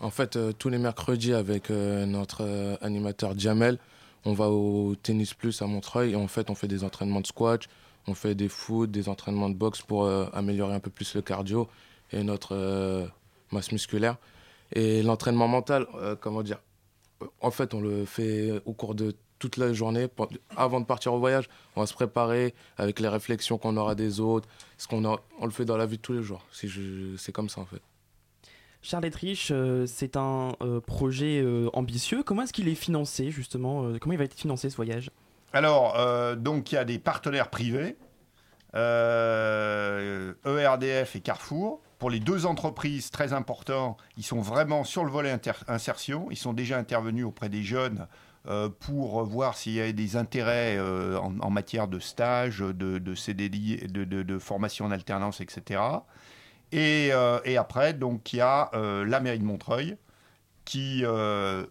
En 0.00 0.10
fait, 0.10 0.36
euh, 0.36 0.52
tous 0.52 0.68
les 0.68 0.78
mercredis, 0.78 1.34
avec 1.34 1.70
euh, 1.70 2.06
notre 2.06 2.42
euh, 2.44 2.76
animateur 2.80 3.36
Jamel, 3.38 3.78
on 4.24 4.32
va 4.32 4.48
au 4.48 4.94
Tennis 5.02 5.34
Plus 5.34 5.60
à 5.62 5.66
Montreuil 5.66 6.12
et 6.12 6.16
en 6.16 6.28
fait, 6.28 6.50
on 6.50 6.54
fait 6.54 6.68
des 6.68 6.84
entraînements 6.84 7.20
de 7.20 7.26
squash, 7.26 7.64
on 8.06 8.14
fait 8.14 8.34
des 8.34 8.48
foot, 8.48 8.90
des 8.90 9.08
entraînements 9.08 9.48
de 9.50 9.54
boxe 9.54 9.82
pour 9.82 10.08
améliorer 10.08 10.74
un 10.74 10.80
peu 10.80 10.90
plus 10.90 11.14
le 11.14 11.22
cardio 11.22 11.68
et 12.12 12.22
notre 12.24 13.08
masse 13.52 13.70
musculaire. 13.70 14.16
Et 14.72 15.02
l'entraînement 15.02 15.46
mental, 15.46 15.86
comment 16.20 16.42
dire 16.42 16.58
En 17.40 17.50
fait, 17.50 17.74
on 17.74 17.80
le 17.80 18.04
fait 18.06 18.60
au 18.64 18.72
cours 18.72 18.94
de 18.94 19.14
toute 19.38 19.56
la 19.56 19.72
journée. 19.72 20.08
Avant 20.56 20.80
de 20.80 20.86
partir 20.86 21.12
au 21.14 21.18
voyage, 21.18 21.48
on 21.76 21.80
va 21.80 21.86
se 21.86 21.94
préparer 21.94 22.54
avec 22.76 22.98
les 22.98 23.08
réflexions 23.08 23.56
qu'on 23.58 23.76
aura 23.76 23.94
des 23.94 24.20
autres. 24.20 24.48
Ce 24.78 24.88
qu'on 24.88 25.04
on 25.04 25.44
le 25.44 25.52
fait 25.52 25.64
dans 25.66 25.76
la 25.76 25.86
vie 25.86 25.96
de 25.98 26.02
tous 26.02 26.14
les 26.14 26.22
jours. 26.22 26.42
Je- 26.52 27.14
c'est 27.18 27.32
comme 27.32 27.48
ça 27.48 27.60
en 27.60 27.66
fait. 27.66 27.82
Charles 28.88 29.04
Edrich, 29.04 29.50
euh, 29.50 29.84
c'est 29.86 30.16
un 30.16 30.52
euh, 30.62 30.80
projet 30.80 31.42
euh, 31.42 31.68
ambitieux. 31.74 32.22
Comment 32.22 32.40
est-ce 32.44 32.54
qu'il 32.54 32.68
est 32.68 32.74
financé 32.74 33.30
justement 33.30 33.84
euh, 33.84 33.98
Comment 34.00 34.14
il 34.14 34.18
va 34.18 34.24
être 34.24 34.32
financé 34.32 34.70
ce 34.70 34.76
voyage? 34.76 35.10
Alors, 35.52 35.94
donc 36.36 36.72
il 36.72 36.76
y 36.76 36.78
a 36.78 36.84
des 36.84 36.98
partenaires 36.98 37.48
privés, 37.48 37.96
ERDF 38.74 39.16
et 41.16 41.20
Carrefour. 41.20 41.80
Pour 41.98 42.10
les 42.10 42.20
deux 42.20 42.44
entreprises 42.44 43.10
très 43.10 43.32
importants, 43.32 43.96
ils 44.18 44.24
sont 44.24 44.40
vraiment 44.42 44.84
sur 44.84 45.04
le 45.04 45.10
volet 45.10 45.34
insertion. 45.68 46.28
Ils 46.30 46.36
sont 46.36 46.52
déjà 46.52 46.76
intervenus 46.76 47.24
auprès 47.24 47.48
des 47.48 47.62
jeunes 47.62 48.06
pour 48.80 49.24
voir 49.24 49.56
s'il 49.56 49.72
y 49.72 49.80
a 49.80 49.90
des 49.90 50.16
intérêts 50.16 50.78
en, 51.18 51.50
matière 51.50 51.88
de 51.88 51.98
stage, 51.98 52.58
de, 52.58 53.14
CDI, 53.14 53.86
de 53.88 54.38
formation 54.38 54.84
en 54.84 54.90
alternance, 54.90 55.40
etc. 55.40 55.80
Et, 56.72 57.10
euh, 57.12 57.38
et 57.44 57.56
après, 57.56 57.94
donc, 57.94 58.32
il 58.32 58.36
y 58.36 58.40
a 58.40 58.70
euh, 58.74 59.04
la 59.04 59.20
mairie 59.20 59.38
de 59.38 59.44
Montreuil 59.44 59.96
qui, 60.64 61.00
euh, 61.04 61.64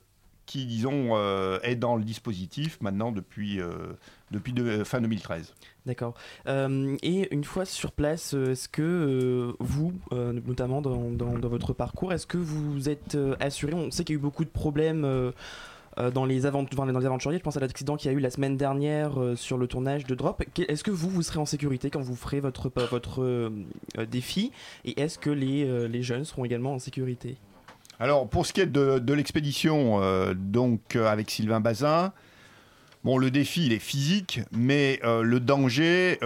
disons, 0.66 1.16
est 1.62 1.76
dans 1.76 1.96
le 1.98 2.04
dispositif 2.04 2.80
maintenant 2.82 3.12
depuis, 3.12 3.60
depuis 4.32 4.54
de- 4.54 4.84
fin 4.86 5.02
2013. 5.02 5.54
D'accord. 5.86 6.16
Et 6.48 7.28
une 7.34 7.44
fois 7.44 7.66
sur 7.66 7.92
place, 7.92 8.34
est-ce 8.34 8.68
que 8.70 9.54
vous, 9.60 9.94
notamment 10.12 10.82
dans, 10.82 11.12
dans- 11.12 11.48
votre 11.48 11.74
parcours, 11.74 12.12
est-ce 12.14 12.26
que 12.26 12.38
vous 12.40 12.90
êtes 12.90 13.18
assuré? 13.40 13.74
On 13.74 13.92
sait 13.92 14.04
qu'il 14.04 14.16
y 14.16 14.18
a 14.18 14.20
eu 14.20 14.22
beaucoup 14.22 14.46
de 14.46 14.50
problèmes. 14.50 15.32
Euh, 16.00 16.12
dans 16.12 16.26
les, 16.26 16.46
aventuriers, 16.46 17.38
je 17.38 17.44
pense 17.44 17.58
à 17.58 17.60
l'accident 17.60 17.96
qu'il 17.96 18.12
y 18.12 18.14
a 18.14 18.18
eu 18.18 18.22
la 18.22 18.30
semaine 18.30 18.56
dernière 18.56 19.20
euh, 19.20 19.36
sur 19.36 19.58
le 19.58 19.68
tournage 19.68 20.06
de 20.06 20.16
Drop. 20.16 20.44
Est-ce 20.58 20.84
que 20.84 20.92
vous, 20.92 21.10
vous 21.10 21.24
serez 21.24 21.40
en 21.40 21.46
sécurité 21.46 21.90
quand 21.90 22.02
vous 22.02 22.16
ferez 22.16 22.40
votre, 22.40 22.72
euh, 23.20 23.50
défi? 24.10 24.52
Et 24.86 25.00
est-ce 25.02 25.18
que 25.18 25.30
les, 25.30 26.04
jeunes 26.04 26.26
seront 26.26 26.46
également 26.46 26.74
en 26.74 26.80
sécurité? 26.80 27.38
Alors, 28.00 28.28
pour 28.28 28.46
ce 28.46 28.54
qui 28.54 28.62
est 28.62 28.68
de, 28.68 29.14
l'expédition, 29.14 30.02
donc 30.36 30.96
avec 30.96 31.32
Sylvain 31.32 31.60
Bazin, 31.60 32.14
bon, 33.04 33.18
le 33.18 33.32
défi, 33.32 33.66
il 33.66 33.74
est 33.74 33.80
physique, 33.80 34.42
mais 34.52 35.00
le 35.04 35.40
danger 35.40 36.20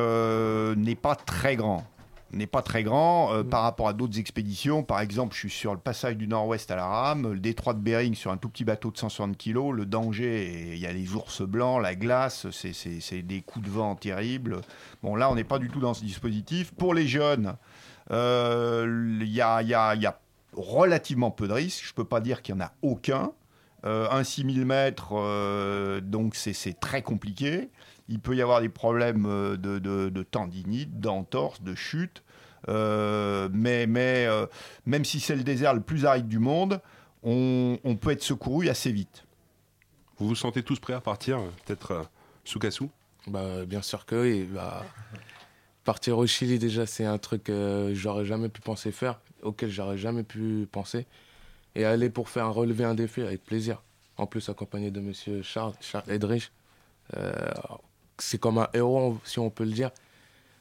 n'est 0.75 0.95
pas 0.95 1.15
très 1.15 1.55
grand. 1.55 1.85
N'est 2.33 2.47
pas 2.47 2.61
très 2.61 2.81
grand 2.83 3.33
euh, 3.33 3.43
par 3.43 3.61
rapport 3.63 3.89
à 3.89 3.93
d'autres 3.93 4.17
expéditions. 4.17 4.83
Par 4.83 5.01
exemple, 5.01 5.33
je 5.35 5.39
suis 5.39 5.49
sur 5.49 5.73
le 5.73 5.79
passage 5.79 6.15
du 6.15 6.27
Nord-Ouest 6.27 6.71
à 6.71 6.77
la 6.77 6.85
rame, 6.85 7.33
le 7.33 7.39
détroit 7.39 7.73
de 7.73 7.79
Bering 7.79 8.15
sur 8.15 8.31
un 8.31 8.37
tout 8.37 8.47
petit 8.47 8.63
bateau 8.63 8.89
de 8.89 8.97
160 8.97 9.37
kg. 9.37 9.71
Le 9.73 9.85
danger, 9.85 10.71
il 10.73 10.79
y 10.79 10.85
a 10.87 10.93
les 10.93 11.13
ours 11.13 11.41
blancs, 11.41 11.81
la 11.81 11.93
glace, 11.95 12.47
c'est- 12.51 13.21
des 13.21 13.41
coups 13.41 13.65
de 13.65 13.69
vent 13.71 13.95
terribles. 13.95 14.61
Bon, 15.03 15.15
là, 15.15 15.29
on 15.29 15.35
n'est 15.35 15.43
pas 15.43 15.59
du 15.59 15.67
tout 15.69 15.81
dans 15.81 15.93
ce 15.93 16.03
dispositif. 16.05 16.71
Pour 16.71 16.93
les 16.93 17.05
jeunes, 17.07 17.55
euh, 18.11 19.17
il 19.21 19.27
y, 19.27 19.41
a, 19.41 19.61
y 19.61 19.73
a- 19.73 19.95
il 19.95 20.01
y 20.01 20.05
a 20.05 20.17
relativement 20.55 21.31
peu 21.31 21.47
de 21.47 21.53
risques. 21.53 21.83
Je 21.85 21.91
ne 21.91 21.95
peux 21.95 22.05
pas 22.05 22.19
dire 22.21 22.41
qu'il 22.41 22.55
n'y 22.55 22.61
en 22.61 22.65
a 22.65 22.71
aucun. 22.81 23.31
Euh, 23.83 24.07
un 24.11 24.23
6000 24.23 24.65
mètres, 24.65 25.13
donc 26.01 26.35
c'est 26.35 26.53
c'est 26.53 26.79
très 26.79 27.01
compliqué. 27.01 27.69
Il 28.11 28.19
peut 28.19 28.35
y 28.35 28.41
avoir 28.41 28.61
des 28.61 28.69
problèmes 28.69 29.25
euh, 29.25 29.57
de, 29.57 29.79
de, 29.79 30.09
de 30.09 30.23
tendinite, 30.23 30.99
d'entorse, 30.99 31.61
de 31.61 31.73
chute. 31.73 32.23
Euh, 32.69 33.49
mais 33.51 33.87
mais 33.87 34.25
euh, 34.27 34.45
même 34.85 35.03
si 35.03 35.19
c'est 35.19 35.35
le 35.35 35.43
désert 35.43 35.73
le 35.73 35.81
plus 35.81 36.05
aride 36.05 36.27
du 36.27 36.39
monde, 36.39 36.79
on, 37.23 37.79
on 37.83 37.95
peut 37.95 38.11
être 38.11 38.21
secouru 38.23 38.69
assez 38.69 38.91
vite. 38.91 39.25
Vous 40.17 40.27
vous 40.27 40.35
sentez 40.35 40.61
tous 40.61 40.79
prêts 40.79 40.93
à 40.93 41.01
partir 41.01 41.39
Peut-être 41.65 41.91
euh, 41.91 42.03
Sukasu 42.43 42.89
Bah, 43.27 43.65
bien 43.65 43.81
sûr 43.81 44.05
que 44.05 44.21
oui. 44.21 44.43
Bah, 44.43 44.85
partir 45.83 46.17
au 46.17 46.27
Chili, 46.27 46.59
déjà, 46.59 46.85
c'est 46.85 47.05
un 47.05 47.17
truc 47.17 47.45
que 47.45 47.91
j'aurais 47.95 48.25
jamais 48.25 48.49
pu 48.49 48.61
penser 48.61 48.91
faire, 48.91 49.19
auquel 49.41 49.71
j'aurais 49.71 49.97
jamais 49.97 50.23
pu 50.23 50.67
penser. 50.71 51.07
Et 51.73 51.85
aller 51.85 52.09
pour 52.09 52.29
faire 52.29 52.45
un 52.45 52.51
relever 52.51 52.83
un 52.83 52.93
défi 52.93 53.21
avec 53.21 53.43
plaisir. 53.43 53.81
En 54.17 54.27
plus, 54.27 54.49
accompagné 54.49 54.91
de 54.91 54.99
monsieur 54.99 55.41
Charles, 55.41 55.73
Charles 55.79 56.11
Edrich. 56.11 56.51
C'est 58.21 58.37
comme 58.37 58.57
un 58.59 58.67
héros, 58.73 59.17
si 59.23 59.39
on 59.39 59.49
peut 59.49 59.63
le 59.63 59.71
dire. 59.71 59.91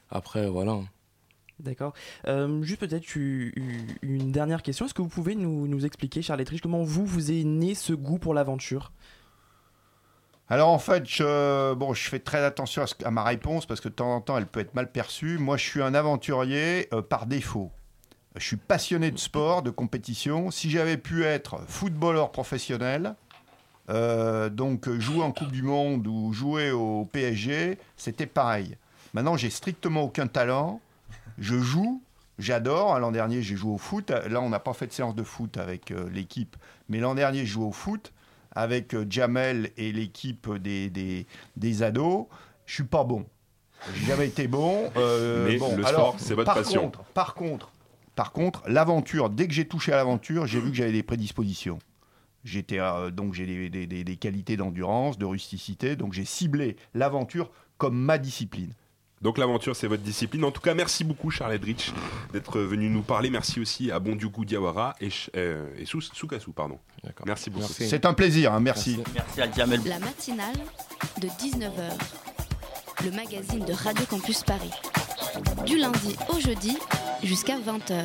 Après, 0.09 0.47
voilà. 0.47 0.79
D'accord. 1.59 1.93
Euh, 2.27 2.63
juste 2.63 2.79
peut-être 2.79 3.15
une 3.15 4.31
dernière 4.31 4.63
question. 4.63 4.85
Est-ce 4.85 4.93
que 4.95 5.01
vous 5.01 5.07
pouvez 5.09 5.35
nous, 5.35 5.67
nous 5.67 5.85
expliquer, 5.85 6.21
Charles 6.23 6.41
Etrich, 6.41 6.61
comment 6.61 6.83
vous, 6.83 7.05
vous 7.05 7.31
est 7.31 7.43
né 7.43 7.75
ce 7.75 7.93
goût 7.93 8.17
pour 8.17 8.33
l'aventure? 8.33 8.91
Alors 10.49 10.69
en 10.69 10.79
fait, 10.79 11.07
je, 11.07 11.73
bon, 11.75 11.93
je 11.93 12.09
fais 12.09 12.19
très 12.19 12.43
attention 12.43 12.81
à, 12.81 12.87
ce- 12.87 12.95
à 13.05 13.11
ma 13.11 13.23
réponse 13.23 13.65
parce 13.65 13.79
que 13.79 13.87
de 13.87 13.93
temps 13.93 14.13
en 14.15 14.21
temps, 14.21 14.37
elle 14.37 14.47
peut 14.47 14.59
être 14.59 14.73
mal 14.73 14.91
perçue. 14.91 15.37
Moi, 15.37 15.55
je 15.55 15.63
suis 15.65 15.81
un 15.81 15.93
aventurier 15.93 16.89
euh, 16.93 17.01
par 17.01 17.25
défaut. 17.25 17.71
Je 18.35 18.45
suis 18.45 18.57
passionné 18.57 19.11
de 19.11 19.17
sport, 19.19 19.61
de 19.61 19.69
compétition. 19.69 20.51
Si 20.51 20.69
j'avais 20.69 20.97
pu 20.97 21.23
être 21.23 21.61
footballeur 21.67 22.31
professionnel, 22.31 23.15
euh, 23.91 24.49
donc 24.49 24.89
jouer 24.99 25.21
en 25.21 25.31
Coupe 25.31 25.51
du 25.51 25.63
Monde 25.63 26.07
ou 26.07 26.31
jouer 26.33 26.71
au 26.71 27.05
PSG, 27.05 27.77
c'était 27.97 28.25
pareil. 28.25 28.77
Maintenant, 29.13 29.35
j'ai 29.35 29.49
strictement 29.49 30.03
aucun 30.03 30.27
talent. 30.27 30.79
Je 31.37 31.59
joue, 31.59 32.01
j'adore. 32.39 32.97
L'an 32.99 33.11
dernier, 33.11 33.41
j'ai 33.41 33.55
joué 33.55 33.73
au 33.73 33.77
foot. 33.77 34.09
Là, 34.11 34.41
on 34.41 34.49
n'a 34.49 34.59
pas 34.59 34.73
fait 34.73 34.87
de 34.87 34.93
séance 34.93 35.15
de 35.15 35.23
foot 35.23 35.57
avec 35.57 35.91
euh, 35.91 36.09
l'équipe, 36.09 36.55
mais 36.87 36.99
l'an 36.99 37.15
dernier, 37.15 37.45
je 37.45 37.51
jouais 37.53 37.65
au 37.65 37.71
foot 37.71 38.13
avec 38.53 38.93
euh, 38.93 39.05
Jamel 39.09 39.71
et 39.77 39.91
l'équipe 39.91 40.49
des, 40.57 40.89
des, 40.89 41.25
des 41.57 41.83
ados. 41.83 42.27
Je 42.65 42.75
suis 42.75 42.83
pas 42.83 43.03
bon. 43.03 43.25
J'ai 43.95 44.05
jamais 44.05 44.27
été 44.27 44.47
bon. 44.47 44.89
Mais 44.95 45.57
bon, 45.57 45.75
le 45.75 45.83
sport, 45.83 46.15
c'est 46.17 46.35
votre 46.35 46.45
par 46.45 46.55
passion. 46.55 46.83
Contre, 46.83 47.03
par 47.03 47.33
contre, 47.33 47.71
par 48.15 48.31
contre, 48.31 48.61
l'aventure, 48.67 49.29
dès 49.29 49.47
que 49.47 49.53
j'ai 49.53 49.67
touché 49.67 49.91
à 49.91 49.95
l'aventure, 49.95 50.45
j'ai 50.45 50.59
vu 50.59 50.69
que 50.69 50.75
j'avais 50.75 50.91
des 50.91 51.03
prédispositions. 51.03 51.79
J'étais 52.43 52.79
euh, 52.79 53.11
donc 53.11 53.33
j'ai 53.33 53.45
des, 53.45 53.69
des- 53.69 53.87
des- 53.87 54.03
des 54.03 54.15
qualités 54.17 54.57
d'endurance, 54.57 55.17
de 55.17 55.25
rusticité, 55.25 55.95
donc 55.95 56.13
j'ai 56.13 56.25
ciblé 56.25 56.75
l'aventure 56.93 57.51
comme 57.77 57.95
ma 57.97 58.17
discipline. 58.17 58.73
Donc 59.21 59.37
l'aventure, 59.37 59.75
c'est 59.75 59.85
votre 59.85 60.01
discipline. 60.01 60.43
En 60.43 60.49
tout 60.51 60.61
cas, 60.61 60.73
merci 60.73 61.03
beaucoup 61.03 61.29
Charles 61.29 61.53
Edrich 61.53 61.93
d'être 62.33 62.59
venu 62.59 62.89
nous 62.89 63.03
parler. 63.03 63.29
Merci 63.29 63.59
aussi 63.59 63.91
à 63.91 63.99
Bondioukou 63.99 64.45
Diawara 64.45 64.95
et, 64.99 65.09
euh, 65.35 65.67
et 65.77 65.85
Sous- 65.85 66.01
Sukasu. 66.01 66.51
Pardon. 66.53 66.79
Merci 67.27 67.51
beaucoup. 67.51 67.67
C'est 67.71 68.05
un 68.07 68.15
plaisir, 68.15 68.51
hein, 68.51 68.59
merci. 68.59 68.99
Merci 69.13 69.41
à 69.41 69.51
Jamel. 69.51 69.79
La 69.85 69.99
matinale 69.99 70.55
de 71.21 71.27
19h, 71.27 71.91
le 73.05 73.11
magazine 73.11 73.63
de 73.63 73.73
Radio 73.73 74.05
Campus 74.07 74.41
Paris. 74.43 74.71
Du 75.67 75.77
lundi 75.77 76.15
au 76.29 76.39
jeudi 76.39 76.75
jusqu'à 77.23 77.59
20h. 77.59 78.03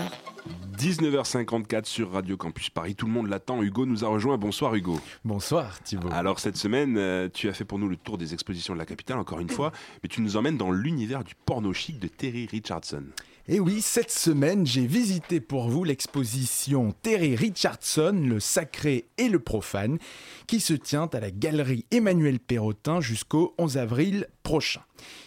19h54 0.77 1.87
sur 1.87 2.13
Radio 2.13 2.37
Campus 2.37 2.69
Paris. 2.69 2.95
Tout 2.95 3.07
le 3.07 3.13
monde 3.13 3.29
l'attend. 3.29 3.63
Hugo 3.63 3.87
nous 3.87 4.05
a 4.05 4.09
rejoint. 4.09 4.37
Bonsoir 4.37 4.75
Hugo. 4.75 5.01
Bonsoir 5.25 5.83
Thibault. 5.83 6.11
Alors 6.13 6.39
cette 6.39 6.59
semaine, 6.59 6.97
euh, 6.99 7.29
tu 7.33 7.49
as 7.49 7.55
fait 7.55 7.65
pour 7.65 7.79
nous 7.79 7.89
le 7.89 7.97
tour 7.97 8.19
des 8.19 8.35
expositions 8.35 8.75
de 8.75 8.79
la 8.79 8.85
capitale, 8.85 9.19
encore 9.19 9.41
une 9.41 9.49
fois, 9.49 9.73
mais 10.03 10.09
tu 10.11 10.21
nous 10.21 10.37
emmènes 10.37 10.59
dans 10.59 10.71
l'univers 10.71 11.25
du 11.25 11.35
porno 11.35 11.73
chic 11.73 11.99
de 11.99 12.09
Terry 12.09 12.47
Richardson. 12.51 13.05
Et 13.49 13.61
oui, 13.61 13.81
cette 13.81 14.11
semaine, 14.11 14.67
j'ai 14.67 14.87
visité 14.87 15.41
pour 15.41 15.69
vous 15.69 15.85
l'exposition 15.85 16.93
Terry 17.03 17.37
Richardson, 17.37 18.21
le 18.29 18.41
sacré 18.41 19.07
et 19.19 19.29
le 19.29 19.39
profane, 19.39 19.99
qui 20.47 20.61
se 20.61 20.75
tient 20.75 21.09
à 21.13 21.21
la 21.21 21.31
galerie 21.31 21.87
Emmanuel 21.93 22.41
Perrotin 22.41 23.01
jusqu'au 23.01 23.55
11 23.59 23.79
avril 23.79 24.27
prochain. 24.43 24.83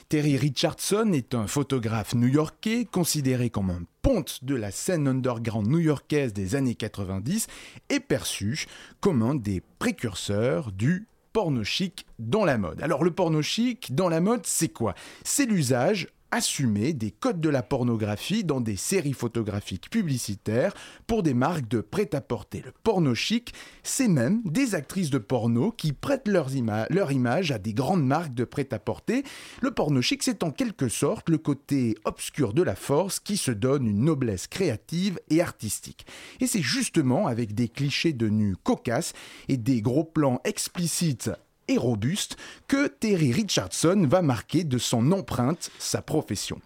Terry 0.09 0.37
Richardson 0.37 1.11
est 1.13 1.35
un 1.35 1.45
photographe 1.45 2.15
new-yorkais 2.15 2.85
considéré 2.85 3.51
comme 3.51 3.69
un 3.69 3.83
ponte 4.01 4.43
de 4.43 4.55
la 4.55 4.71
scène 4.71 5.07
underground 5.07 5.67
new-yorkaise 5.67 6.33
des 6.33 6.55
années 6.55 6.73
90 6.73 7.45
et 7.91 7.99
perçu 7.99 8.65
comme 9.01 9.21
un 9.21 9.35
des 9.35 9.61
précurseurs 9.77 10.71
du 10.71 11.05
porno 11.31 11.63
chic 11.63 12.07
dans 12.17 12.43
la 12.43 12.57
mode. 12.57 12.81
Alors 12.81 13.03
le 13.03 13.11
porno 13.11 13.43
chic 13.43 13.93
dans 13.93 14.09
la 14.09 14.19
mode, 14.19 14.47
c'est 14.47 14.69
quoi? 14.69 14.95
C'est 15.23 15.45
l'usage 15.45 16.07
assumé 16.31 16.93
des 16.93 17.11
codes 17.11 17.41
de 17.41 17.49
la 17.49 17.63
pornographie 17.63 18.43
dans 18.43 18.61
des 18.61 18.75
séries 18.75 19.13
photographiques 19.13 19.89
publicitaires 19.89 20.73
pour 21.07 21.23
des 21.23 21.33
marques 21.33 21.67
de 21.67 21.81
prêt-à-porter. 21.81 22.61
Le 22.65 22.71
porno 22.83 23.15
chic, 23.15 23.53
c'est 23.83 24.07
même 24.07 24.41
des 24.45 24.75
actrices 24.75 25.09
de 25.09 25.17
porno 25.17 25.71
qui 25.71 25.93
prêtent 25.93 26.27
leur 26.27 27.11
image 27.11 27.51
à 27.51 27.57
des 27.57 27.73
grandes 27.73 28.05
marques 28.05 28.33
de 28.33 28.43
prêt-à-porter. 28.43 29.23
Le 29.61 29.71
porno 29.71 30.01
chic, 30.01 30.23
c'est 30.23 30.43
en 30.43 30.51
quelque 30.51 30.89
sorte 30.89 31.29
le 31.29 31.37
côté 31.37 31.95
obscur 32.05 32.53
de 32.53 32.63
la 32.63 32.75
force 32.75 33.19
qui 33.19 33.37
se 33.37 33.51
donne 33.51 33.87
une 33.87 34.03
noblesse 34.03 34.47
créative 34.47 35.19
et 35.29 35.41
artistique. 35.41 36.05
Et 36.39 36.47
c'est 36.47 36.61
justement 36.61 37.27
avec 37.27 37.53
des 37.53 37.67
clichés 37.67 38.13
de 38.13 38.29
nus 38.29 38.55
cocasses 38.63 39.13
et 39.47 39.57
des 39.57 39.81
gros 39.81 40.03
plans 40.03 40.41
explicites 40.43 41.31
robuste 41.77 42.37
que 42.67 42.87
Terry 42.87 43.31
Richardson 43.31 44.05
va 44.09 44.21
marquer 44.21 44.63
de 44.63 44.77
son 44.77 45.11
empreinte 45.11 45.71
sa 45.79 46.01
profession. 46.01 46.59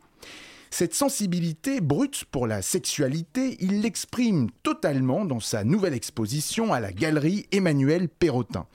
Cette 0.73 0.95
sensibilité 0.95 1.81
brute 1.81 2.25
pour 2.31 2.47
la 2.47 2.63
sexualité, 2.63 3.57
il 3.59 3.81
l'exprime 3.81 4.49
totalement 4.63 5.23
dans 5.23 5.39
sa 5.39 5.63
nouvelle 5.63 5.93
exposition 5.93 6.73
à 6.73 6.79
la 6.79 6.91
galerie 6.91 7.45
Emmanuel 7.51 8.09
Perrotin. 8.09 8.65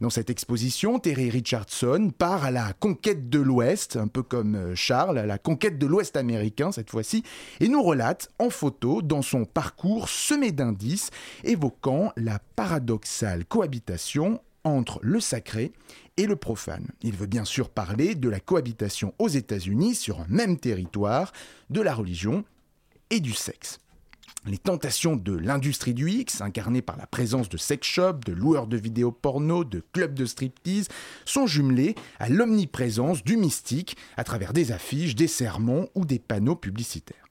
Dans 0.00 0.08
cette 0.08 0.30
exposition, 0.30 1.00
Terry 1.00 1.30
Richardson 1.30 2.12
part 2.16 2.44
à 2.44 2.52
la 2.52 2.72
conquête 2.74 3.28
de 3.28 3.40
l'Ouest, 3.40 3.96
un 3.96 4.06
peu 4.06 4.22
comme 4.22 4.54
euh, 4.54 4.74
Charles, 4.76 5.18
à 5.18 5.26
la 5.26 5.38
conquête 5.38 5.80
de 5.80 5.86
l'Ouest 5.86 6.16
américain 6.16 6.70
cette 6.70 6.90
fois-ci, 6.90 7.24
et 7.58 7.66
nous 7.66 7.82
relate 7.82 8.28
en 8.38 8.50
photo 8.50 9.02
dans 9.02 9.22
son 9.22 9.44
parcours 9.44 10.08
semé 10.08 10.52
d'indices 10.52 11.10
évoquant 11.42 12.12
la 12.16 12.38
paradoxale 12.54 13.44
cohabitation 13.44 14.40
entre 14.64 14.98
le 15.02 15.20
sacré 15.20 15.72
et 16.16 16.26
le 16.26 16.36
profane. 16.36 16.88
Il 17.02 17.16
veut 17.16 17.26
bien 17.26 17.44
sûr 17.44 17.70
parler 17.70 18.14
de 18.14 18.28
la 18.28 18.40
cohabitation 18.40 19.14
aux 19.18 19.28
États-Unis 19.28 19.94
sur 19.94 20.20
un 20.20 20.26
même 20.28 20.58
territoire, 20.58 21.32
de 21.70 21.80
la 21.80 21.94
religion 21.94 22.44
et 23.10 23.20
du 23.20 23.32
sexe. 23.32 23.78
Les 24.46 24.58
tentations 24.58 25.16
de 25.16 25.36
l'industrie 25.36 25.94
du 25.94 26.10
X, 26.10 26.40
incarnées 26.40 26.80
par 26.80 26.96
la 26.96 27.06
présence 27.06 27.48
de 27.48 27.56
sex 27.56 27.86
shops, 27.86 28.24
de 28.24 28.32
loueurs 28.32 28.66
de 28.66 28.76
vidéos 28.76 29.12
porno, 29.12 29.64
de 29.64 29.82
clubs 29.92 30.14
de 30.14 30.24
striptease, 30.24 30.88
sont 31.24 31.46
jumelées 31.46 31.96
à 32.18 32.28
l'omniprésence 32.28 33.24
du 33.24 33.36
mystique 33.36 33.96
à 34.16 34.24
travers 34.24 34.52
des 34.52 34.72
affiches, 34.72 35.14
des 35.14 35.28
sermons 35.28 35.88
ou 35.94 36.04
des 36.04 36.18
panneaux 36.18 36.56
publicitaires. 36.56 37.27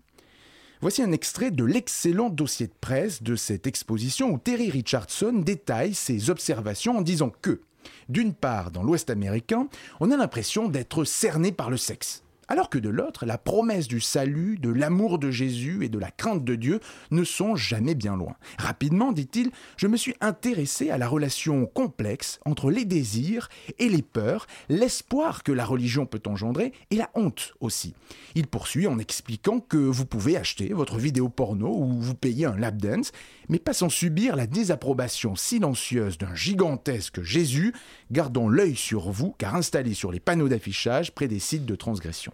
Voici 0.79 1.01
un 1.01 1.11
extrait 1.11 1.49
de 1.49 1.63
l'excellent 1.63 2.29
dossier 2.29 2.67
de 2.67 2.73
presse 2.79 3.23
de 3.23 3.35
cette 3.35 3.65
exposition 3.65 4.29
où 4.29 4.37
Terry 4.37 4.69
Richardson 4.69 5.33
détaille 5.33 5.95
ses 5.95 6.29
observations 6.29 6.97
en 6.97 7.01
disant 7.01 7.31
que, 7.41 7.61
d'une 8.09 8.33
part, 8.33 8.69
dans 8.69 8.83
l'Ouest 8.83 9.09
américain, 9.09 9.67
on 9.99 10.11
a 10.11 10.17
l'impression 10.17 10.69
d'être 10.69 11.03
cerné 11.03 11.51
par 11.51 11.71
le 11.71 11.77
sexe. 11.77 12.23
Alors 12.49 12.69
que 12.69 12.77
de 12.77 12.89
l'autre, 12.89 13.25
la 13.25 13.37
promesse 13.37 13.87
du 13.87 13.99
salut, 13.99 14.57
de 14.57 14.69
l'amour 14.69 15.19
de 15.19 15.31
Jésus 15.31 15.83
et 15.83 15.89
de 15.89 15.99
la 15.99 16.11
crainte 16.11 16.45
de 16.45 16.55
Dieu 16.55 16.79
ne 17.11 17.23
sont 17.23 17.55
jamais 17.55 17.93
bien 17.93 18.15
loin. 18.15 18.35
Rapidement, 18.57 19.11
dit-il, 19.11 19.51
je 19.75 19.87
me 19.87 19.97
suis 19.97 20.15
intéressé 20.21 20.89
à 20.89 20.97
la 20.97 21.07
relation 21.07 21.65
complexe 21.65 22.39
entre 22.45 22.71
les 22.71 22.85
désirs 22.85 23.49
et 23.79 23.89
les 23.89 24.01
peurs, 24.01 24.47
l'espoir 24.69 25.43
que 25.43 25.51
la 25.51 25.65
religion 25.65 26.05
peut 26.05 26.21
engendrer 26.25 26.71
et 26.89 26.95
la 26.95 27.09
honte 27.15 27.53
aussi. 27.59 27.93
Il 28.35 28.47
poursuit 28.47 28.87
en 28.87 28.97
expliquant 28.97 29.59
que 29.59 29.77
vous 29.77 30.05
pouvez 30.05 30.37
acheter 30.37 30.69
votre 30.69 30.97
vidéo 30.97 31.27
porno 31.29 31.67
ou 31.67 32.01
vous 32.01 32.15
payer 32.15 32.45
un 32.45 32.57
lap 32.57 32.77
dance, 32.77 33.11
mais 33.49 33.59
pas 33.59 33.73
sans 33.73 33.89
subir 33.89 34.35
la 34.35 34.47
désapprobation 34.47 35.35
silencieuse 35.35 36.17
d'un 36.17 36.35
gigantesque 36.35 37.21
Jésus, 37.21 37.73
gardant 38.11 38.49
l'œil 38.49 38.75
sur 38.75 39.11
vous 39.11 39.35
car 39.37 39.55
installé 39.55 39.93
sur 39.93 40.11
les 40.11 40.19
panneaux 40.19 40.49
d'affichage 40.49 41.13
près 41.13 41.27
des 41.27 41.39
sites 41.39 41.65
de 41.65 41.75
transgression. 41.75 42.33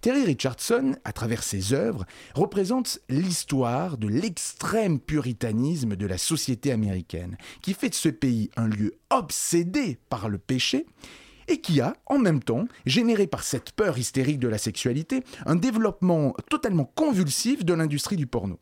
Terry 0.00 0.24
Richardson, 0.24 0.94
à 1.04 1.12
travers 1.12 1.42
ses 1.42 1.72
œuvres, 1.72 2.04
représente 2.34 3.00
l'histoire 3.08 3.98
de 3.98 4.06
l'extrême 4.06 5.00
puritanisme 5.00 5.96
de 5.96 6.06
la 6.06 6.18
société 6.18 6.70
américaine, 6.70 7.36
qui 7.62 7.74
fait 7.74 7.88
de 7.88 7.94
ce 7.94 8.08
pays 8.08 8.50
un 8.56 8.68
lieu 8.68 8.94
obsédé 9.10 9.98
par 10.08 10.28
le 10.28 10.38
péché 10.38 10.86
et 11.48 11.60
qui 11.60 11.80
a, 11.80 11.94
en 12.06 12.18
même 12.18 12.42
temps, 12.42 12.68
généré 12.86 13.26
par 13.26 13.42
cette 13.42 13.72
peur 13.72 13.98
hystérique 13.98 14.38
de 14.38 14.48
la 14.48 14.58
sexualité, 14.58 15.24
un 15.46 15.56
développement 15.56 16.34
totalement 16.48 16.84
convulsif 16.94 17.64
de 17.64 17.74
l'industrie 17.74 18.16
du 18.16 18.26
porno. 18.26 18.60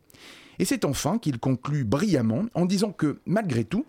Et 0.59 0.65
c'est 0.65 0.85
enfin 0.85 1.19
qu'il 1.19 1.39
conclut 1.39 1.85
brillamment 1.85 2.47
en 2.55 2.67
disant 2.67 2.93
que, 2.93 3.21
malgré 3.27 3.65
tout, 3.65 3.85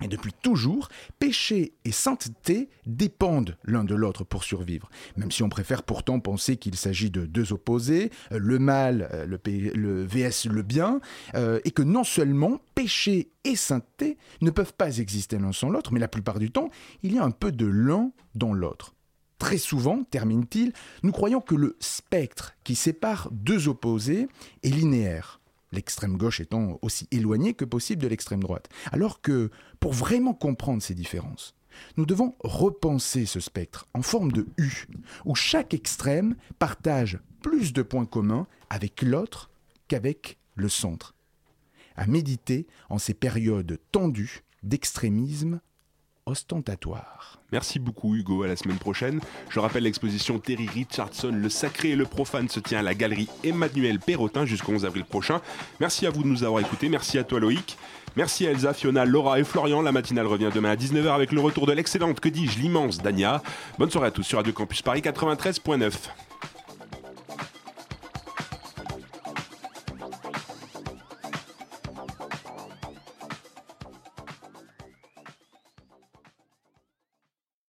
Et 0.00 0.08
depuis 0.08 0.32
toujours, 0.32 0.88
péché 1.18 1.74
et 1.84 1.92
sainteté 1.92 2.68
dépendent 2.86 3.56
l'un 3.62 3.84
de 3.84 3.94
l'autre 3.94 4.24
pour 4.24 4.42
survivre. 4.42 4.90
Même 5.16 5.30
si 5.30 5.42
on 5.42 5.48
préfère 5.48 5.82
pourtant 5.84 6.18
penser 6.18 6.56
qu'il 6.56 6.74
s'agit 6.76 7.10
de 7.10 7.24
deux 7.24 7.52
opposés, 7.52 8.10
euh, 8.32 8.38
le 8.38 8.58
mal, 8.58 9.08
euh, 9.12 9.26
le, 9.26 10.04
VS 10.04 10.48
le 10.50 10.62
bien, 10.62 11.00
euh, 11.34 11.60
et 11.64 11.70
que 11.70 11.82
non 11.82 12.04
seulement 12.04 12.60
péché 12.74 13.30
et 13.44 13.54
sainteté 13.54 14.18
ne 14.40 14.50
peuvent 14.50 14.74
pas 14.74 14.98
exister 14.98 15.38
l'un 15.38 15.52
sans 15.52 15.70
l'autre, 15.70 15.92
mais 15.92 16.00
la 16.00 16.08
plupart 16.08 16.38
du 16.38 16.50
temps, 16.50 16.70
il 17.02 17.14
y 17.14 17.18
a 17.18 17.24
un 17.24 17.30
peu 17.30 17.52
de 17.52 17.66
l'un 17.66 18.10
dans 18.34 18.54
l'autre. 18.54 18.94
Très 19.38 19.58
souvent, 19.58 20.04
termine-t-il, 20.04 20.72
nous 21.02 21.12
croyons 21.12 21.40
que 21.40 21.54
le 21.54 21.76
spectre 21.80 22.54
qui 22.64 22.74
sépare 22.74 23.28
deux 23.32 23.68
opposés 23.68 24.28
est 24.62 24.70
linéaire 24.70 25.41
l'extrême 25.72 26.16
gauche 26.16 26.40
étant 26.40 26.78
aussi 26.82 27.08
éloignée 27.10 27.54
que 27.54 27.64
possible 27.64 28.02
de 28.02 28.08
l'extrême 28.08 28.42
droite. 28.42 28.68
Alors 28.92 29.20
que, 29.20 29.50
pour 29.80 29.92
vraiment 29.92 30.34
comprendre 30.34 30.82
ces 30.82 30.94
différences, 30.94 31.54
nous 31.96 32.06
devons 32.06 32.34
repenser 32.40 33.26
ce 33.26 33.40
spectre 33.40 33.88
en 33.94 34.02
forme 34.02 34.32
de 34.32 34.46
U, 34.58 34.86
où 35.24 35.34
chaque 35.34 35.74
extrême 35.74 36.36
partage 36.58 37.18
plus 37.40 37.72
de 37.72 37.82
points 37.82 38.06
communs 38.06 38.46
avec 38.70 39.02
l'autre 39.02 39.50
qu'avec 39.88 40.38
le 40.54 40.68
centre. 40.68 41.14
À 41.96 42.06
méditer 42.06 42.66
en 42.88 42.98
ces 42.98 43.14
périodes 43.14 43.78
tendues 43.90 44.42
d'extrémisme 44.62 45.60
ostentatoire. 46.26 47.40
Merci 47.52 47.78
beaucoup 47.78 48.14
Hugo, 48.14 48.42
à 48.42 48.46
la 48.46 48.56
semaine 48.56 48.78
prochaine. 48.78 49.20
Je 49.50 49.60
rappelle 49.60 49.82
l'exposition 49.82 50.38
Terry 50.38 50.66
Richardson, 50.66 51.30
Le 51.32 51.48
Sacré 51.48 51.90
et 51.90 51.96
le 51.96 52.06
Profane 52.06 52.48
se 52.48 52.60
tient 52.60 52.78
à 52.78 52.82
la 52.82 52.94
galerie 52.94 53.28
Emmanuel 53.44 53.98
Perrotin 53.98 54.46
jusqu'au 54.46 54.72
11 54.72 54.84
avril 54.84 55.04
prochain. 55.04 55.40
Merci 55.80 56.06
à 56.06 56.10
vous 56.10 56.22
de 56.22 56.28
nous 56.28 56.44
avoir 56.44 56.60
écoutés, 56.62 56.88
merci 56.88 57.18
à 57.18 57.24
toi 57.24 57.40
Loïc. 57.40 57.76
Merci 58.14 58.46
à 58.46 58.50
Elsa, 58.50 58.74
Fiona, 58.74 59.04
Laura 59.04 59.40
et 59.40 59.44
Florian. 59.44 59.80
La 59.80 59.92
matinale 59.92 60.26
revient 60.26 60.50
demain 60.54 60.70
à 60.70 60.76
19h 60.76 61.14
avec 61.14 61.32
le 61.32 61.40
retour 61.40 61.66
de 61.66 61.72
l'excellente, 61.72 62.20
que 62.20 62.28
dis-je, 62.28 62.58
l'immense 62.58 62.98
Dania. 62.98 63.42
Bonne 63.78 63.90
soirée 63.90 64.08
à 64.08 64.10
tous 64.10 64.22
sur 64.22 64.38
Radio 64.38 64.52
Campus 64.52 64.82
Paris 64.82 65.00
93.9. 65.00 65.92